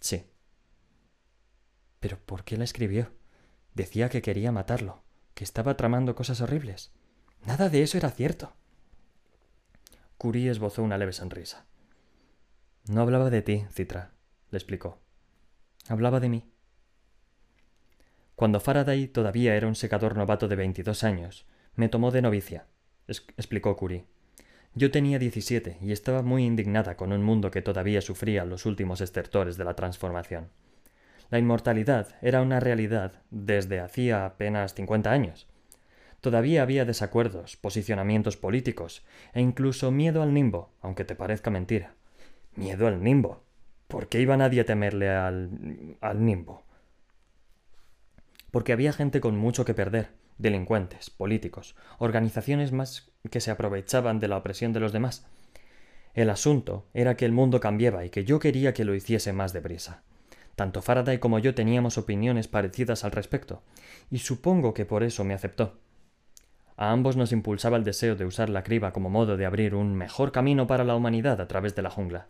Sí. 0.00 0.26
¿Pero 1.98 2.18
por 2.18 2.44
qué 2.44 2.56
la 2.56 2.64
escribió? 2.64 3.12
Decía 3.74 4.08
que 4.08 4.22
quería 4.22 4.52
matarlo, 4.52 5.02
que 5.34 5.44
estaba 5.44 5.76
tramando 5.76 6.14
cosas 6.14 6.40
horribles. 6.40 6.92
Nada 7.44 7.68
de 7.68 7.82
eso 7.82 7.98
era 7.98 8.10
cierto. 8.10 8.52
Curie 10.18 10.50
esbozó 10.50 10.82
una 10.82 10.98
leve 10.98 11.12
sonrisa. 11.12 11.66
No 12.88 13.02
hablaba 13.02 13.30
de 13.30 13.42
ti, 13.42 13.64
Citra, 13.70 14.10
le 14.50 14.58
explicó. 14.58 14.98
Hablaba 15.88 16.18
de 16.18 16.28
mí. 16.28 16.52
Cuando 18.34 18.58
Faraday 18.58 19.06
todavía 19.06 19.54
era 19.54 19.68
un 19.68 19.76
secador 19.76 20.16
novato 20.16 20.48
de 20.48 20.56
veintidós 20.56 21.04
años, 21.04 21.46
me 21.76 21.88
tomó 21.88 22.10
de 22.10 22.22
novicia, 22.22 22.66
explicó 23.06 23.76
Curie. 23.76 24.06
Yo 24.74 24.90
tenía 24.90 25.20
diecisiete 25.20 25.78
y 25.80 25.92
estaba 25.92 26.22
muy 26.22 26.44
indignada 26.44 26.96
con 26.96 27.12
un 27.12 27.22
mundo 27.22 27.52
que 27.52 27.62
todavía 27.62 28.00
sufría 28.00 28.44
los 28.44 28.66
últimos 28.66 29.00
estertores 29.00 29.56
de 29.56 29.64
la 29.64 29.76
transformación. 29.76 30.48
La 31.30 31.38
inmortalidad 31.38 32.16
era 32.20 32.42
una 32.42 32.58
realidad 32.58 33.22
desde 33.30 33.78
hacía 33.78 34.26
apenas 34.26 34.74
cincuenta 34.74 35.12
años. 35.12 35.46
Todavía 36.20 36.62
había 36.62 36.84
desacuerdos, 36.84 37.56
posicionamientos 37.56 38.36
políticos 38.36 39.04
e 39.34 39.40
incluso 39.40 39.92
miedo 39.92 40.20
al 40.22 40.34
nimbo, 40.34 40.72
aunque 40.80 41.04
te 41.04 41.14
parezca 41.14 41.50
mentira. 41.50 41.94
Miedo 42.54 42.86
al 42.86 43.02
nimbo. 43.02 43.42
¿Por 43.88 44.08
qué 44.08 44.20
iba 44.20 44.36
nadie 44.36 44.60
a 44.60 44.66
temerle 44.66 45.08
al. 45.08 45.96
al 46.00 46.24
nimbo? 46.24 46.62
Porque 48.50 48.72
había 48.72 48.92
gente 48.92 49.20
con 49.20 49.38
mucho 49.38 49.64
que 49.64 49.72
perder, 49.72 50.10
delincuentes, 50.36 51.08
políticos, 51.08 51.74
organizaciones 51.98 52.72
más 52.72 53.10
que 53.30 53.40
se 53.40 53.50
aprovechaban 53.50 54.20
de 54.20 54.28
la 54.28 54.36
opresión 54.36 54.72
de 54.74 54.80
los 54.80 54.92
demás. 54.92 55.26
El 56.14 56.28
asunto 56.28 56.86
era 56.92 57.16
que 57.16 57.24
el 57.24 57.32
mundo 57.32 57.60
cambiaba 57.60 58.04
y 58.04 58.10
que 58.10 58.24
yo 58.24 58.38
quería 58.38 58.74
que 58.74 58.84
lo 58.84 58.94
hiciese 58.94 59.32
más 59.32 59.54
deprisa. 59.54 60.02
Tanto 60.56 60.82
Faraday 60.82 61.18
como 61.18 61.38
yo 61.38 61.54
teníamos 61.54 61.96
opiniones 61.96 62.48
parecidas 62.48 63.04
al 63.04 63.12
respecto, 63.12 63.62
y 64.10 64.18
supongo 64.18 64.74
que 64.74 64.84
por 64.84 65.02
eso 65.02 65.24
me 65.24 65.32
aceptó. 65.32 65.78
A 66.76 66.90
ambos 66.90 67.16
nos 67.16 67.32
impulsaba 67.32 67.78
el 67.78 67.84
deseo 67.84 68.16
de 68.16 68.26
usar 68.26 68.50
la 68.50 68.62
criba 68.62 68.92
como 68.92 69.08
modo 69.08 69.38
de 69.38 69.46
abrir 69.46 69.74
un 69.74 69.94
mejor 69.94 70.32
camino 70.32 70.66
para 70.66 70.84
la 70.84 70.94
humanidad 70.94 71.40
a 71.40 71.48
través 71.48 71.74
de 71.74 71.82
la 71.82 71.90
jungla. 71.90 72.28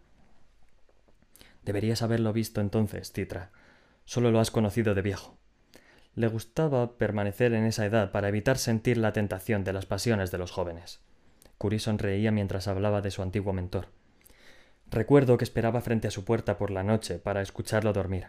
Deberías 1.62 2.02
haberlo 2.02 2.32
visto 2.32 2.60
entonces, 2.60 3.12
Citra. 3.12 3.50
Solo 4.04 4.30
lo 4.30 4.40
has 4.40 4.50
conocido 4.50 4.94
de 4.94 5.02
viejo. 5.02 5.38
Le 6.14 6.26
gustaba 6.26 6.98
permanecer 6.98 7.54
en 7.54 7.64
esa 7.64 7.86
edad 7.86 8.10
para 8.10 8.28
evitar 8.28 8.58
sentir 8.58 8.98
la 8.98 9.12
tentación 9.12 9.64
de 9.64 9.72
las 9.72 9.86
pasiones 9.86 10.30
de 10.30 10.38
los 10.38 10.50
jóvenes. 10.50 11.00
Curie 11.56 11.78
sonreía 11.78 12.32
mientras 12.32 12.68
hablaba 12.68 13.00
de 13.00 13.10
su 13.10 13.22
antiguo 13.22 13.52
mentor. 13.52 13.88
Recuerdo 14.90 15.38
que 15.38 15.44
esperaba 15.44 15.80
frente 15.80 16.08
a 16.08 16.10
su 16.10 16.24
puerta 16.24 16.58
por 16.58 16.70
la 16.70 16.82
noche 16.82 17.18
para 17.18 17.40
escucharlo 17.40 17.92
dormir. 17.92 18.26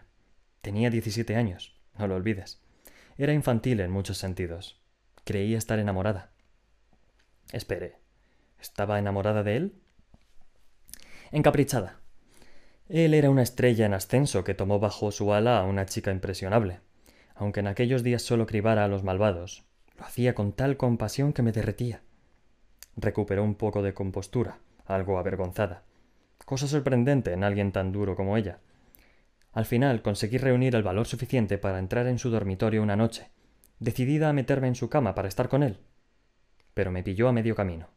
Tenía 0.61 0.89
diecisiete 0.89 1.35
años, 1.35 1.75
no 1.97 2.07
lo 2.07 2.15
olvides. 2.15 2.61
Era 3.17 3.33
infantil 3.33 3.81
en 3.81 3.91
muchos 3.91 4.17
sentidos. 4.17 4.79
Creía 5.25 5.57
estar 5.57 5.79
enamorada. 5.79 6.31
Espere, 7.51 7.97
¿estaba 8.61 8.97
enamorada 8.97 9.43
de 9.43 9.57
él? 9.57 9.75
Encaprichada. 11.31 12.02
Él 12.89 13.13
era 13.13 13.29
una 13.29 13.43
estrella 13.43 13.85
en 13.85 13.93
ascenso 13.93 14.43
que 14.43 14.53
tomó 14.53 14.79
bajo 14.79 15.11
su 15.11 15.33
ala 15.33 15.59
a 15.59 15.63
una 15.63 15.85
chica 15.85 16.11
impresionable 16.11 16.79
aunque 17.35 17.61
en 17.61 17.67
aquellos 17.67 18.03
días 18.03 18.21
solo 18.21 18.45
cribara 18.45 18.85
a 18.85 18.87
los 18.87 19.03
malvados. 19.03 19.65
Lo 19.97 20.05
hacía 20.05 20.33
con 20.33 20.53
tal 20.53 20.77
compasión 20.77 21.33
que 21.33 21.41
me 21.41 21.51
derretía. 21.51 22.01
Recuperó 22.95 23.43
un 23.43 23.55
poco 23.55 23.81
de 23.81 23.93
compostura, 23.93 24.59
algo 24.85 25.17
avergonzada. 25.17 25.83
Cosa 26.45 26.67
sorprendente 26.67 27.33
en 27.33 27.43
alguien 27.43 27.71
tan 27.71 27.91
duro 27.91 28.15
como 28.15 28.37
ella. 28.37 28.59
Al 29.51 29.65
final 29.65 30.01
conseguí 30.01 30.37
reunir 30.37 30.75
el 30.75 30.83
valor 30.83 31.05
suficiente 31.05 31.57
para 31.57 31.79
entrar 31.79 32.07
en 32.07 32.19
su 32.19 32.29
dormitorio 32.29 32.81
una 32.81 32.95
noche, 32.95 33.29
decidida 33.79 34.29
a 34.29 34.33
meterme 34.33 34.67
en 34.67 34.75
su 34.75 34.89
cama 34.89 35.15
para 35.15 35.27
estar 35.27 35.47
con 35.47 35.63
él. 35.63 35.79
Pero 36.73 36.91
me 36.91 37.03
pilló 37.03 37.27
a 37.27 37.33
medio 37.33 37.55
camino. 37.55 37.87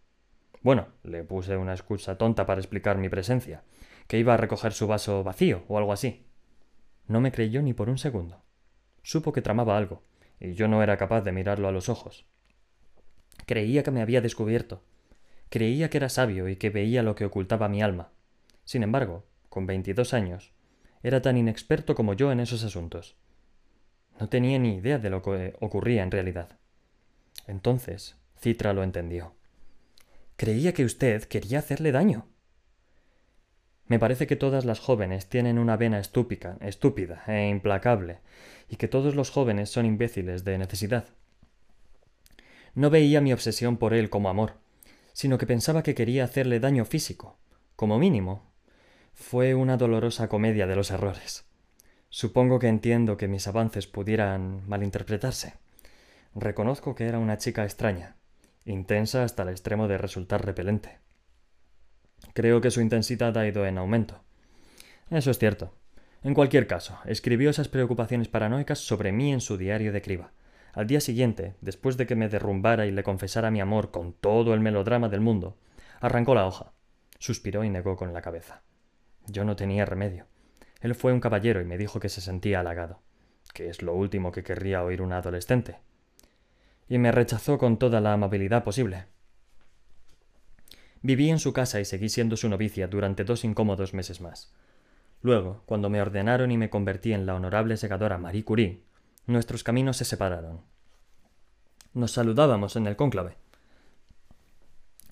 Bueno, 0.62 0.88
le 1.02 1.24
puse 1.24 1.56
una 1.56 1.72
excusa 1.72 2.18
tonta 2.18 2.46
para 2.46 2.60
explicar 2.60 2.98
mi 2.98 3.08
presencia, 3.08 3.62
que 4.06 4.18
iba 4.18 4.34
a 4.34 4.36
recoger 4.36 4.72
su 4.72 4.86
vaso 4.86 5.22
vacío 5.24 5.64
o 5.68 5.78
algo 5.78 5.92
así. 5.92 6.26
No 7.06 7.20
me 7.20 7.32
creyó 7.32 7.62
ni 7.62 7.72
por 7.72 7.88
un 7.88 7.98
segundo 7.98 8.46
supo 9.06 9.32
que 9.32 9.40
tramaba 9.40 9.78
algo, 9.78 10.02
y 10.40 10.54
yo 10.54 10.66
no 10.66 10.82
era 10.82 10.96
capaz 10.96 11.20
de 11.20 11.30
mirarlo 11.30 11.68
a 11.68 11.72
los 11.72 11.88
ojos. 11.88 12.26
Creía 13.46 13.84
que 13.84 13.92
me 13.92 14.02
había 14.02 14.20
descubierto. 14.20 14.82
Creía 15.48 15.88
que 15.88 15.98
era 15.98 16.08
sabio 16.08 16.48
y 16.48 16.56
que 16.56 16.70
veía 16.70 17.04
lo 17.04 17.14
que 17.14 17.24
ocultaba 17.24 17.68
mi 17.68 17.82
alma. 17.82 18.10
Sin 18.64 18.82
embargo, 18.82 19.24
con 19.48 19.64
veintidós 19.64 20.12
años, 20.12 20.52
era 21.04 21.22
tan 21.22 21.36
inexperto 21.36 21.94
como 21.94 22.14
yo 22.14 22.32
en 22.32 22.40
esos 22.40 22.64
asuntos. 22.64 23.16
No 24.18 24.28
tenía 24.28 24.58
ni 24.58 24.74
idea 24.74 24.98
de 24.98 25.08
lo 25.08 25.22
que 25.22 25.54
ocurría 25.60 26.02
en 26.02 26.10
realidad. 26.10 26.58
Entonces, 27.46 28.16
Citra 28.40 28.72
lo 28.72 28.82
entendió. 28.82 29.36
Creía 30.36 30.74
que 30.74 30.84
usted 30.84 31.22
quería 31.22 31.60
hacerle 31.60 31.92
daño. 31.92 32.26
Me 33.88 33.98
parece 33.98 34.26
que 34.26 34.36
todas 34.36 34.64
las 34.64 34.80
jóvenes 34.80 35.28
tienen 35.28 35.58
una 35.58 35.76
vena 35.76 36.00
estúpida, 36.00 36.56
estúpida 36.60 37.22
e 37.28 37.48
implacable, 37.48 38.18
y 38.68 38.76
que 38.76 38.88
todos 38.88 39.14
los 39.14 39.30
jóvenes 39.30 39.70
son 39.70 39.86
imbéciles 39.86 40.44
de 40.44 40.58
necesidad. 40.58 41.06
No 42.74 42.90
veía 42.90 43.20
mi 43.20 43.32
obsesión 43.32 43.76
por 43.76 43.94
él 43.94 44.10
como 44.10 44.28
amor, 44.28 44.54
sino 45.12 45.38
que 45.38 45.46
pensaba 45.46 45.82
que 45.82 45.94
quería 45.94 46.24
hacerle 46.24 46.60
daño 46.60 46.84
físico, 46.84 47.38
como 47.76 47.98
mínimo. 47.98 48.42
Fue 49.14 49.54
una 49.54 49.76
dolorosa 49.76 50.28
comedia 50.28 50.66
de 50.66 50.76
los 50.76 50.90
errores. 50.90 51.46
Supongo 52.10 52.58
que 52.58 52.68
entiendo 52.68 53.16
que 53.16 53.28
mis 53.28 53.46
avances 53.46 53.86
pudieran 53.86 54.68
malinterpretarse. 54.68 55.54
Reconozco 56.34 56.94
que 56.94 57.06
era 57.06 57.18
una 57.18 57.38
chica 57.38 57.64
extraña, 57.64 58.16
intensa 58.64 59.22
hasta 59.22 59.44
el 59.44 59.50
extremo 59.50 59.88
de 59.88 59.96
resultar 59.96 60.44
repelente. 60.44 60.98
Creo 62.32 62.60
que 62.60 62.70
su 62.70 62.80
intensidad 62.80 63.36
ha 63.36 63.46
ido 63.46 63.66
en 63.66 63.78
aumento. 63.78 64.22
Eso 65.10 65.30
es 65.30 65.38
cierto. 65.38 65.72
En 66.22 66.34
cualquier 66.34 66.66
caso, 66.66 66.98
escribió 67.04 67.50
esas 67.50 67.68
preocupaciones 67.68 68.28
paranoicas 68.28 68.78
sobre 68.78 69.12
mí 69.12 69.32
en 69.32 69.40
su 69.40 69.56
diario 69.56 69.92
de 69.92 70.02
criba. 70.02 70.32
Al 70.72 70.86
día 70.86 71.00
siguiente, 71.00 71.54
después 71.60 71.96
de 71.96 72.06
que 72.06 72.16
me 72.16 72.28
derrumbara 72.28 72.86
y 72.86 72.90
le 72.90 73.02
confesara 73.02 73.50
mi 73.50 73.60
amor 73.60 73.90
con 73.90 74.12
todo 74.12 74.52
el 74.52 74.60
melodrama 74.60 75.08
del 75.08 75.20
mundo, 75.20 75.56
arrancó 76.00 76.34
la 76.34 76.46
hoja, 76.46 76.72
suspiró 77.18 77.64
y 77.64 77.70
negó 77.70 77.96
con 77.96 78.12
la 78.12 78.22
cabeza. 78.22 78.62
Yo 79.26 79.44
no 79.44 79.56
tenía 79.56 79.86
remedio. 79.86 80.26
Él 80.80 80.94
fue 80.94 81.12
un 81.12 81.20
caballero 81.20 81.60
y 81.60 81.64
me 81.64 81.78
dijo 81.78 82.00
que 82.00 82.08
se 82.08 82.20
sentía 82.20 82.60
halagado, 82.60 83.00
que 83.54 83.68
es 83.68 83.82
lo 83.82 83.94
último 83.94 84.32
que 84.32 84.42
querría 84.42 84.82
oír 84.82 85.00
un 85.00 85.12
adolescente. 85.12 85.78
Y 86.88 86.98
me 86.98 87.10
rechazó 87.10 87.56
con 87.56 87.78
toda 87.78 88.00
la 88.00 88.12
amabilidad 88.12 88.62
posible. 88.62 89.06
Viví 91.06 91.30
en 91.30 91.38
su 91.38 91.52
casa 91.52 91.78
y 91.78 91.84
seguí 91.84 92.08
siendo 92.08 92.36
su 92.36 92.48
novicia 92.48 92.88
durante 92.88 93.22
dos 93.22 93.44
incómodos 93.44 93.94
meses 93.94 94.20
más. 94.20 94.52
Luego, 95.22 95.62
cuando 95.64 95.88
me 95.88 96.02
ordenaron 96.02 96.50
y 96.50 96.58
me 96.58 96.68
convertí 96.68 97.12
en 97.12 97.26
la 97.26 97.36
honorable 97.36 97.76
segadora 97.76 98.18
Marie 98.18 98.44
Curie, 98.44 98.82
nuestros 99.24 99.62
caminos 99.62 99.98
se 99.98 100.04
separaron. 100.04 100.62
Nos 101.94 102.10
saludábamos 102.10 102.74
en 102.74 102.88
el 102.88 102.96
cónclave. 102.96 103.36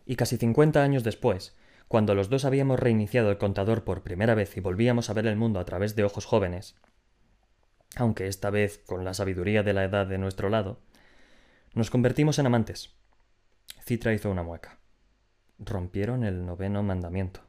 Y 0.05 0.17
casi 0.17 0.37
cincuenta 0.37 0.83
años 0.83 1.05
después, 1.05 1.55
cuando 1.87 2.17
los 2.17 2.29
dos 2.29 2.45
habíamos 2.45 2.81
reiniciado 2.81 3.31
el 3.31 3.39
contador 3.39 3.85
por 3.85 4.03
primera 4.03 4.35
vez 4.35 4.57
y 4.57 4.61
volvíamos 4.61 5.11
a 5.11 5.13
ver 5.13 5.29
el 5.29 5.37
mundo 5.37 5.61
a 5.61 5.65
través 5.65 5.95
de 5.95 6.03
ojos 6.03 6.25
jóvenes, 6.25 6.75
aunque 7.95 8.27
esta 8.27 8.51
vez 8.51 8.83
con 8.85 9.05
la 9.05 9.15
sabiduría 9.15 9.63
de 9.63 9.75
la 9.75 9.85
edad 9.85 10.09
de 10.09 10.19
nuestro 10.19 10.49
lado, 10.49 10.81
nos 11.73 11.91
convertimos 11.91 12.41
en 12.41 12.47
amantes. 12.47 12.97
Citra 13.87 14.13
hizo 14.13 14.29
una 14.29 14.43
mueca. 14.43 14.81
Rompieron 15.59 16.25
el 16.25 16.45
noveno 16.45 16.83
mandamiento. 16.83 17.41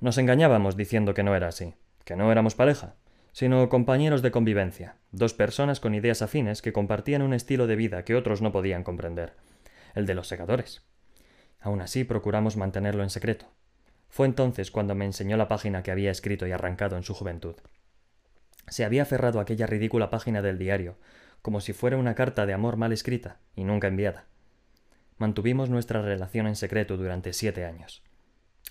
Nos 0.00 0.18
engañábamos 0.18 0.76
diciendo 0.76 1.14
que 1.14 1.22
no 1.22 1.34
era 1.34 1.48
así, 1.48 1.74
que 2.04 2.16
no 2.16 2.30
éramos 2.30 2.54
pareja, 2.54 2.94
sino 3.32 3.68
compañeros 3.68 4.22
de 4.22 4.30
convivencia, 4.30 4.96
dos 5.12 5.34
personas 5.34 5.80
con 5.80 5.94
ideas 5.94 6.22
afines 6.22 6.62
que 6.62 6.72
compartían 6.72 7.22
un 7.22 7.34
estilo 7.34 7.66
de 7.66 7.76
vida 7.76 8.04
que 8.04 8.16
otros 8.16 8.42
no 8.42 8.52
podían 8.52 8.84
comprender, 8.84 9.34
el 9.94 10.06
de 10.06 10.14
los 10.14 10.28
segadores. 10.28 10.82
Aún 11.60 11.80
así 11.80 12.04
procuramos 12.04 12.56
mantenerlo 12.56 13.02
en 13.02 13.10
secreto. 13.10 13.46
Fue 14.08 14.26
entonces 14.26 14.70
cuando 14.70 14.94
me 14.94 15.04
enseñó 15.04 15.36
la 15.36 15.48
página 15.48 15.82
que 15.82 15.90
había 15.90 16.10
escrito 16.10 16.46
y 16.46 16.52
arrancado 16.52 16.96
en 16.96 17.02
su 17.02 17.14
juventud. 17.14 17.56
Se 18.68 18.84
había 18.84 19.02
aferrado 19.02 19.38
a 19.38 19.42
aquella 19.42 19.66
ridícula 19.66 20.10
página 20.10 20.42
del 20.42 20.58
diario, 20.58 20.96
como 21.42 21.60
si 21.60 21.72
fuera 21.72 21.96
una 21.96 22.14
carta 22.14 22.46
de 22.46 22.52
amor 22.52 22.76
mal 22.76 22.92
escrita 22.92 23.38
y 23.54 23.64
nunca 23.64 23.88
enviada. 23.88 24.27
Mantuvimos 25.18 25.68
nuestra 25.68 26.02
relación 26.02 26.46
en 26.46 26.56
secreto 26.56 26.96
durante 26.96 27.32
siete 27.32 27.64
años 27.64 28.02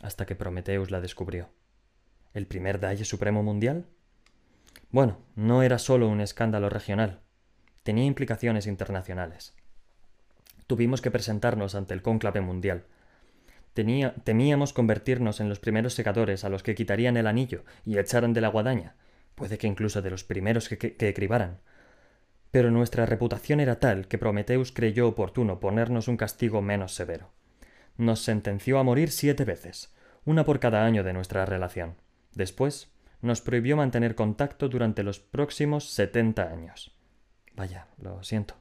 hasta 0.01 0.25
que 0.25 0.35
Prometheus 0.35 0.91
la 0.91 1.01
descubrió. 1.01 1.49
¿El 2.33 2.47
primer 2.47 2.79
Dalle 2.79 3.05
Supremo 3.05 3.43
Mundial? 3.43 3.87
Bueno, 4.91 5.19
no 5.35 5.63
era 5.63 5.79
solo 5.79 6.07
un 6.07 6.21
escándalo 6.21 6.69
regional, 6.69 7.21
tenía 7.83 8.05
implicaciones 8.05 8.67
internacionales. 8.67 9.53
Tuvimos 10.67 11.01
que 11.01 11.11
presentarnos 11.11 11.75
ante 11.75 11.93
el 11.93 12.01
cónclave 12.01 12.41
mundial. 12.41 12.85
Tenía, 13.73 14.13
temíamos 14.23 14.73
convertirnos 14.73 15.39
en 15.39 15.49
los 15.49 15.59
primeros 15.59 15.93
secadores 15.93 16.43
a 16.43 16.49
los 16.49 16.63
que 16.63 16.75
quitarían 16.75 17.15
el 17.15 17.27
anillo 17.27 17.63
y 17.85 17.97
echaran 17.97 18.33
de 18.33 18.41
la 18.41 18.49
guadaña, 18.49 18.95
puede 19.35 19.57
que 19.57 19.67
incluso 19.67 20.01
de 20.01 20.09
los 20.09 20.23
primeros 20.23 20.67
que, 20.67 20.77
que, 20.77 20.95
que 20.95 21.13
cribaran. 21.13 21.59
Pero 22.51 22.71
nuestra 22.71 23.05
reputación 23.05 23.59
era 23.59 23.79
tal 23.79 24.07
que 24.07 24.17
Prometheus 24.17 24.71
creyó 24.71 25.07
oportuno 25.07 25.59
ponernos 25.59 26.07
un 26.07 26.17
castigo 26.17 26.61
menos 26.61 26.93
severo 26.93 27.31
nos 27.97 28.19
sentenció 28.21 28.79
a 28.79 28.83
morir 28.83 29.11
siete 29.11 29.43
veces, 29.43 29.93
una 30.23 30.45
por 30.45 30.59
cada 30.59 30.85
año 30.85 31.03
de 31.03 31.13
nuestra 31.13 31.45
relación. 31.45 31.95
Después, 32.33 32.91
nos 33.21 33.41
prohibió 33.41 33.75
mantener 33.75 34.15
contacto 34.15 34.69
durante 34.69 35.03
los 35.03 35.19
próximos 35.19 35.89
setenta 35.89 36.51
años. 36.51 36.95
Vaya, 37.55 37.87
lo 37.99 38.23
siento. 38.23 38.55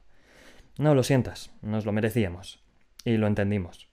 No 0.79 0.95
lo 0.95 1.03
sientas, 1.03 1.51
nos 1.61 1.85
lo 1.85 1.91
merecíamos. 1.91 2.63
Y 3.05 3.17
lo 3.17 3.27
entendimos. 3.27 3.87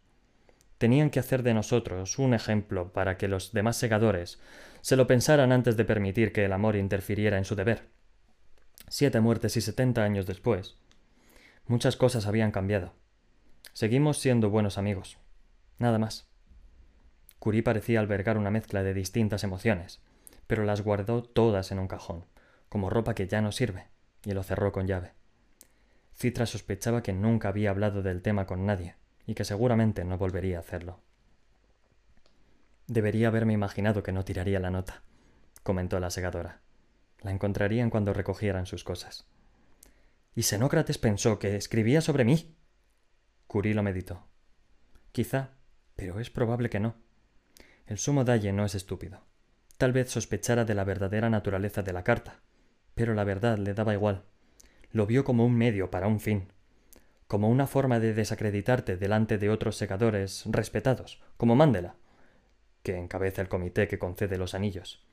tenían 0.78 1.08
que 1.08 1.20
hacer 1.20 1.42
de 1.42 1.54
nosotros 1.54 2.18
un 2.18 2.34
ejemplo 2.34 2.92
para 2.92 3.16
que 3.16 3.28
los 3.28 3.52
demás 3.52 3.76
segadores 3.76 4.38
se 4.82 4.96
lo 4.96 5.06
pensaran 5.06 5.50
antes 5.50 5.78
de 5.78 5.84
permitir 5.84 6.32
que 6.32 6.44
el 6.44 6.52
amor 6.52 6.76
interfiriera 6.76 7.38
en 7.38 7.46
su 7.46 7.54
deber. 7.54 7.88
Siete 8.96 9.20
muertes 9.20 9.56
y 9.56 9.60
setenta 9.60 10.04
años 10.04 10.24
después, 10.24 10.76
muchas 11.66 11.96
cosas 11.96 12.28
habían 12.28 12.52
cambiado. 12.52 12.92
Seguimos 13.72 14.18
siendo 14.18 14.50
buenos 14.50 14.78
amigos. 14.78 15.18
Nada 15.80 15.98
más. 15.98 16.28
Curie 17.40 17.64
parecía 17.64 17.98
albergar 17.98 18.38
una 18.38 18.52
mezcla 18.52 18.84
de 18.84 18.94
distintas 18.94 19.42
emociones, 19.42 20.00
pero 20.46 20.62
las 20.62 20.82
guardó 20.82 21.24
todas 21.24 21.72
en 21.72 21.80
un 21.80 21.88
cajón, 21.88 22.24
como 22.68 22.88
ropa 22.88 23.16
que 23.16 23.26
ya 23.26 23.40
no 23.40 23.50
sirve, 23.50 23.88
y 24.24 24.30
lo 24.30 24.44
cerró 24.44 24.70
con 24.70 24.86
llave. 24.86 25.10
Citra 26.14 26.46
sospechaba 26.46 27.02
que 27.02 27.12
nunca 27.12 27.48
había 27.48 27.70
hablado 27.70 28.00
del 28.00 28.22
tema 28.22 28.46
con 28.46 28.64
nadie, 28.64 28.94
y 29.26 29.34
que 29.34 29.44
seguramente 29.44 30.04
no 30.04 30.18
volvería 30.18 30.58
a 30.58 30.60
hacerlo. 30.60 31.00
Debería 32.86 33.26
haberme 33.26 33.54
imaginado 33.54 34.04
que 34.04 34.12
no 34.12 34.24
tiraría 34.24 34.60
la 34.60 34.70
nota, 34.70 35.02
comentó 35.64 35.98
la 35.98 36.10
segadora. 36.10 36.60
La 37.24 37.30
encontrarían 37.30 37.88
cuando 37.88 38.12
recogieran 38.12 38.66
sus 38.66 38.84
cosas. 38.84 39.26
¿Y 40.36 40.42
Xenócrates 40.42 40.98
pensó 40.98 41.38
que 41.38 41.56
escribía 41.56 42.02
sobre 42.02 42.24
mí? 42.24 42.54
Curí 43.46 43.72
lo 43.72 43.82
meditó. 43.82 44.28
Quizá, 45.10 45.54
pero 45.96 46.20
es 46.20 46.28
probable 46.28 46.68
que 46.68 46.80
no. 46.80 46.96
El 47.86 47.96
sumo 47.96 48.24
Dalle 48.24 48.52
no 48.52 48.66
es 48.66 48.74
estúpido. 48.74 49.24
Tal 49.78 49.92
vez 49.92 50.10
sospechara 50.10 50.66
de 50.66 50.74
la 50.74 50.84
verdadera 50.84 51.30
naturaleza 51.30 51.82
de 51.82 51.94
la 51.94 52.04
carta, 52.04 52.42
pero 52.94 53.14
la 53.14 53.24
verdad 53.24 53.56
le 53.56 53.72
daba 53.72 53.94
igual. 53.94 54.24
Lo 54.90 55.06
vio 55.06 55.24
como 55.24 55.46
un 55.46 55.56
medio 55.56 55.90
para 55.90 56.08
un 56.08 56.20
fin, 56.20 56.52
como 57.26 57.48
una 57.48 57.66
forma 57.66 58.00
de 58.00 58.12
desacreditarte 58.12 58.98
delante 58.98 59.38
de 59.38 59.48
otros 59.48 59.76
segadores 59.76 60.44
respetados, 60.46 61.22
como 61.38 61.56
Mandela, 61.56 61.96
que 62.82 62.98
encabeza 62.98 63.40
el 63.40 63.48
comité 63.48 63.88
que 63.88 63.98
concede 63.98 64.36
los 64.36 64.54
anillos, 64.54 65.03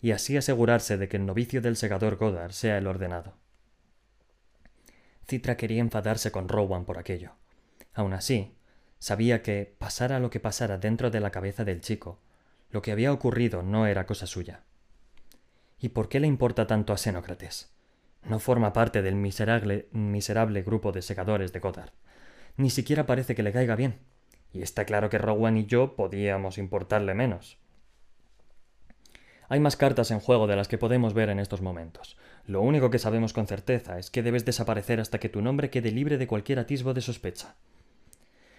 y 0.00 0.12
así 0.12 0.36
asegurarse 0.36 0.98
de 0.98 1.08
que 1.08 1.16
el 1.16 1.26
novicio 1.26 1.60
del 1.60 1.76
segador 1.76 2.16
Goddard 2.16 2.52
sea 2.52 2.78
el 2.78 2.86
ordenado. 2.86 3.34
Citra 5.28 5.56
quería 5.56 5.80
enfadarse 5.80 6.30
con 6.30 6.48
Rowan 6.48 6.84
por 6.84 6.98
aquello. 6.98 7.32
Aun 7.94 8.12
así, 8.12 8.54
sabía 8.98 9.42
que, 9.42 9.74
pasara 9.78 10.20
lo 10.20 10.30
que 10.30 10.40
pasara 10.40 10.78
dentro 10.78 11.10
de 11.10 11.20
la 11.20 11.30
cabeza 11.30 11.64
del 11.64 11.80
chico, 11.80 12.20
lo 12.70 12.82
que 12.82 12.92
había 12.92 13.12
ocurrido 13.12 13.62
no 13.62 13.86
era 13.86 14.06
cosa 14.06 14.26
suya. 14.26 14.62
¿Y 15.78 15.90
por 15.90 16.08
qué 16.08 16.20
le 16.20 16.26
importa 16.26 16.66
tanto 16.66 16.92
a 16.92 16.98
Xenócrates? 16.98 17.72
No 18.22 18.38
forma 18.38 18.72
parte 18.72 19.02
del 19.02 19.14
miserable, 19.14 19.88
miserable 19.92 20.62
grupo 20.62 20.92
de 20.92 21.02
segadores 21.02 21.52
de 21.52 21.60
Goddard. 21.60 21.92
Ni 22.56 22.70
siquiera 22.70 23.06
parece 23.06 23.34
que 23.34 23.42
le 23.42 23.52
caiga 23.52 23.76
bien. 23.76 24.00
Y 24.52 24.62
está 24.62 24.84
claro 24.84 25.10
que 25.10 25.18
Rowan 25.18 25.56
y 25.56 25.66
yo 25.66 25.96
podíamos 25.96 26.58
importarle 26.58 27.14
menos. 27.14 27.58
Hay 29.48 29.60
más 29.60 29.76
cartas 29.76 30.10
en 30.10 30.20
juego 30.20 30.46
de 30.46 30.56
las 30.56 30.68
que 30.68 30.78
podemos 30.78 31.14
ver 31.14 31.28
en 31.28 31.38
estos 31.38 31.62
momentos. 31.62 32.16
Lo 32.46 32.62
único 32.62 32.90
que 32.90 32.98
sabemos 32.98 33.32
con 33.32 33.46
certeza 33.46 33.98
es 33.98 34.10
que 34.10 34.22
debes 34.22 34.44
desaparecer 34.44 35.00
hasta 35.00 35.18
que 35.18 35.28
tu 35.28 35.40
nombre 35.40 35.70
quede 35.70 35.92
libre 35.92 36.18
de 36.18 36.26
cualquier 36.26 36.58
atisbo 36.58 36.94
de 36.94 37.00
sospecha. 37.00 37.54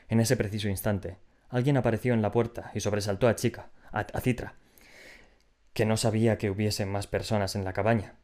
En 0.08 0.20
ese 0.20 0.38
preciso 0.38 0.70
instante, 0.70 1.18
alguien 1.50 1.78
apareció 1.78 2.14
en 2.14 2.22
la 2.22 2.32
puerta 2.32 2.72
y 2.74 2.80
sobresaltó 2.80 3.28
a 3.28 3.36
Chica, 3.36 3.70
a, 3.92 4.06
Citra, 4.22 4.56
que 5.74 5.86
no 5.86 5.98
sabía 5.98 6.38
que 6.38 6.50
hubiese 6.50 6.86
más 6.86 7.08
personas 7.08 7.56
en 7.56 7.66
la 7.66 7.74
cabaña. 7.74 8.16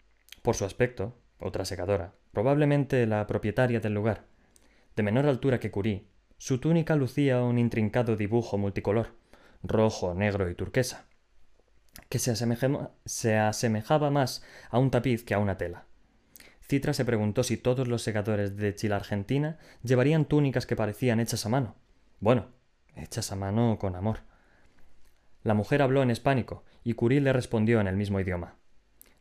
Por 0.42 0.56
su 0.56 0.64
aspecto, 0.64 1.18
otra 1.40 1.66
secadora, 1.66 2.14
probablemente 2.32 3.06
la 3.06 3.28
propietaria 3.28 3.82
del 3.82 3.94
lugar. 3.94 4.26
De 4.96 5.04
menor 5.04 5.26
altura 5.26 5.60
que 5.60 5.72
Curí, 5.72 6.08
su 6.38 6.60
túnica 6.60 6.96
lucía 6.96 7.42
un 7.42 7.58
intrincado 7.58 8.16
dibujo 8.16 8.58
multicolor, 8.58 9.16
rojo, 9.64 10.14
negro 10.14 10.50
y 10.50 10.56
turquesa, 10.56 11.06
que 12.10 12.20
se, 12.20 12.34
se 13.06 13.38
asemejaba 13.38 14.10
más 14.10 14.44
a 14.70 14.80
un 14.80 14.92
tapiz 14.92 15.24
que 15.24 15.34
a 15.34 15.40
una 15.40 15.58
tela. 15.58 15.86
Citra 16.62 16.94
se 16.94 17.06
preguntó 17.06 17.44
si 17.44 17.58
todos 17.58 17.88
los 17.88 18.02
segadores 18.02 18.56
de 18.56 18.74
Chile 18.74 18.96
Argentina 18.96 19.58
llevarían 19.84 20.26
túnicas 20.26 20.66
que 20.66 20.76
parecían 20.76 21.20
hechas 21.20 21.46
a 21.46 21.50
mano. 21.50 21.76
Bueno, 22.20 22.48
hechas 22.96 23.32
a 23.32 23.36
mano 23.36 23.78
con 23.80 23.96
amor. 23.96 24.20
La 25.44 25.54
mujer 25.54 25.82
habló 25.82 26.02
en 26.04 26.12
hispánico 26.12 26.64
y 26.84 26.94
Curí 26.94 27.20
le 27.20 27.34
respondió 27.34 27.82
en 27.82 27.88
el 27.88 27.98
mismo 27.98 28.20
idioma. 28.20 28.56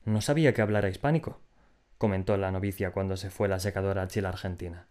No 0.04 0.20
sabía 0.20 0.54
que 0.54 0.62
hablara 0.62 0.88
hispánico 0.88 1.40
comentó 2.02 2.36
la 2.36 2.50
novicia 2.50 2.90
cuando 2.90 3.16
se 3.16 3.30
fue 3.30 3.46
la 3.46 3.60
secadora 3.60 4.08
chila 4.08 4.30
argentina. 4.30 4.88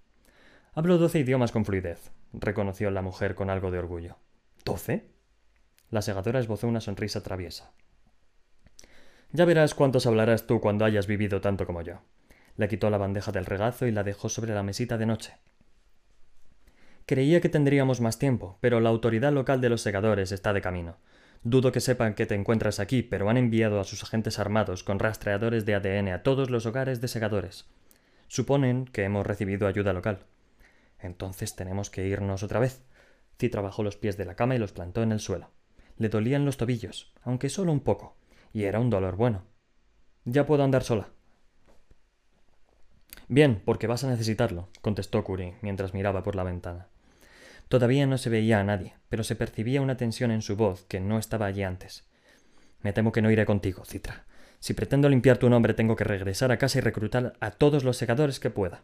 Hablo 0.74 0.98
doce 0.98 1.20
idiomas 1.20 1.52
con 1.52 1.66
fluidez, 1.66 2.10
reconoció 2.32 2.90
la 2.90 3.02
mujer 3.02 3.36
con 3.36 3.50
algo 3.50 3.70
de 3.70 3.80
orgullo. 3.80 4.16
¿Doce? 4.64 5.10
La 5.92 6.02
segadora 6.02 6.40
esbozó 6.40 6.68
una 6.68 6.82
sonrisa 6.82 7.22
traviesa. 7.22 7.72
Ya 9.34 9.46
verás 9.46 9.76
cuántos 9.76 10.08
hablarás 10.08 10.48
tú 10.48 10.60
cuando 10.60 10.86
hayas 10.86 11.06
vivido 11.06 11.42
tanto 11.42 11.66
como 11.66 11.82
yo. 11.82 12.02
Le 12.56 12.68
quitó 12.68 12.90
la 12.90 12.98
bandeja 12.98 13.32
del 13.32 13.46
regazo 13.46 13.86
y 13.86 13.92
la 13.92 14.04
dejó 14.04 14.30
sobre 14.30 14.54
la 14.54 14.64
mesita 14.64 14.98
de 14.98 15.06
noche. 15.06 15.34
Creía 17.06 17.42
que 17.42 17.50
tendríamos 17.50 18.00
más 18.00 18.20
tiempo, 18.20 18.58
pero 18.62 18.80
la 18.80 18.90
autoridad 18.90 19.34
local 19.34 19.60
de 19.60 19.70
los 19.70 19.82
segadores 19.82 20.32
está 20.32 20.54
de 20.54 20.62
camino. 20.62 20.98
Dudo 21.44 21.72
que 21.72 21.82
sepan 21.82 22.14
que 22.14 22.26
te 22.26 22.36
encuentras 22.36 22.80
aquí, 22.80 23.04
pero 23.04 23.30
han 23.30 23.38
enviado 23.38 23.80
a 23.80 23.84
sus 23.84 24.04
agentes 24.04 24.40
armados 24.40 24.84
con 24.84 25.00
rastreadores 25.00 25.66
de 25.66 25.76
ADN 25.76 26.10
a 26.10 26.24
todos 26.24 26.50
los 26.50 26.66
hogares 26.66 27.02
de 27.02 27.08
segadores. 27.08 27.68
Suponen 28.28 28.86
que 28.86 29.04
hemos 29.04 29.26
recibido 29.26 29.68
ayuda 29.68 29.92
local. 29.92 30.26
Entonces 31.00 31.56
tenemos 31.56 31.90
que 31.90 32.08
irnos 32.08 32.44
otra 32.44 32.60
vez. 32.60 32.82
Citra 33.40 33.62
bajó 33.62 33.84
los 33.84 33.98
pies 33.98 34.16
de 34.18 34.26
la 34.26 34.36
cama 34.36 34.56
y 34.56 34.60
los 34.60 34.72
plantó 34.72 35.04
en 35.04 35.12
el 35.12 35.20
suelo. 35.20 35.50
Le 36.02 36.10
dolían 36.10 36.46
los 36.46 36.58
tobillos, 36.58 37.14
aunque 37.22 37.48
solo 37.48 37.72
un 37.72 37.82
poco, 37.82 38.16
y 38.54 38.64
era 38.64 38.80
un 38.80 38.90
dolor 38.90 39.18
bueno. 39.18 39.44
Ya 40.26 40.48
puedo 40.48 40.64
andar 40.64 40.84
sola. 40.84 41.10
Bien, 43.28 43.62
porque 43.64 43.86
vas 43.86 44.04
a 44.04 44.10
necesitarlo, 44.10 44.70
contestó 44.82 45.24
Curie 45.24 45.58
mientras 45.62 45.94
miraba 45.94 46.24
por 46.24 46.36
la 46.36 46.42
ventana. 46.42 46.88
Todavía 47.68 48.08
no 48.08 48.18
se 48.18 48.32
veía 48.32 48.60
a 48.60 48.64
nadie, 48.64 48.96
pero 49.10 49.24
se 49.24 49.36
percibía 49.36 49.80
una 49.80 49.96
tensión 49.96 50.32
en 50.32 50.42
su 50.42 50.56
voz 50.56 50.86
que 50.86 51.00
no 51.00 51.20
estaba 51.20 51.46
allí 51.46 51.62
antes. 51.62 52.10
Me 52.82 52.94
temo 52.94 53.12
que 53.12 53.22
no 53.22 53.30
iré 53.30 53.46
contigo, 53.46 53.86
Citra. 53.86 54.26
Si 54.60 54.74
pretendo 54.74 55.08
limpiar 55.08 55.38
tu 55.38 55.52
nombre 55.52 55.76
tengo 55.76 55.96
que 55.96 56.04
regresar 56.04 56.52
a 56.52 56.58
casa 56.58 56.80
y 56.80 56.82
reclutar 56.82 57.34
a 57.40 57.52
todos 57.52 57.84
los 57.84 57.96
segadores 57.96 58.40
que 58.40 58.50
pueda. 58.50 58.82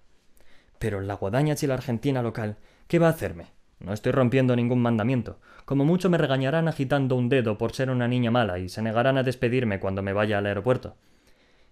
Pero 0.77 1.01
la 1.01 1.15
guadaña 1.15 1.55
chila 1.55 1.73
argentina 1.73 2.21
local, 2.21 2.57
¿qué 2.87 2.99
va 2.99 3.07
a 3.07 3.09
hacerme? 3.09 3.56
No 3.79 3.93
estoy 3.93 4.11
rompiendo 4.11 4.55
ningún 4.55 4.81
mandamiento. 4.81 5.39
Como 5.65 5.85
mucho 5.85 6.09
me 6.09 6.17
regañarán 6.17 6.67
agitando 6.67 7.15
un 7.15 7.29
dedo 7.29 7.57
por 7.57 7.73
ser 7.73 7.89
una 7.89 8.07
niña 8.07 8.31
mala 8.31 8.59
y 8.59 8.69
se 8.69 8.81
negarán 8.81 9.17
a 9.17 9.23
despedirme 9.23 9.79
cuando 9.79 10.01
me 10.01 10.13
vaya 10.13 10.37
al 10.37 10.45
aeropuerto. 10.45 10.95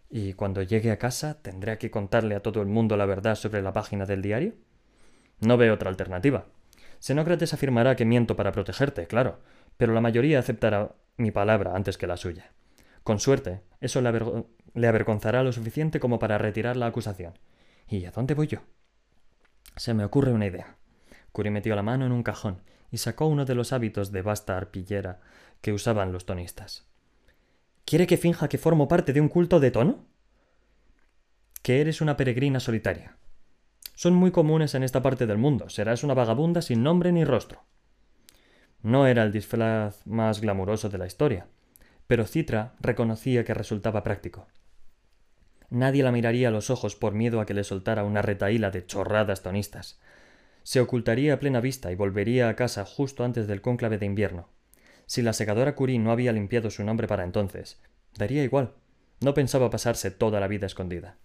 ¿Y 0.10 0.34
cuando 0.34 0.62
llegue 0.62 0.92
a 0.92 1.00
casa 1.00 1.42
tendré 1.42 1.78
que 1.78 1.92
contarle 1.92 2.36
a 2.36 2.42
todo 2.42 2.62
el 2.62 2.68
mundo 2.68 2.96
la 2.96 3.06
verdad 3.06 3.36
sobre 3.36 3.62
la 3.62 3.74
página 3.74 4.06
del 4.06 4.22
diario? 4.22 4.54
No 5.40 5.58
veo 5.58 5.74
otra 5.74 5.90
alternativa. 5.90 6.46
Xenócrates 7.00 7.54
afirmará 7.54 7.96
que 7.96 8.06
miento 8.06 8.36
para 8.36 8.52
protegerte, 8.52 9.08
claro, 9.08 9.40
pero 9.78 9.94
la 9.94 10.02
mayoría 10.02 10.40
aceptará 10.40 10.96
mi 11.18 11.32
palabra 11.32 11.76
antes 11.76 11.98
que 11.98 12.08
la 12.08 12.18
suya. 12.18 12.52
Con 13.04 13.20
suerte, 13.20 13.62
eso 13.82 14.02
le, 14.02 14.12
le 14.74 14.88
avergonzará 14.88 15.44
lo 15.44 15.52
suficiente 15.52 16.00
como 16.00 16.20
para 16.20 16.38
retirar 16.38 16.78
la 16.78 16.88
acusación. 16.88 17.34
¿Y 17.88 18.06
a 18.06 18.12
dónde 18.12 18.34
voy 18.34 18.48
yo? 18.48 18.60
Se 19.76 19.94
me 19.94 20.06
ocurre 20.06 20.32
una 20.32 20.48
idea. 20.48 20.78
Curie 21.36 21.52
metió 21.52 21.76
la 21.76 21.84
mano 21.84 22.08
en 22.08 22.12
un 22.12 22.24
cajón 22.24 22.64
y 22.90 22.98
sacó 22.98 23.28
uno 23.28 23.46
de 23.46 23.54
los 23.54 23.74
hábitos 23.74 24.12
de 24.12 24.24
vasta 24.24 24.58
arpillera 24.58 25.20
que 25.62 25.74
usaban 25.74 26.12
los 26.12 26.26
tonistas. 26.26 26.88
¿Quiere 27.86 28.08
que 28.08 28.18
finja 28.18 28.50
que 28.50 28.58
formo 28.58 28.88
parte 28.88 29.14
de 29.14 29.22
un 29.22 29.30
culto 29.30 29.60
de 29.60 29.70
tono? 29.70 30.06
Que 31.62 31.82
eres 31.82 32.02
una 32.02 32.18
peregrina 32.18 32.60
solitaria, 32.60 33.18
son 33.96 34.14
muy 34.14 34.32
comunes 34.32 34.76
en 34.76 34.84
esta 34.84 35.02
parte 35.02 35.26
del 35.26 35.38
mundo. 35.38 35.70
Serás 35.70 36.04
una 36.04 36.14
vagabunda 36.14 36.62
sin 36.62 36.84
nombre 36.84 37.12
ni 37.14 37.24
rostro. 37.24 37.64
No 38.82 39.08
era 39.08 39.24
el 39.24 39.32
disfraz 39.32 40.06
más 40.06 40.42
glamuroso 40.42 40.90
de 40.90 40.98
la 40.98 41.08
historia, 41.08 41.48
pero 42.06 42.28
Citra 42.28 42.74
reconocía 42.82 43.46
que 43.46 43.54
resultaba 43.54 44.04
práctico. 44.04 44.48
Nadie 45.70 46.04
la 46.04 46.12
miraría 46.12 46.50
a 46.50 46.52
los 46.52 46.70
ojos 46.70 46.96
por 46.96 47.14
miedo 47.14 47.40
a 47.40 47.46
que 47.46 47.54
le 47.54 47.64
soltara 47.64 48.04
una 48.04 48.22
retaíla 48.22 48.70
de 48.70 48.86
chorradas 48.86 49.42
tonistas. 49.42 50.00
Se 50.66 50.80
ocultaría 50.80 51.36
a 51.36 51.40
plena 51.40 51.62
vista 51.62 51.92
y 51.92 51.96
volvería 51.96 52.50
a 52.50 52.56
casa 52.56 52.86
justo 52.86 53.24
antes 53.24 53.46
del 53.46 53.62
cónclave 53.62 54.00
de 54.00 54.08
invierno. 54.08 54.50
Si 55.06 55.22
la 55.22 55.34
segadora 55.34 55.76
Curie 55.76 56.00
no 56.00 56.12
había 56.12 56.32
limpiado 56.32 56.72
su 56.72 56.84
nombre 56.84 57.08
para 57.08 57.24
entonces, 57.24 57.80
daría 58.18 58.44
igual. 58.44 58.74
No 59.22 59.36
pensaba 59.36 59.70
pasarse 59.70 60.10
toda 60.10 60.40
la 60.40 60.48
vida 60.48 60.66
escondida. 60.66 61.18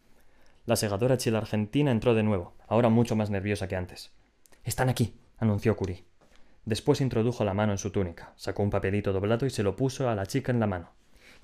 La 0.67 0.77
segadora 0.77 1.17
chila 1.17 1.39
argentina 1.39 1.91
entró 1.91 2.15
de 2.15 2.23
nuevo, 2.23 2.55
ahora 2.69 2.91
mucho 2.91 3.17
más 3.17 3.31
nerviosa 3.31 3.67
que 3.67 3.77
antes. 3.77 4.13
Están 4.63 4.91
aquí, 4.91 5.15
anunció 5.39 5.75
Curie. 5.75 6.05
Después 6.67 7.01
introdujo 7.01 7.43
la 7.43 7.55
mano 7.55 7.73
en 7.73 7.79
su 7.79 7.91
túnica, 7.91 8.35
sacó 8.37 8.63
un 8.63 8.69
papelito 8.69 9.15
doblado 9.15 9.47
y 9.47 9.51
se 9.51 9.63
lo 9.63 9.75
puso 9.75 10.11
a 10.11 10.15
la 10.15 10.27
chica 10.27 10.53
en 10.53 10.61
la 10.61 10.67
mano. 10.67 10.91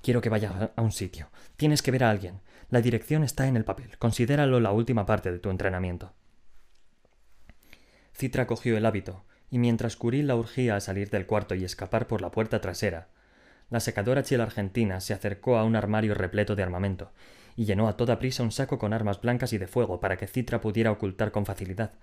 Quiero 0.03 0.21
que 0.21 0.29
vayas 0.29 0.69
a 0.75 0.81
un 0.83 0.91
sitio. 0.91 1.29
Tienes 1.55 1.81
que 1.81 1.89
ver 1.89 2.03
a 2.03 2.11
alguien. 2.11 2.41
La 2.69 2.81
dirección 2.81 3.23
está 3.23 3.47
en 3.47 3.57
el 3.57 3.65
papel. 3.65 3.97
Considéralo 3.97 4.59
la 4.59 4.71
última 4.71 5.07
parte 5.07 5.31
de 5.31 5.39
tu 5.39 5.49
entrenamiento. 5.49 6.13
Citra 8.17 8.47
cogió 8.47 8.75
el 8.75 8.85
hábito 8.87 9.25
y 9.51 9.59
mientras 9.59 9.95
Curie 9.95 10.23
la 10.23 10.35
urgía 10.35 10.75
a 10.75 10.79
salir 10.79 11.11
del 11.11 11.27
cuarto 11.27 11.53
y 11.53 11.63
escapar 11.63 12.07
por 12.07 12.19
la 12.19 12.31
puerta 12.31 12.59
trasera, 12.61 13.09
la 13.69 13.79
secadora 13.79 14.23
chila 14.23 14.43
argentina 14.43 15.01
se 15.01 15.13
acercó 15.13 15.55
a 15.55 15.63
un 15.63 15.75
armario 15.75 16.15
repleto 16.15 16.55
de 16.55 16.63
armamento 16.63 17.11
y 17.55 17.65
llenó 17.65 17.87
a 17.87 17.95
toda 17.95 18.17
prisa 18.17 18.41
un 18.41 18.51
saco 18.51 18.79
con 18.79 18.91
armas 18.91 19.21
blancas 19.21 19.53
y 19.53 19.59
de 19.59 19.67
fuego 19.67 19.99
para 19.99 20.17
que 20.17 20.25
Citra 20.25 20.61
pudiera 20.61 20.89
ocultar 20.89 21.31
con 21.31 21.45
facilidad, 21.45 21.93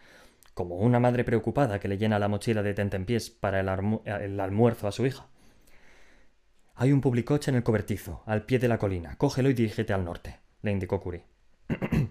como 0.55 0.77
una 0.77 1.01
madre 1.01 1.25
preocupada 1.25 1.81
que 1.81 1.89
le 1.89 1.99
llena 1.99 2.21
la 2.21 2.29
mochila 2.29 2.63
de 2.63 2.75
tentempiés 2.75 3.31
para 3.31 3.59
el, 3.59 3.69
el 4.05 4.39
almuerzo 4.39 4.87
a 4.87 4.93
su 4.93 5.07
hija. 5.07 5.27
Hay 6.77 6.93
un 6.93 7.01
publicoche 7.01 7.51
en 7.51 7.57
el 7.57 7.65
cobertizo, 7.65 8.23
al 8.27 8.45
pie 8.45 8.61
de 8.61 8.69
la 8.69 8.79
colina. 8.79 9.17
Cógelo 9.17 9.51
y 9.51 9.55
dirígete 9.55 9.93
al 9.93 10.05
norte, 10.05 10.39
le 10.63 10.71
indicó 10.71 11.01
Curie. 11.01 11.25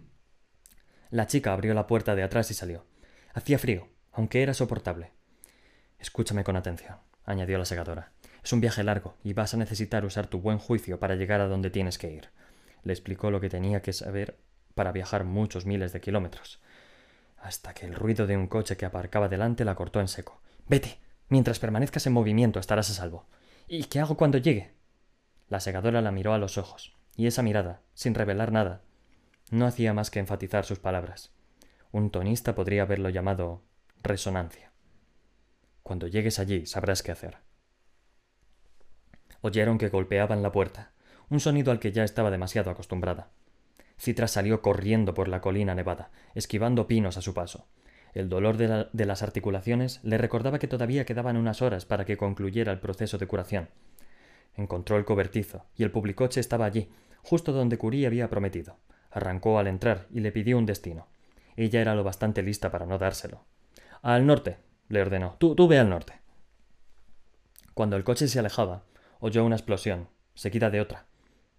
la 1.10 1.26
chica 1.28 1.54
abrió 1.54 1.74
la 1.74 1.88
puerta 1.88 2.16
de 2.16 2.24
atrás 2.24 2.52
y 2.52 2.54
salió. 2.54 2.86
Hacía 3.34 3.58
frío, 3.58 3.93
aunque 4.14 4.44
era 4.44 4.54
soportable. 4.54 5.12
Escúchame 6.00 6.44
con 6.44 6.56
atención, 6.56 6.98
añadió 7.26 7.58
la 7.58 7.66
segadora. 7.66 8.12
Es 8.44 8.54
un 8.54 8.62
viaje 8.62 8.84
largo 8.84 9.16
y 9.24 9.34
vas 9.34 9.54
a 9.54 9.58
necesitar 9.58 10.06
usar 10.06 10.28
tu 10.28 10.40
buen 10.40 10.60
juicio 10.60 11.00
para 11.00 11.16
llegar 11.16 11.42
a 11.42 11.48
donde 11.48 11.70
tienes 11.70 11.98
que 11.98 12.12
ir. 12.12 12.30
Le 12.84 12.94
explicó 12.94 13.32
lo 13.32 13.42
que 13.42 13.50
tenía 13.50 13.82
que 13.82 13.94
saber 13.94 14.38
para 14.76 14.92
viajar 14.92 15.24
muchos 15.24 15.66
miles 15.66 15.94
de 15.94 16.02
kilómetros. 16.02 16.62
Hasta 17.38 17.74
que 17.74 17.86
el 17.86 17.96
ruido 17.96 18.28
de 18.28 18.38
un 18.38 18.48
coche 18.48 18.78
que 18.78 18.86
aparcaba 18.86 19.30
delante 19.30 19.66
la 19.66 19.76
cortó 19.76 20.00
en 20.00 20.08
seco. 20.08 20.42
Vete. 20.68 21.00
Mientras 21.30 21.60
permanezcas 21.60 22.06
en 22.06 22.14
movimiento 22.14 22.60
estarás 22.60 22.90
a 22.90 22.94
salvo. 22.94 23.26
¿Y 23.68 23.86
qué 23.86 24.00
hago 24.00 24.18
cuando 24.18 24.38
llegue? 24.38 24.74
La 25.48 25.60
segadora 25.60 26.02
la 26.02 26.12
miró 26.12 26.34
a 26.34 26.38
los 26.38 26.58
ojos, 26.58 26.96
y 27.16 27.28
esa 27.28 27.42
mirada, 27.42 27.82
sin 27.94 28.14
revelar 28.14 28.52
nada, 28.52 28.82
no 29.50 29.66
hacía 29.66 29.94
más 29.94 30.10
que 30.10 30.20
enfatizar 30.20 30.66
sus 30.66 30.80
palabras. 30.80 31.32
Un 31.92 32.12
tonista 32.12 32.56
podría 32.56 32.84
haberlo 32.84 33.10
llamado 33.10 33.64
resonancia. 34.04 34.72
Cuando 35.82 36.08
llegues 36.08 36.38
allí 36.38 36.66
sabrás 36.66 37.02
qué 37.04 37.12
hacer. 37.12 37.38
Oyeron 39.42 39.78
que 39.78 39.90
golpeaban 39.90 40.44
la 40.44 40.52
puerta, 40.52 40.92
un 41.30 41.40
sonido 41.40 41.72
al 41.72 41.80
que 41.80 41.92
ya 41.92 42.04
estaba 42.04 42.30
demasiado 42.30 42.70
acostumbrada. 42.70 43.32
Citra 43.98 44.28
salió 44.28 44.62
corriendo 44.62 45.14
por 45.14 45.30
la 45.30 45.42
colina 45.42 45.74
nevada, 45.74 46.12
esquivando 46.36 46.88
pinos 46.88 47.18
a 47.18 47.22
su 47.22 47.34
paso. 47.34 47.68
El 48.14 48.30
dolor 48.30 48.58
de, 48.58 48.88
de, 48.92 49.06
las 49.06 49.24
articulaciones 49.24 50.00
le 50.04 50.18
recordaba 50.18 50.60
que 50.60 50.68
todavía 50.68 51.06
quedaban 51.06 51.38
unas 51.38 51.62
horas 51.62 51.86
para 51.86 52.06
que 52.06 52.18
concluyera 52.18 52.72
el 52.72 52.80
proceso 52.80 53.18
de 53.18 53.28
curación. 53.28 53.70
Encontró 54.56 54.98
el 54.98 55.06
cobertizo, 55.06 55.66
y 55.76 55.84
el 55.84 55.92
publicoche 55.92 56.40
estaba 56.40 56.66
allí, 56.66 56.92
justo 57.24 57.54
donde 57.54 57.78
Curie 57.78 58.06
había 58.06 58.30
prometido. 58.30 58.78
Arrancó 59.10 59.58
al 59.58 59.68
entrar 59.68 60.08
y 60.12 60.20
le 60.20 60.32
pidió 60.32 60.58
un 60.58 60.66
destino. 60.66 61.08
Ella 61.56 61.82
era 61.82 61.96
lo 61.96 62.04
bastante 62.04 62.44
lista 62.44 62.70
para 62.70 62.86
no 62.86 62.98
dárselo. 62.98 63.46
Al 64.04 64.26
norte, 64.26 64.58
le 64.90 65.02
ordenó. 65.02 65.38
Tú, 65.40 65.56
tú 65.56 65.66
ve 65.70 65.80
al 65.80 65.90
norte. 65.90 66.20
Cuando 67.74 67.96
el 67.96 68.04
coche 68.04 68.28
se 68.28 68.38
alejaba, 68.38 68.84
oyó 69.22 69.46
una 69.46 69.56
explosión, 69.56 70.10
seguida 70.34 70.70
de 70.70 70.82
otra. 70.82 71.06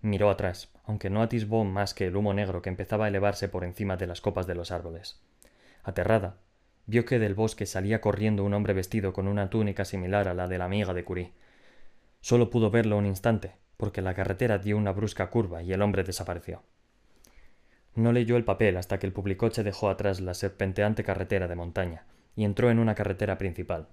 Miró 0.03 0.29
atrás, 0.29 0.71
aunque 0.85 1.09
no 1.09 1.23
atisbó 1.23 1.65
más 1.65 1.95
que 1.95 2.07
el 2.07 2.17
humo 2.17 2.35
negro 2.35 2.61
que 2.61 2.69
empezaba 2.69 3.07
a 3.07 3.09
elevarse 3.09 3.49
por 3.49 3.65
encima 3.65 3.97
de 3.97 4.07
las 4.07 4.21
copas 4.21 4.47
de 4.47 4.55
los 4.55 4.73
árboles. 4.73 5.23
Aterrada, 5.85 6.37
vio 6.85 7.07
que 7.07 7.19
del 7.19 7.35
bosque 7.35 7.65
salía 7.65 8.03
corriendo 8.03 8.45
un 8.45 8.53
hombre 8.53 8.75
vestido 8.75 9.15
con 9.15 9.27
una 9.27 9.49
túnica 9.49 9.87
similar 9.87 10.29
a 10.29 10.35
la 10.35 10.47
de 10.47 10.59
la 10.59 10.67
amiga 10.67 10.93
de 10.93 11.03
Curie. 11.03 11.33
Solo 12.21 12.51
pudo 12.51 12.71
verlo 12.71 12.99
un 12.99 13.07
instante, 13.07 13.55
porque 13.79 14.03
la 14.03 14.13
carretera 14.13 14.59
dio 14.59 14.77
una 14.77 14.93
brusca 14.93 15.31
curva 15.31 15.63
y 15.63 15.73
el 15.73 15.81
hombre 15.81 16.05
desapareció. 16.05 16.63
No 17.95 18.13
leyó 18.13 18.37
el 18.37 18.45
papel 18.45 18.77
hasta 18.77 18.99
que 18.99 19.07
el 19.07 19.15
publicoche 19.15 19.63
dejó 19.63 19.89
atrás 19.89 20.21
la 20.21 20.35
serpenteante 20.35 21.05
carretera 21.05 21.49
de 21.49 21.55
montaña 21.55 22.05
y 22.37 22.45
entró 22.45 22.71
en 22.71 22.79
una 22.79 22.95
carretera 22.95 23.39
principal. 23.39 23.89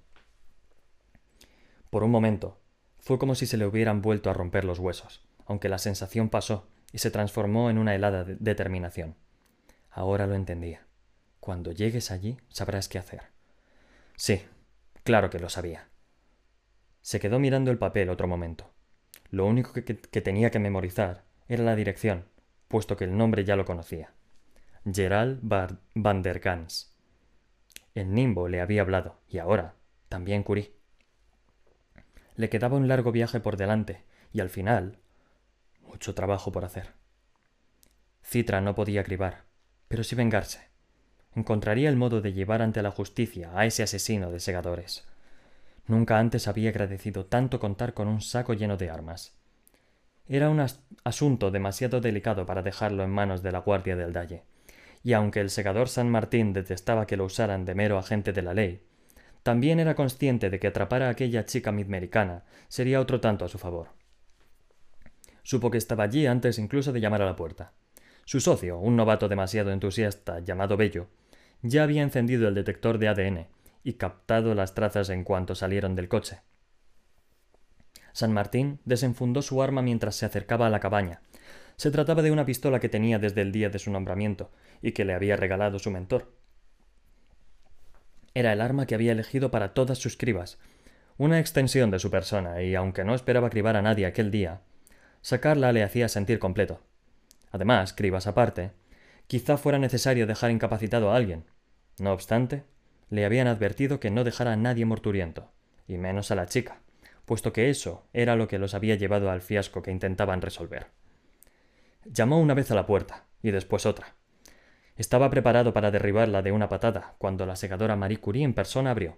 Por 1.89 2.03
un 2.03 2.11
momento, 2.11 2.59
fue 2.99 3.19
como 3.19 3.35
si 3.35 3.45
se 3.45 3.57
le 3.57 3.65
hubieran 3.65 4.01
vuelto 4.01 4.29
a 4.29 4.33
romper 4.33 4.63
los 4.63 4.79
huesos, 4.79 5.23
aunque 5.45 5.69
la 5.69 5.77
sensación 5.77 6.29
pasó 6.29 6.67
y 6.93 6.99
se 6.99 7.11
transformó 7.11 7.69
en 7.69 7.77
una 7.77 7.95
helada 7.95 8.23
de 8.23 8.35
determinación. 8.39 9.15
Ahora 9.89 10.27
lo 10.27 10.35
entendía. 10.35 10.85
Cuando 11.39 11.71
llegues 11.71 12.11
allí 12.11 12.37
sabrás 12.49 12.87
qué 12.87 12.99
hacer. 12.99 13.23
Sí, 14.15 14.41
claro 15.03 15.29
que 15.29 15.39
lo 15.39 15.49
sabía. 15.49 15.89
Se 17.01 17.19
quedó 17.19 17.39
mirando 17.39 17.71
el 17.71 17.79
papel 17.79 18.09
otro 18.09 18.27
momento. 18.27 18.71
Lo 19.31 19.45
único 19.45 19.73
que, 19.73 19.83
tenía 19.83 20.51
que 20.51 20.59
memorizar 20.59 21.23
era 21.47 21.63
la 21.63 21.75
dirección, 21.75 22.25
puesto 22.67 22.95
que 22.95 23.05
el 23.05 23.17
nombre 23.17 23.43
ya 23.43 23.55
lo 23.55 23.65
conocía. 23.65 24.13
Gerald 24.85 25.39
van 25.41 26.21
der 26.21 26.39
Gans. 26.39 26.90
El 27.93 28.13
nimbo 28.13 28.47
le 28.47 28.61
había 28.61 28.81
hablado, 28.81 29.19
y 29.27 29.39
ahora 29.39 29.75
también 30.07 30.43
Curí. 30.43 30.73
Le 32.35 32.49
quedaba 32.49 32.77
un 32.77 32.87
largo 32.87 33.11
viaje 33.11 33.39
por 33.39 33.57
delante, 33.57 34.03
y 34.31 34.39
al 34.39 34.49
final 34.49 34.97
mucho 35.81 36.15
trabajo 36.15 36.51
por 36.51 36.63
hacer. 36.63 36.93
Citra 38.23 38.61
no 38.61 38.75
podía 38.75 39.03
cribar, 39.03 39.43
pero 39.89 40.03
sí 40.03 40.15
vengarse. 40.15 40.69
Encontraría 41.35 41.89
el 41.89 41.97
modo 41.97 42.21
de 42.21 42.33
llevar 42.33 42.61
ante 42.61 42.81
la 42.81 42.91
justicia 42.91 43.51
a 43.53 43.65
ese 43.65 43.83
asesino 43.83 44.31
de 44.31 44.39
segadores. 44.39 45.05
Nunca 45.87 46.17
antes 46.17 46.47
había 46.47 46.69
agradecido 46.69 47.25
tanto 47.25 47.59
contar 47.59 47.93
con 47.93 48.07
un 48.07 48.21
saco 48.21 48.53
lleno 48.53 48.77
de 48.77 48.89
armas. 48.89 49.37
Era 50.27 50.49
un 50.49 50.65
asunto 51.03 51.51
demasiado 51.51 51.99
delicado 51.99 52.45
para 52.45 52.61
dejarlo 52.61 53.03
en 53.03 53.09
manos 53.09 53.43
de 53.43 53.51
la 53.51 53.59
guardia 53.59 53.97
del 53.97 54.13
Dalle 54.13 54.43
y 55.03 55.13
aunque 55.13 55.39
el 55.39 55.49
segador 55.49 55.89
San 55.89 56.09
Martín 56.09 56.53
detestaba 56.53 57.07
que 57.07 57.17
lo 57.17 57.25
usaran 57.25 57.65
de 57.65 57.75
mero 57.75 57.97
agente 57.97 58.33
de 58.33 58.41
la 58.41 58.53
ley, 58.53 58.81
también 59.43 59.79
era 59.79 59.95
consciente 59.95 60.49
de 60.49 60.59
que 60.59 60.67
atrapar 60.67 61.01
a 61.01 61.09
aquella 61.09 61.45
chica 61.45 61.71
midmericana 61.71 62.43
sería 62.67 62.99
otro 63.01 63.19
tanto 63.19 63.45
a 63.45 63.49
su 63.49 63.57
favor. 63.57 63.89
Supo 65.43 65.71
que 65.71 65.79
estaba 65.79 66.03
allí 66.03 66.27
antes 66.27 66.59
incluso 66.59 66.93
de 66.93 67.01
llamar 67.01 67.23
a 67.23 67.25
la 67.25 67.35
puerta. 67.35 67.73
Su 68.25 68.39
socio, 68.39 68.77
un 68.77 68.95
novato 68.95 69.27
demasiado 69.27 69.71
entusiasta 69.71 70.39
llamado 70.39 70.77
Bello, 70.77 71.07
ya 71.63 71.83
había 71.83 72.03
encendido 72.03 72.47
el 72.47 72.55
detector 72.55 72.99
de 72.99 73.07
ADN 73.07 73.47
y 73.83 73.93
captado 73.93 74.53
las 74.53 74.75
trazas 74.75 75.09
en 75.09 75.23
cuanto 75.23 75.55
salieron 75.55 75.95
del 75.95 76.07
coche. 76.07 76.39
San 78.13 78.33
Martín 78.33 78.79
desenfundó 78.85 79.41
su 79.41 79.63
arma 79.63 79.81
mientras 79.81 80.15
se 80.15 80.25
acercaba 80.25 80.67
a 80.67 80.69
la 80.69 80.79
cabaña. 80.79 81.21
Se 81.77 81.91
trataba 81.91 82.21
de 82.21 82.31
una 82.31 82.45
pistola 82.45 82.79
que 82.79 82.89
tenía 82.89 83.19
desde 83.19 83.41
el 83.41 83.51
día 83.51 83.69
de 83.69 83.79
su 83.79 83.91
nombramiento 83.91 84.51
y 84.81 84.91
que 84.91 85.05
le 85.05 85.13
había 85.13 85.35
regalado 85.35 85.79
su 85.79 85.91
mentor. 85.91 86.31
Era 88.33 88.53
el 88.53 88.61
arma 88.61 88.85
que 88.85 88.95
había 88.95 89.11
elegido 89.11 89.51
para 89.51 89.73
todas 89.73 89.97
sus 89.97 90.15
cribas, 90.15 90.57
una 91.17 91.39
extensión 91.39 91.91
de 91.91 91.99
su 91.99 92.09
persona, 92.09 92.61
y 92.61 92.75
aunque 92.75 93.03
no 93.03 93.13
esperaba 93.13 93.49
cribar 93.49 93.75
a 93.75 93.81
nadie 93.81 94.05
aquel 94.05 94.31
día, 94.31 94.61
sacarla 95.21 95.71
le 95.71 95.83
hacía 95.83 96.07
sentir 96.07 96.39
completo. 96.39 96.81
Además, 97.51 97.93
cribas 97.93 98.27
aparte, 98.27 98.71
quizá 99.27 99.57
fuera 99.57 99.77
necesario 99.77 100.25
dejar 100.25 100.51
incapacitado 100.51 101.11
a 101.11 101.15
alguien. 101.15 101.45
No 101.99 102.13
obstante, 102.13 102.63
le 103.09 103.25
habían 103.25 103.47
advertido 103.47 103.99
que 103.99 104.09
no 104.09 104.23
dejara 104.23 104.53
a 104.53 104.57
nadie 104.57 104.85
morturiento, 104.85 105.51
y 105.87 105.97
menos 105.97 106.31
a 106.31 106.35
la 106.35 106.47
chica, 106.47 106.79
puesto 107.25 107.51
que 107.51 107.69
eso 107.69 108.07
era 108.13 108.35
lo 108.35 108.47
que 108.47 108.57
los 108.57 108.73
había 108.73 108.95
llevado 108.95 109.29
al 109.29 109.41
fiasco 109.41 109.81
que 109.81 109.91
intentaban 109.91 110.41
resolver. 110.41 110.87
Llamó 112.05 112.39
una 112.39 112.53
vez 112.53 112.71
a 112.71 112.75
la 112.75 112.85
puerta, 112.85 113.25
y 113.43 113.51
después 113.51 113.85
otra. 113.85 114.15
Estaba 114.95 115.29
preparado 115.29 115.73
para 115.73 115.91
derribarla 115.91 116.41
de 116.41 116.51
una 116.51 116.67
patada 116.67 117.15
cuando 117.17 117.45
la 117.45 117.55
segadora 117.55 117.95
Marie 117.95 118.19
Curie 118.19 118.43
en 118.43 118.53
persona 118.53 118.91
abrió. 118.91 119.17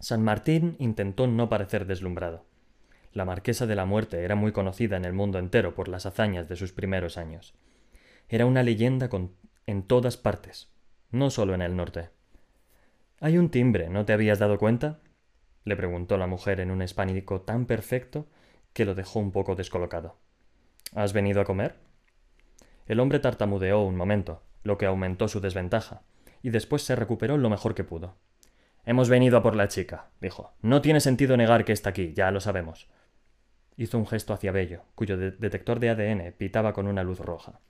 San 0.00 0.22
Martín 0.22 0.76
intentó 0.78 1.26
no 1.26 1.48
parecer 1.48 1.86
deslumbrado. 1.86 2.46
La 3.12 3.24
marquesa 3.24 3.66
de 3.66 3.74
la 3.74 3.84
muerte 3.84 4.22
era 4.22 4.36
muy 4.36 4.52
conocida 4.52 4.96
en 4.96 5.04
el 5.04 5.12
mundo 5.12 5.38
entero 5.38 5.74
por 5.74 5.88
las 5.88 6.06
hazañas 6.06 6.48
de 6.48 6.56
sus 6.56 6.72
primeros 6.72 7.18
años. 7.18 7.54
Era 8.28 8.46
una 8.46 8.62
leyenda 8.62 9.08
en 9.66 9.82
todas 9.82 10.16
partes, 10.16 10.70
no 11.10 11.30
solo 11.30 11.54
en 11.54 11.62
el 11.62 11.74
norte. 11.74 12.10
Hay 13.20 13.38
un 13.38 13.50
timbre, 13.50 13.88
¿no 13.88 14.04
te 14.04 14.12
habías 14.12 14.38
dado 14.38 14.58
cuenta? 14.58 15.00
le 15.64 15.76
preguntó 15.76 16.16
la 16.16 16.26
mujer 16.26 16.60
en 16.60 16.70
un 16.70 16.80
hispánico 16.80 17.40
tan 17.40 17.66
perfecto 17.66 18.26
que 18.72 18.84
lo 18.84 18.94
dejó 18.94 19.18
un 19.18 19.32
poco 19.32 19.56
descolocado. 19.56 20.16
¿Has 20.94 21.12
venido 21.12 21.40
a 21.40 21.44
comer? 21.44 21.87
El 22.88 23.00
hombre 23.00 23.20
tartamudeó 23.20 23.82
un 23.82 23.96
momento, 23.96 24.42
lo 24.64 24.78
que 24.78 24.86
aumentó 24.86 25.28
su 25.28 25.40
desventaja, 25.40 26.02
y 26.42 26.50
después 26.50 26.82
se 26.82 26.96
recuperó 26.96 27.36
lo 27.36 27.50
mejor 27.50 27.74
que 27.74 27.84
pudo. 27.84 28.16
Hemos 28.86 29.10
venido 29.10 29.36
a 29.36 29.42
por 29.42 29.54
la 29.54 29.68
chica, 29.68 30.08
dijo. 30.20 30.54
No 30.62 30.80
tiene 30.80 31.00
sentido 31.00 31.36
negar 31.36 31.66
que 31.66 31.72
está 31.72 31.90
aquí, 31.90 32.14
ya 32.14 32.30
lo 32.30 32.40
sabemos. 32.40 32.88
Hizo 33.76 33.98
un 33.98 34.06
gesto 34.06 34.32
hacia 34.32 34.52
Bello, 34.52 34.84
cuyo 34.94 35.18
detector 35.18 35.78
de 35.78 35.90
ADN 35.90 36.32
pitaba 36.32 36.72
con 36.72 36.86
una 36.86 37.02
luz 37.04 37.20
roja. 37.20 37.60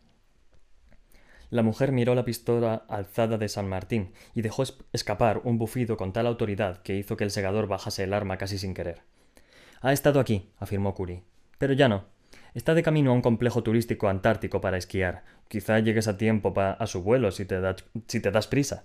La 1.51 1.63
mujer 1.63 1.91
miró 1.91 2.15
la 2.15 2.25
pistola 2.25 2.85
alzada 2.89 3.39
de 3.39 3.49
San 3.49 3.69
Martín 3.69 4.13
y 4.35 4.43
dejó 4.43 4.63
escapar 4.93 5.41
un 5.45 5.59
bufido 5.59 5.97
con 5.97 6.13
tal 6.13 6.27
autoridad 6.27 6.83
que 6.83 6.97
hizo 6.97 7.17
que 7.17 7.25
el 7.25 7.31
segador 7.31 7.67
bajase 7.67 8.05
el 8.05 8.13
arma 8.13 8.39
casi 8.39 8.59
sin 8.59 8.75
querer. 8.75 9.03
Ha 9.81 9.93
estado 9.93 10.21
aquí, 10.21 10.53
afirmó 10.59 10.95
Curie. 10.95 11.25
Pero 11.59 11.73
ya 11.73 11.89
no. 11.89 12.05
Está 12.59 12.75
de 12.75 12.83
camino 12.83 13.13
a 13.13 13.15
un 13.15 13.23
complejo 13.23 13.63
turístico 13.63 14.09
antártico 14.09 14.61
para 14.61 14.79
esquiar. 14.79 15.23
Quizá 15.47 15.79
llegues 15.79 16.09
a 16.09 16.17
tiempo 16.17 16.53
a 16.59 16.87
su 16.89 17.05
vuelo 17.05 17.31
si 17.31 17.45
te, 17.45 17.57
si 18.09 18.19
te 18.19 18.33
das 18.33 18.49
prisa. 18.49 18.85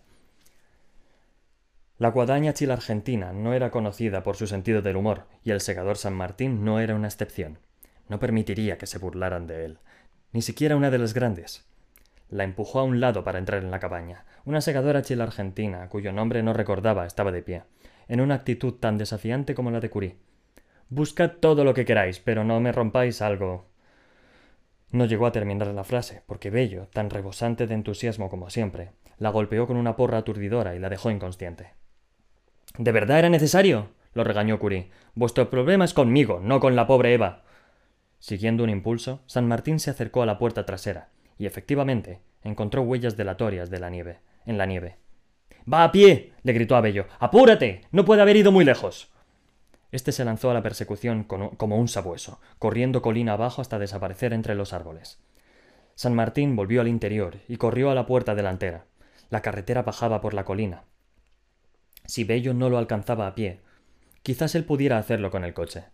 La 1.97 2.09
guadaña 2.09 2.53
chilargentina 2.53 3.34
no 3.34 3.51
era 3.51 3.71
conocida 3.71 4.21
por 4.21 4.36
su 4.36 4.45
sentido 4.45 4.84
del 4.84 4.95
humor, 4.95 5.26
y 5.43 5.49
el 5.49 5.59
segador 5.59 5.97
San 5.97 6.13
Martín 6.13 6.63
no 6.63 6.80
era 6.80 6.93
una 6.93 7.07
excepción. 7.07 7.57
No 8.09 8.19
permitiría 8.19 8.78
que 8.78 8.86
se 8.86 8.99
burlaran 8.99 9.47
de 9.47 9.65
él, 9.65 9.80
ni 10.34 10.43
siquiera 10.43 10.76
una 10.76 10.91
de 10.91 10.99
las 10.99 11.15
grandes. 11.15 11.65
La 12.30 12.43
empujó 12.43 12.80
a 12.80 12.84
un 12.84 12.99
lado 12.99 13.24
para 13.24 13.39
entrar 13.39 13.63
en 13.63 13.71
la 13.71 13.80
cabaña. 13.80 14.26
Una 14.45 14.61
segadora 14.61 15.01
chilargentina, 15.01 15.89
cuyo 15.89 16.13
nombre 16.13 16.43
no 16.43 16.53
recordaba, 16.53 17.07
estaba 17.07 17.32
de 17.32 17.41
pie, 17.41 17.63
en 18.07 18.21
una 18.21 18.36
actitud 18.36 18.76
tan 18.76 18.99
desafiante 18.99 19.55
como 19.55 19.71
la 19.71 19.80
de 19.80 19.89
Curie. 19.89 20.17
Buscad 20.96 21.38
todo 21.39 21.64
lo 21.64 21.74
que 21.74 21.86
queráis, 21.86 22.20
pero 22.20 22.44
no 22.44 22.60
me 22.60 22.72
rompáis 22.72 23.24
algo. 23.24 23.66
No 24.91 25.06
llegó 25.06 25.26
a 25.26 25.32
terminar 25.32 25.66
la 25.70 25.84
frase, 25.84 26.22
porque 26.28 26.52
Bello, 26.52 26.86
tan 26.94 27.10
rebosante 27.10 27.66
de 27.66 27.74
entusiasmo 27.74 28.30
como 28.30 28.52
siempre, 28.52 28.91
la 29.18 29.32
golpeó 29.32 29.66
con 29.66 29.78
una 29.78 29.96
porra 29.96 30.20
aturdidora 30.20 30.76
y 30.76 30.80
la 30.80 30.89
dejó 30.89 31.10
inconsciente. 31.10 31.72
¿De 32.78 32.91
verdad 32.91 33.18
era 33.18 33.30
necesario? 33.30 33.89
lo 34.14 34.24
regañó 34.24 34.60
Curie. 34.60 34.91
Vuestro 35.16 35.50
problema 35.50 35.84
es 35.84 35.96
conmigo, 35.96 36.39
no 36.44 36.60
con 36.60 36.76
la 36.76 36.86
pobre 36.86 37.16
Eva. 37.16 37.41
Siguiendo 38.20 38.64
un 38.64 38.70
impulso, 38.70 39.24
San 39.26 39.48
Martín 39.48 39.80
se 39.80 39.89
acercó 39.89 40.22
a 40.22 40.28
la 40.28 40.38
puerta 40.38 40.64
trasera, 40.64 41.10
y 41.39 41.48
efectivamente 41.48 42.20
encontró 42.44 42.84
huellas 42.84 43.18
delatorias 43.18 43.72
de 43.72 43.80
la 43.80 43.89
nieve, 43.89 44.20
en 44.46 44.60
la 44.60 44.68
nieve. 44.68 44.98
¡Va 45.66 45.86
a 45.86 45.91
pie! 45.91 46.34
le 46.44 46.54
gritó 46.54 46.76
a 46.76 46.82
Bello. 46.82 47.08
¡Apúrate! 47.18 47.82
No 47.91 48.06
puede 48.06 48.22
haber 48.22 48.36
ido 48.36 48.52
muy 48.52 48.64
lejos. 48.64 49.12
Este 49.94 50.12
se 50.12 50.26
lanzó 50.26 50.52
a 50.52 50.54
la 50.54 50.62
persecución 50.62 51.24
como 51.24 51.78
un 51.78 51.88
sabueso, 51.88 52.41
corriendo 52.60 53.02
colina 53.02 53.34
abajo 53.34 53.62
hasta 53.62 53.80
desaparecer 53.80 54.34
entre 54.34 54.56
los 54.56 54.74
árboles. 54.74 55.20
San 55.96 56.14
Martín 56.14 56.58
volvió 56.58 56.82
al 56.82 56.89
interior 56.89 57.38
y 57.48 57.56
corrió 57.56 57.89
a 57.89 57.96
la 57.96 58.06
puerta 58.06 58.36
delantera. 58.36 58.84
La 59.30 59.41
carretera 59.41 59.84
bajaba 59.84 60.20
por 60.20 60.34
la 60.34 60.44
colina, 60.44 60.84
si 62.06 62.26
Bello 62.26 62.54
no 62.54 62.70
lo 62.70 62.78
alcanzaba 62.78 63.28
a 63.28 63.36
pie, 63.36 63.62
quizás 64.24 64.56
él 64.56 64.66
pudiera 64.66 64.98
hacerlo 64.98 65.32
con 65.32 65.46
el 65.46 65.54
coche. 65.54 65.86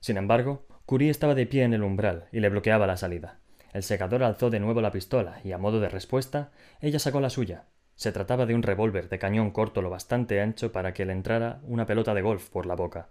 Sin 0.00 0.16
embargo, 0.16 0.66
Curie 0.86 1.10
estaba 1.10 1.34
de 1.34 1.46
pie 1.46 1.64
en 1.64 1.74
el 1.74 1.82
umbral 1.82 2.28
y 2.32 2.40
le 2.40 2.48
bloqueaba 2.48 2.86
la 2.86 2.96
salida. 2.96 3.38
El 3.72 3.82
secador 3.82 4.22
alzó 4.22 4.50
de 4.50 4.58
nuevo 4.58 4.80
la 4.80 4.90
pistola 4.90 5.40
y, 5.44 5.52
a 5.52 5.58
modo 5.58 5.78
de 5.80 5.88
respuesta, 5.88 6.50
ella 6.80 6.98
sacó 6.98 7.20
la 7.20 7.30
suya. 7.30 7.66
Se 7.94 8.10
trataba 8.10 8.46
de 8.46 8.54
un 8.54 8.62
revólver 8.62 9.10
de 9.10 9.18
cañón 9.18 9.50
corto 9.50 9.82
lo 9.82 9.90
bastante 9.90 10.40
ancho 10.40 10.72
para 10.72 10.94
que 10.94 11.04
le 11.04 11.12
entrara 11.12 11.60
una 11.64 11.86
pelota 11.86 12.14
de 12.14 12.22
golf 12.22 12.48
por 12.48 12.64
la 12.64 12.74
boca. 12.74 13.08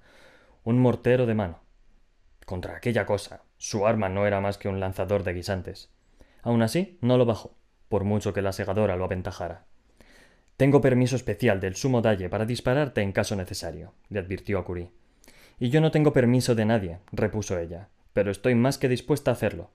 Un 0.70 0.78
mortero 0.78 1.26
de 1.26 1.34
mano. 1.34 1.62
Contra 2.46 2.76
aquella 2.76 3.08
cosa, 3.08 3.42
su 3.58 3.88
arma 3.88 4.08
no 4.08 4.28
era 4.28 4.40
más 4.40 4.60
que 4.60 4.70
un 4.70 4.80
lanzador 4.80 5.24
de 5.24 5.34
guisantes. 5.34 5.90
Aun 6.44 6.62
así, 6.62 7.00
no 7.02 7.18
lo 7.18 7.26
bajó, 7.26 7.58
por 7.88 8.04
mucho 8.04 8.34
que 8.34 8.44
la 8.44 8.52
segadora 8.52 8.96
lo 8.96 9.06
aventajara. 9.06 9.66
Tengo 10.58 10.80
permiso 10.80 11.16
especial 11.16 11.60
del 11.60 11.76
sumo 11.76 12.04
dalle 12.04 12.30
para 12.30 12.46
dispararte 12.46 13.02
en 13.02 13.14
caso 13.14 13.36
necesario, 13.36 13.96
le 14.10 14.20
advirtió 14.20 14.60
a 14.60 14.64
Curie. 14.64 14.92
Y 15.58 15.72
yo 15.72 15.82
no 15.82 15.90
tengo 15.90 16.14
permiso 16.14 16.54
de 16.54 16.66
nadie, 16.66 17.00
repuso 17.12 17.58
ella, 17.58 17.90
pero 18.14 18.30
estoy 18.30 18.54
más 18.54 18.78
que 18.78 18.90
dispuesta 18.90 19.32
a 19.32 19.34
hacerlo. 19.34 19.72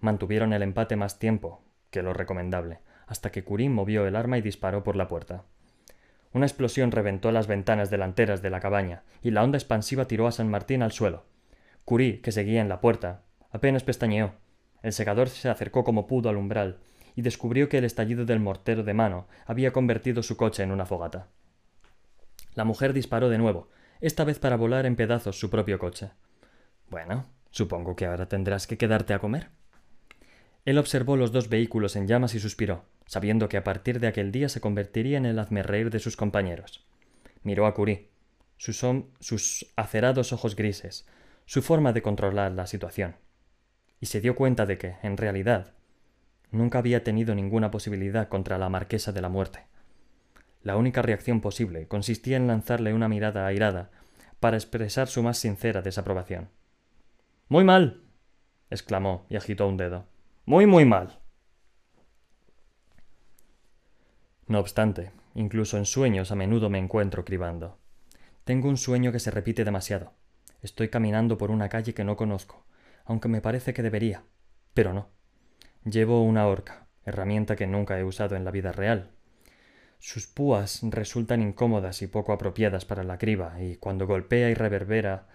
Mantuvieron 0.00 0.52
el 0.52 0.64
empate 0.64 0.96
más 0.96 1.20
tiempo 1.20 1.62
que 1.92 2.02
lo 2.02 2.14
recomendable, 2.14 2.80
hasta 3.06 3.30
que 3.30 3.44
Curie 3.44 3.70
movió 3.70 4.08
el 4.08 4.16
arma 4.16 4.38
y 4.38 4.42
disparó 4.42 4.82
por 4.82 4.96
la 4.96 5.06
puerta. 5.06 5.44
Una 6.32 6.46
explosión 6.46 6.92
reventó 6.92 7.32
las 7.32 7.46
ventanas 7.46 7.90
delanteras 7.90 8.40
de 8.40 8.50
la 8.50 8.60
cabaña, 8.60 9.02
y 9.22 9.32
la 9.32 9.42
onda 9.42 9.58
expansiva 9.58 10.06
tiró 10.06 10.26
a 10.26 10.32
San 10.32 10.48
Martín 10.48 10.82
al 10.82 10.92
suelo. 10.92 11.24
Curie, 11.84 12.20
que 12.20 12.30
seguía 12.30 12.60
en 12.60 12.68
la 12.68 12.80
puerta, 12.80 13.22
apenas 13.50 13.82
pestañeó. 13.82 14.34
El 14.82 14.92
secador 14.92 15.28
se 15.28 15.48
acercó 15.48 15.82
como 15.82 16.06
pudo 16.06 16.28
al 16.28 16.36
umbral, 16.36 16.78
y 17.16 17.22
descubrió 17.22 17.68
que 17.68 17.78
el 17.78 17.84
estallido 17.84 18.24
del 18.24 18.38
mortero 18.38 18.84
de 18.84 18.94
mano 18.94 19.26
había 19.44 19.72
convertido 19.72 20.22
su 20.22 20.36
coche 20.36 20.62
en 20.62 20.70
una 20.70 20.86
fogata. 20.86 21.28
La 22.54 22.64
mujer 22.64 22.92
disparó 22.92 23.28
de 23.28 23.38
nuevo, 23.38 23.68
esta 24.00 24.24
vez 24.24 24.38
para 24.38 24.56
volar 24.56 24.86
en 24.86 24.96
pedazos 24.96 25.38
su 25.38 25.50
propio 25.50 25.78
coche. 25.78 26.10
Bueno, 26.88 27.26
supongo 27.50 27.96
que 27.96 28.06
ahora 28.06 28.26
tendrás 28.26 28.66
que 28.66 28.78
quedarte 28.78 29.14
a 29.14 29.18
comer. 29.18 29.50
Él 30.64 30.78
observó 30.78 31.16
los 31.16 31.32
dos 31.32 31.48
vehículos 31.48 31.96
en 31.96 32.06
llamas 32.06 32.34
y 32.34 32.40
suspiró, 32.40 32.84
sabiendo 33.10 33.48
que 33.48 33.56
a 33.56 33.64
partir 33.64 33.98
de 33.98 34.06
aquel 34.06 34.30
día 34.30 34.48
se 34.48 34.60
convertiría 34.60 35.18
en 35.18 35.26
el 35.26 35.40
hazmerreír 35.40 35.90
de 35.90 35.98
sus 35.98 36.16
compañeros. 36.16 36.86
Miró 37.42 37.66
a 37.66 37.74
Curie, 37.74 38.10
sus, 38.56 38.86
sus 39.18 39.66
acerados 39.74 40.32
ojos 40.32 40.54
grises, 40.54 41.08
su 41.44 41.60
forma 41.60 41.92
de 41.92 42.02
controlar 42.02 42.52
la 42.52 42.68
situación, 42.68 43.16
y 43.98 44.06
se 44.06 44.20
dio 44.20 44.36
cuenta 44.36 44.64
de 44.64 44.78
que, 44.78 44.94
en 45.02 45.16
realidad, 45.16 45.74
Nunca 46.50 46.78
había 46.78 47.04
tenido 47.04 47.34
ninguna 47.34 47.70
posibilidad 47.70 48.28
contra 48.28 48.58
la 48.58 48.68
marquesa 48.68 49.12
de 49.12 49.20
la 49.20 49.28
muerte. 49.28 49.66
La 50.62 50.76
única 50.76 51.00
reacción 51.00 51.40
posible 51.40 51.86
consistía 51.86 52.36
en 52.36 52.46
lanzarle 52.46 52.92
una 52.92 53.08
mirada 53.08 53.46
airada 53.46 53.90
para 54.40 54.56
expresar 54.56 55.08
su 55.08 55.22
más 55.22 55.38
sincera 55.38 55.80
desaprobación. 55.82 56.48
Muy 57.48 57.64
mal. 57.64 58.02
exclamó 58.68 59.26
y 59.28 59.36
agitó 59.36 59.66
un 59.68 59.76
dedo. 59.76 60.06
Muy, 60.44 60.66
muy 60.66 60.84
mal. 60.84 61.19
No 64.50 64.58
obstante, 64.58 65.12
incluso 65.36 65.78
en 65.78 65.84
sueños 65.84 66.32
a 66.32 66.34
menudo 66.34 66.70
me 66.70 66.78
encuentro 66.78 67.24
cribando. 67.24 67.78
Tengo 68.42 68.68
un 68.68 68.78
sueño 68.78 69.12
que 69.12 69.20
se 69.20 69.30
repite 69.30 69.64
demasiado. 69.64 70.12
Estoy 70.60 70.88
caminando 70.88 71.38
por 71.38 71.52
una 71.52 71.68
calle 71.68 71.94
que 71.94 72.02
no 72.02 72.16
conozco, 72.16 72.66
aunque 73.04 73.28
me 73.28 73.40
parece 73.40 73.72
que 73.72 73.84
debería, 73.84 74.24
pero 74.74 74.92
no. 74.92 75.06
Llevo 75.84 76.24
una 76.24 76.48
horca, 76.48 76.88
herramienta 77.04 77.54
que 77.54 77.68
nunca 77.68 77.96
he 77.96 78.02
usado 78.02 78.34
en 78.34 78.44
la 78.44 78.50
vida 78.50 78.72
real. 78.72 79.12
Sus 80.00 80.26
púas 80.26 80.80
resultan 80.82 81.42
incómodas 81.42 82.02
y 82.02 82.08
poco 82.08 82.32
apropiadas 82.32 82.84
para 82.84 83.04
la 83.04 83.18
criba, 83.18 83.62
y 83.62 83.76
cuando 83.76 84.08
golpea 84.08 84.50
y 84.50 84.54
reverbera, 84.54 85.28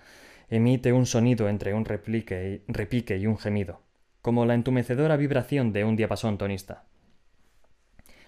emite 0.49 0.91
un 0.91 1.05
sonido 1.05 1.47
entre 1.47 1.73
un 1.73 1.85
replique 1.85 2.65
y, 2.67 2.69
repique 2.69 3.17
y 3.17 3.27
un 3.27 3.37
gemido, 3.37 3.79
como 4.21 4.45
la 4.45 4.55
entumecedora 4.55 5.15
vibración 5.15 5.71
de 5.71 5.85
un 5.85 5.95
diapasón 5.95 6.37
tonista. 6.37 6.83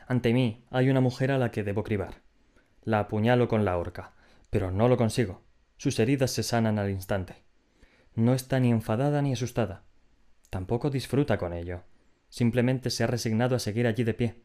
Ante 0.08 0.34
mí 0.34 0.64
hay 0.72 0.90
una 0.90 1.02
mujer 1.02 1.32
a 1.32 1.38
la 1.38 1.52
que 1.52 1.66
debo 1.66 1.84
cribar. 1.84 2.22
La 2.84 3.00
apuñalo 3.00 3.50
con 3.50 3.66
la 3.66 3.78
horca, 3.78 4.14
pero 4.50 4.72
no 4.72 4.88
lo 4.88 4.96
consigo. 4.96 5.44
Sus 5.76 6.00
heridas 6.00 6.32
se 6.32 6.44
sanan 6.44 6.80
al 6.80 6.90
instante. 6.90 7.44
No 8.16 8.34
está 8.34 8.62
ni 8.62 8.72
enfadada 8.72 9.22
ni 9.22 9.34
asustada. 9.34 9.84
Tampoco 10.50 10.90
disfruta 10.90 11.38
con 11.38 11.52
ello. 11.52 11.84
Simplemente 12.30 12.90
se 12.90 13.04
ha 13.04 13.08
resignado 13.08 13.56
a 13.56 13.60
seguir 13.60 13.86
allí 13.86 14.06
de 14.06 14.14
pie 14.14 14.42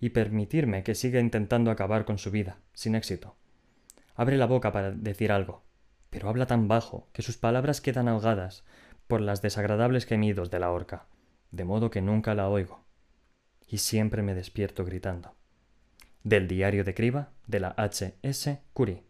y 0.00 0.10
permitirme 0.10 0.82
que 0.82 0.94
siga 0.94 1.18
intentando 1.18 1.70
acabar 1.70 2.04
con 2.04 2.18
su 2.18 2.30
vida, 2.30 2.58
sin 2.74 2.94
éxito. 2.94 3.36
Abre 4.14 4.36
la 4.36 4.46
boca 4.46 4.70
para 4.70 4.90
decir 4.90 5.32
algo, 5.32 5.64
pero 6.10 6.28
habla 6.28 6.46
tan 6.46 6.68
bajo 6.68 7.08
que 7.14 7.22
sus 7.22 7.38
palabras 7.38 7.80
quedan 7.80 8.08
ahogadas 8.08 8.64
por 9.06 9.22
las 9.22 9.40
desagradables 9.40 10.04
gemidos 10.04 10.50
de 10.50 10.58
la 10.58 10.70
horca, 10.70 11.06
de 11.52 11.64
modo 11.64 11.90
que 11.90 12.02
nunca 12.02 12.34
la 12.34 12.48
oigo. 12.48 12.85
Y 13.66 13.78
siempre 13.78 14.22
me 14.22 14.34
despierto 14.34 14.84
gritando. 14.84 15.34
Del 16.22 16.48
diario 16.48 16.84
de 16.84 16.94
Criba 16.94 17.30
de 17.46 17.60
la 17.60 17.74
H. 17.76 18.14
S. 18.22 18.60
Curie. 18.72 19.05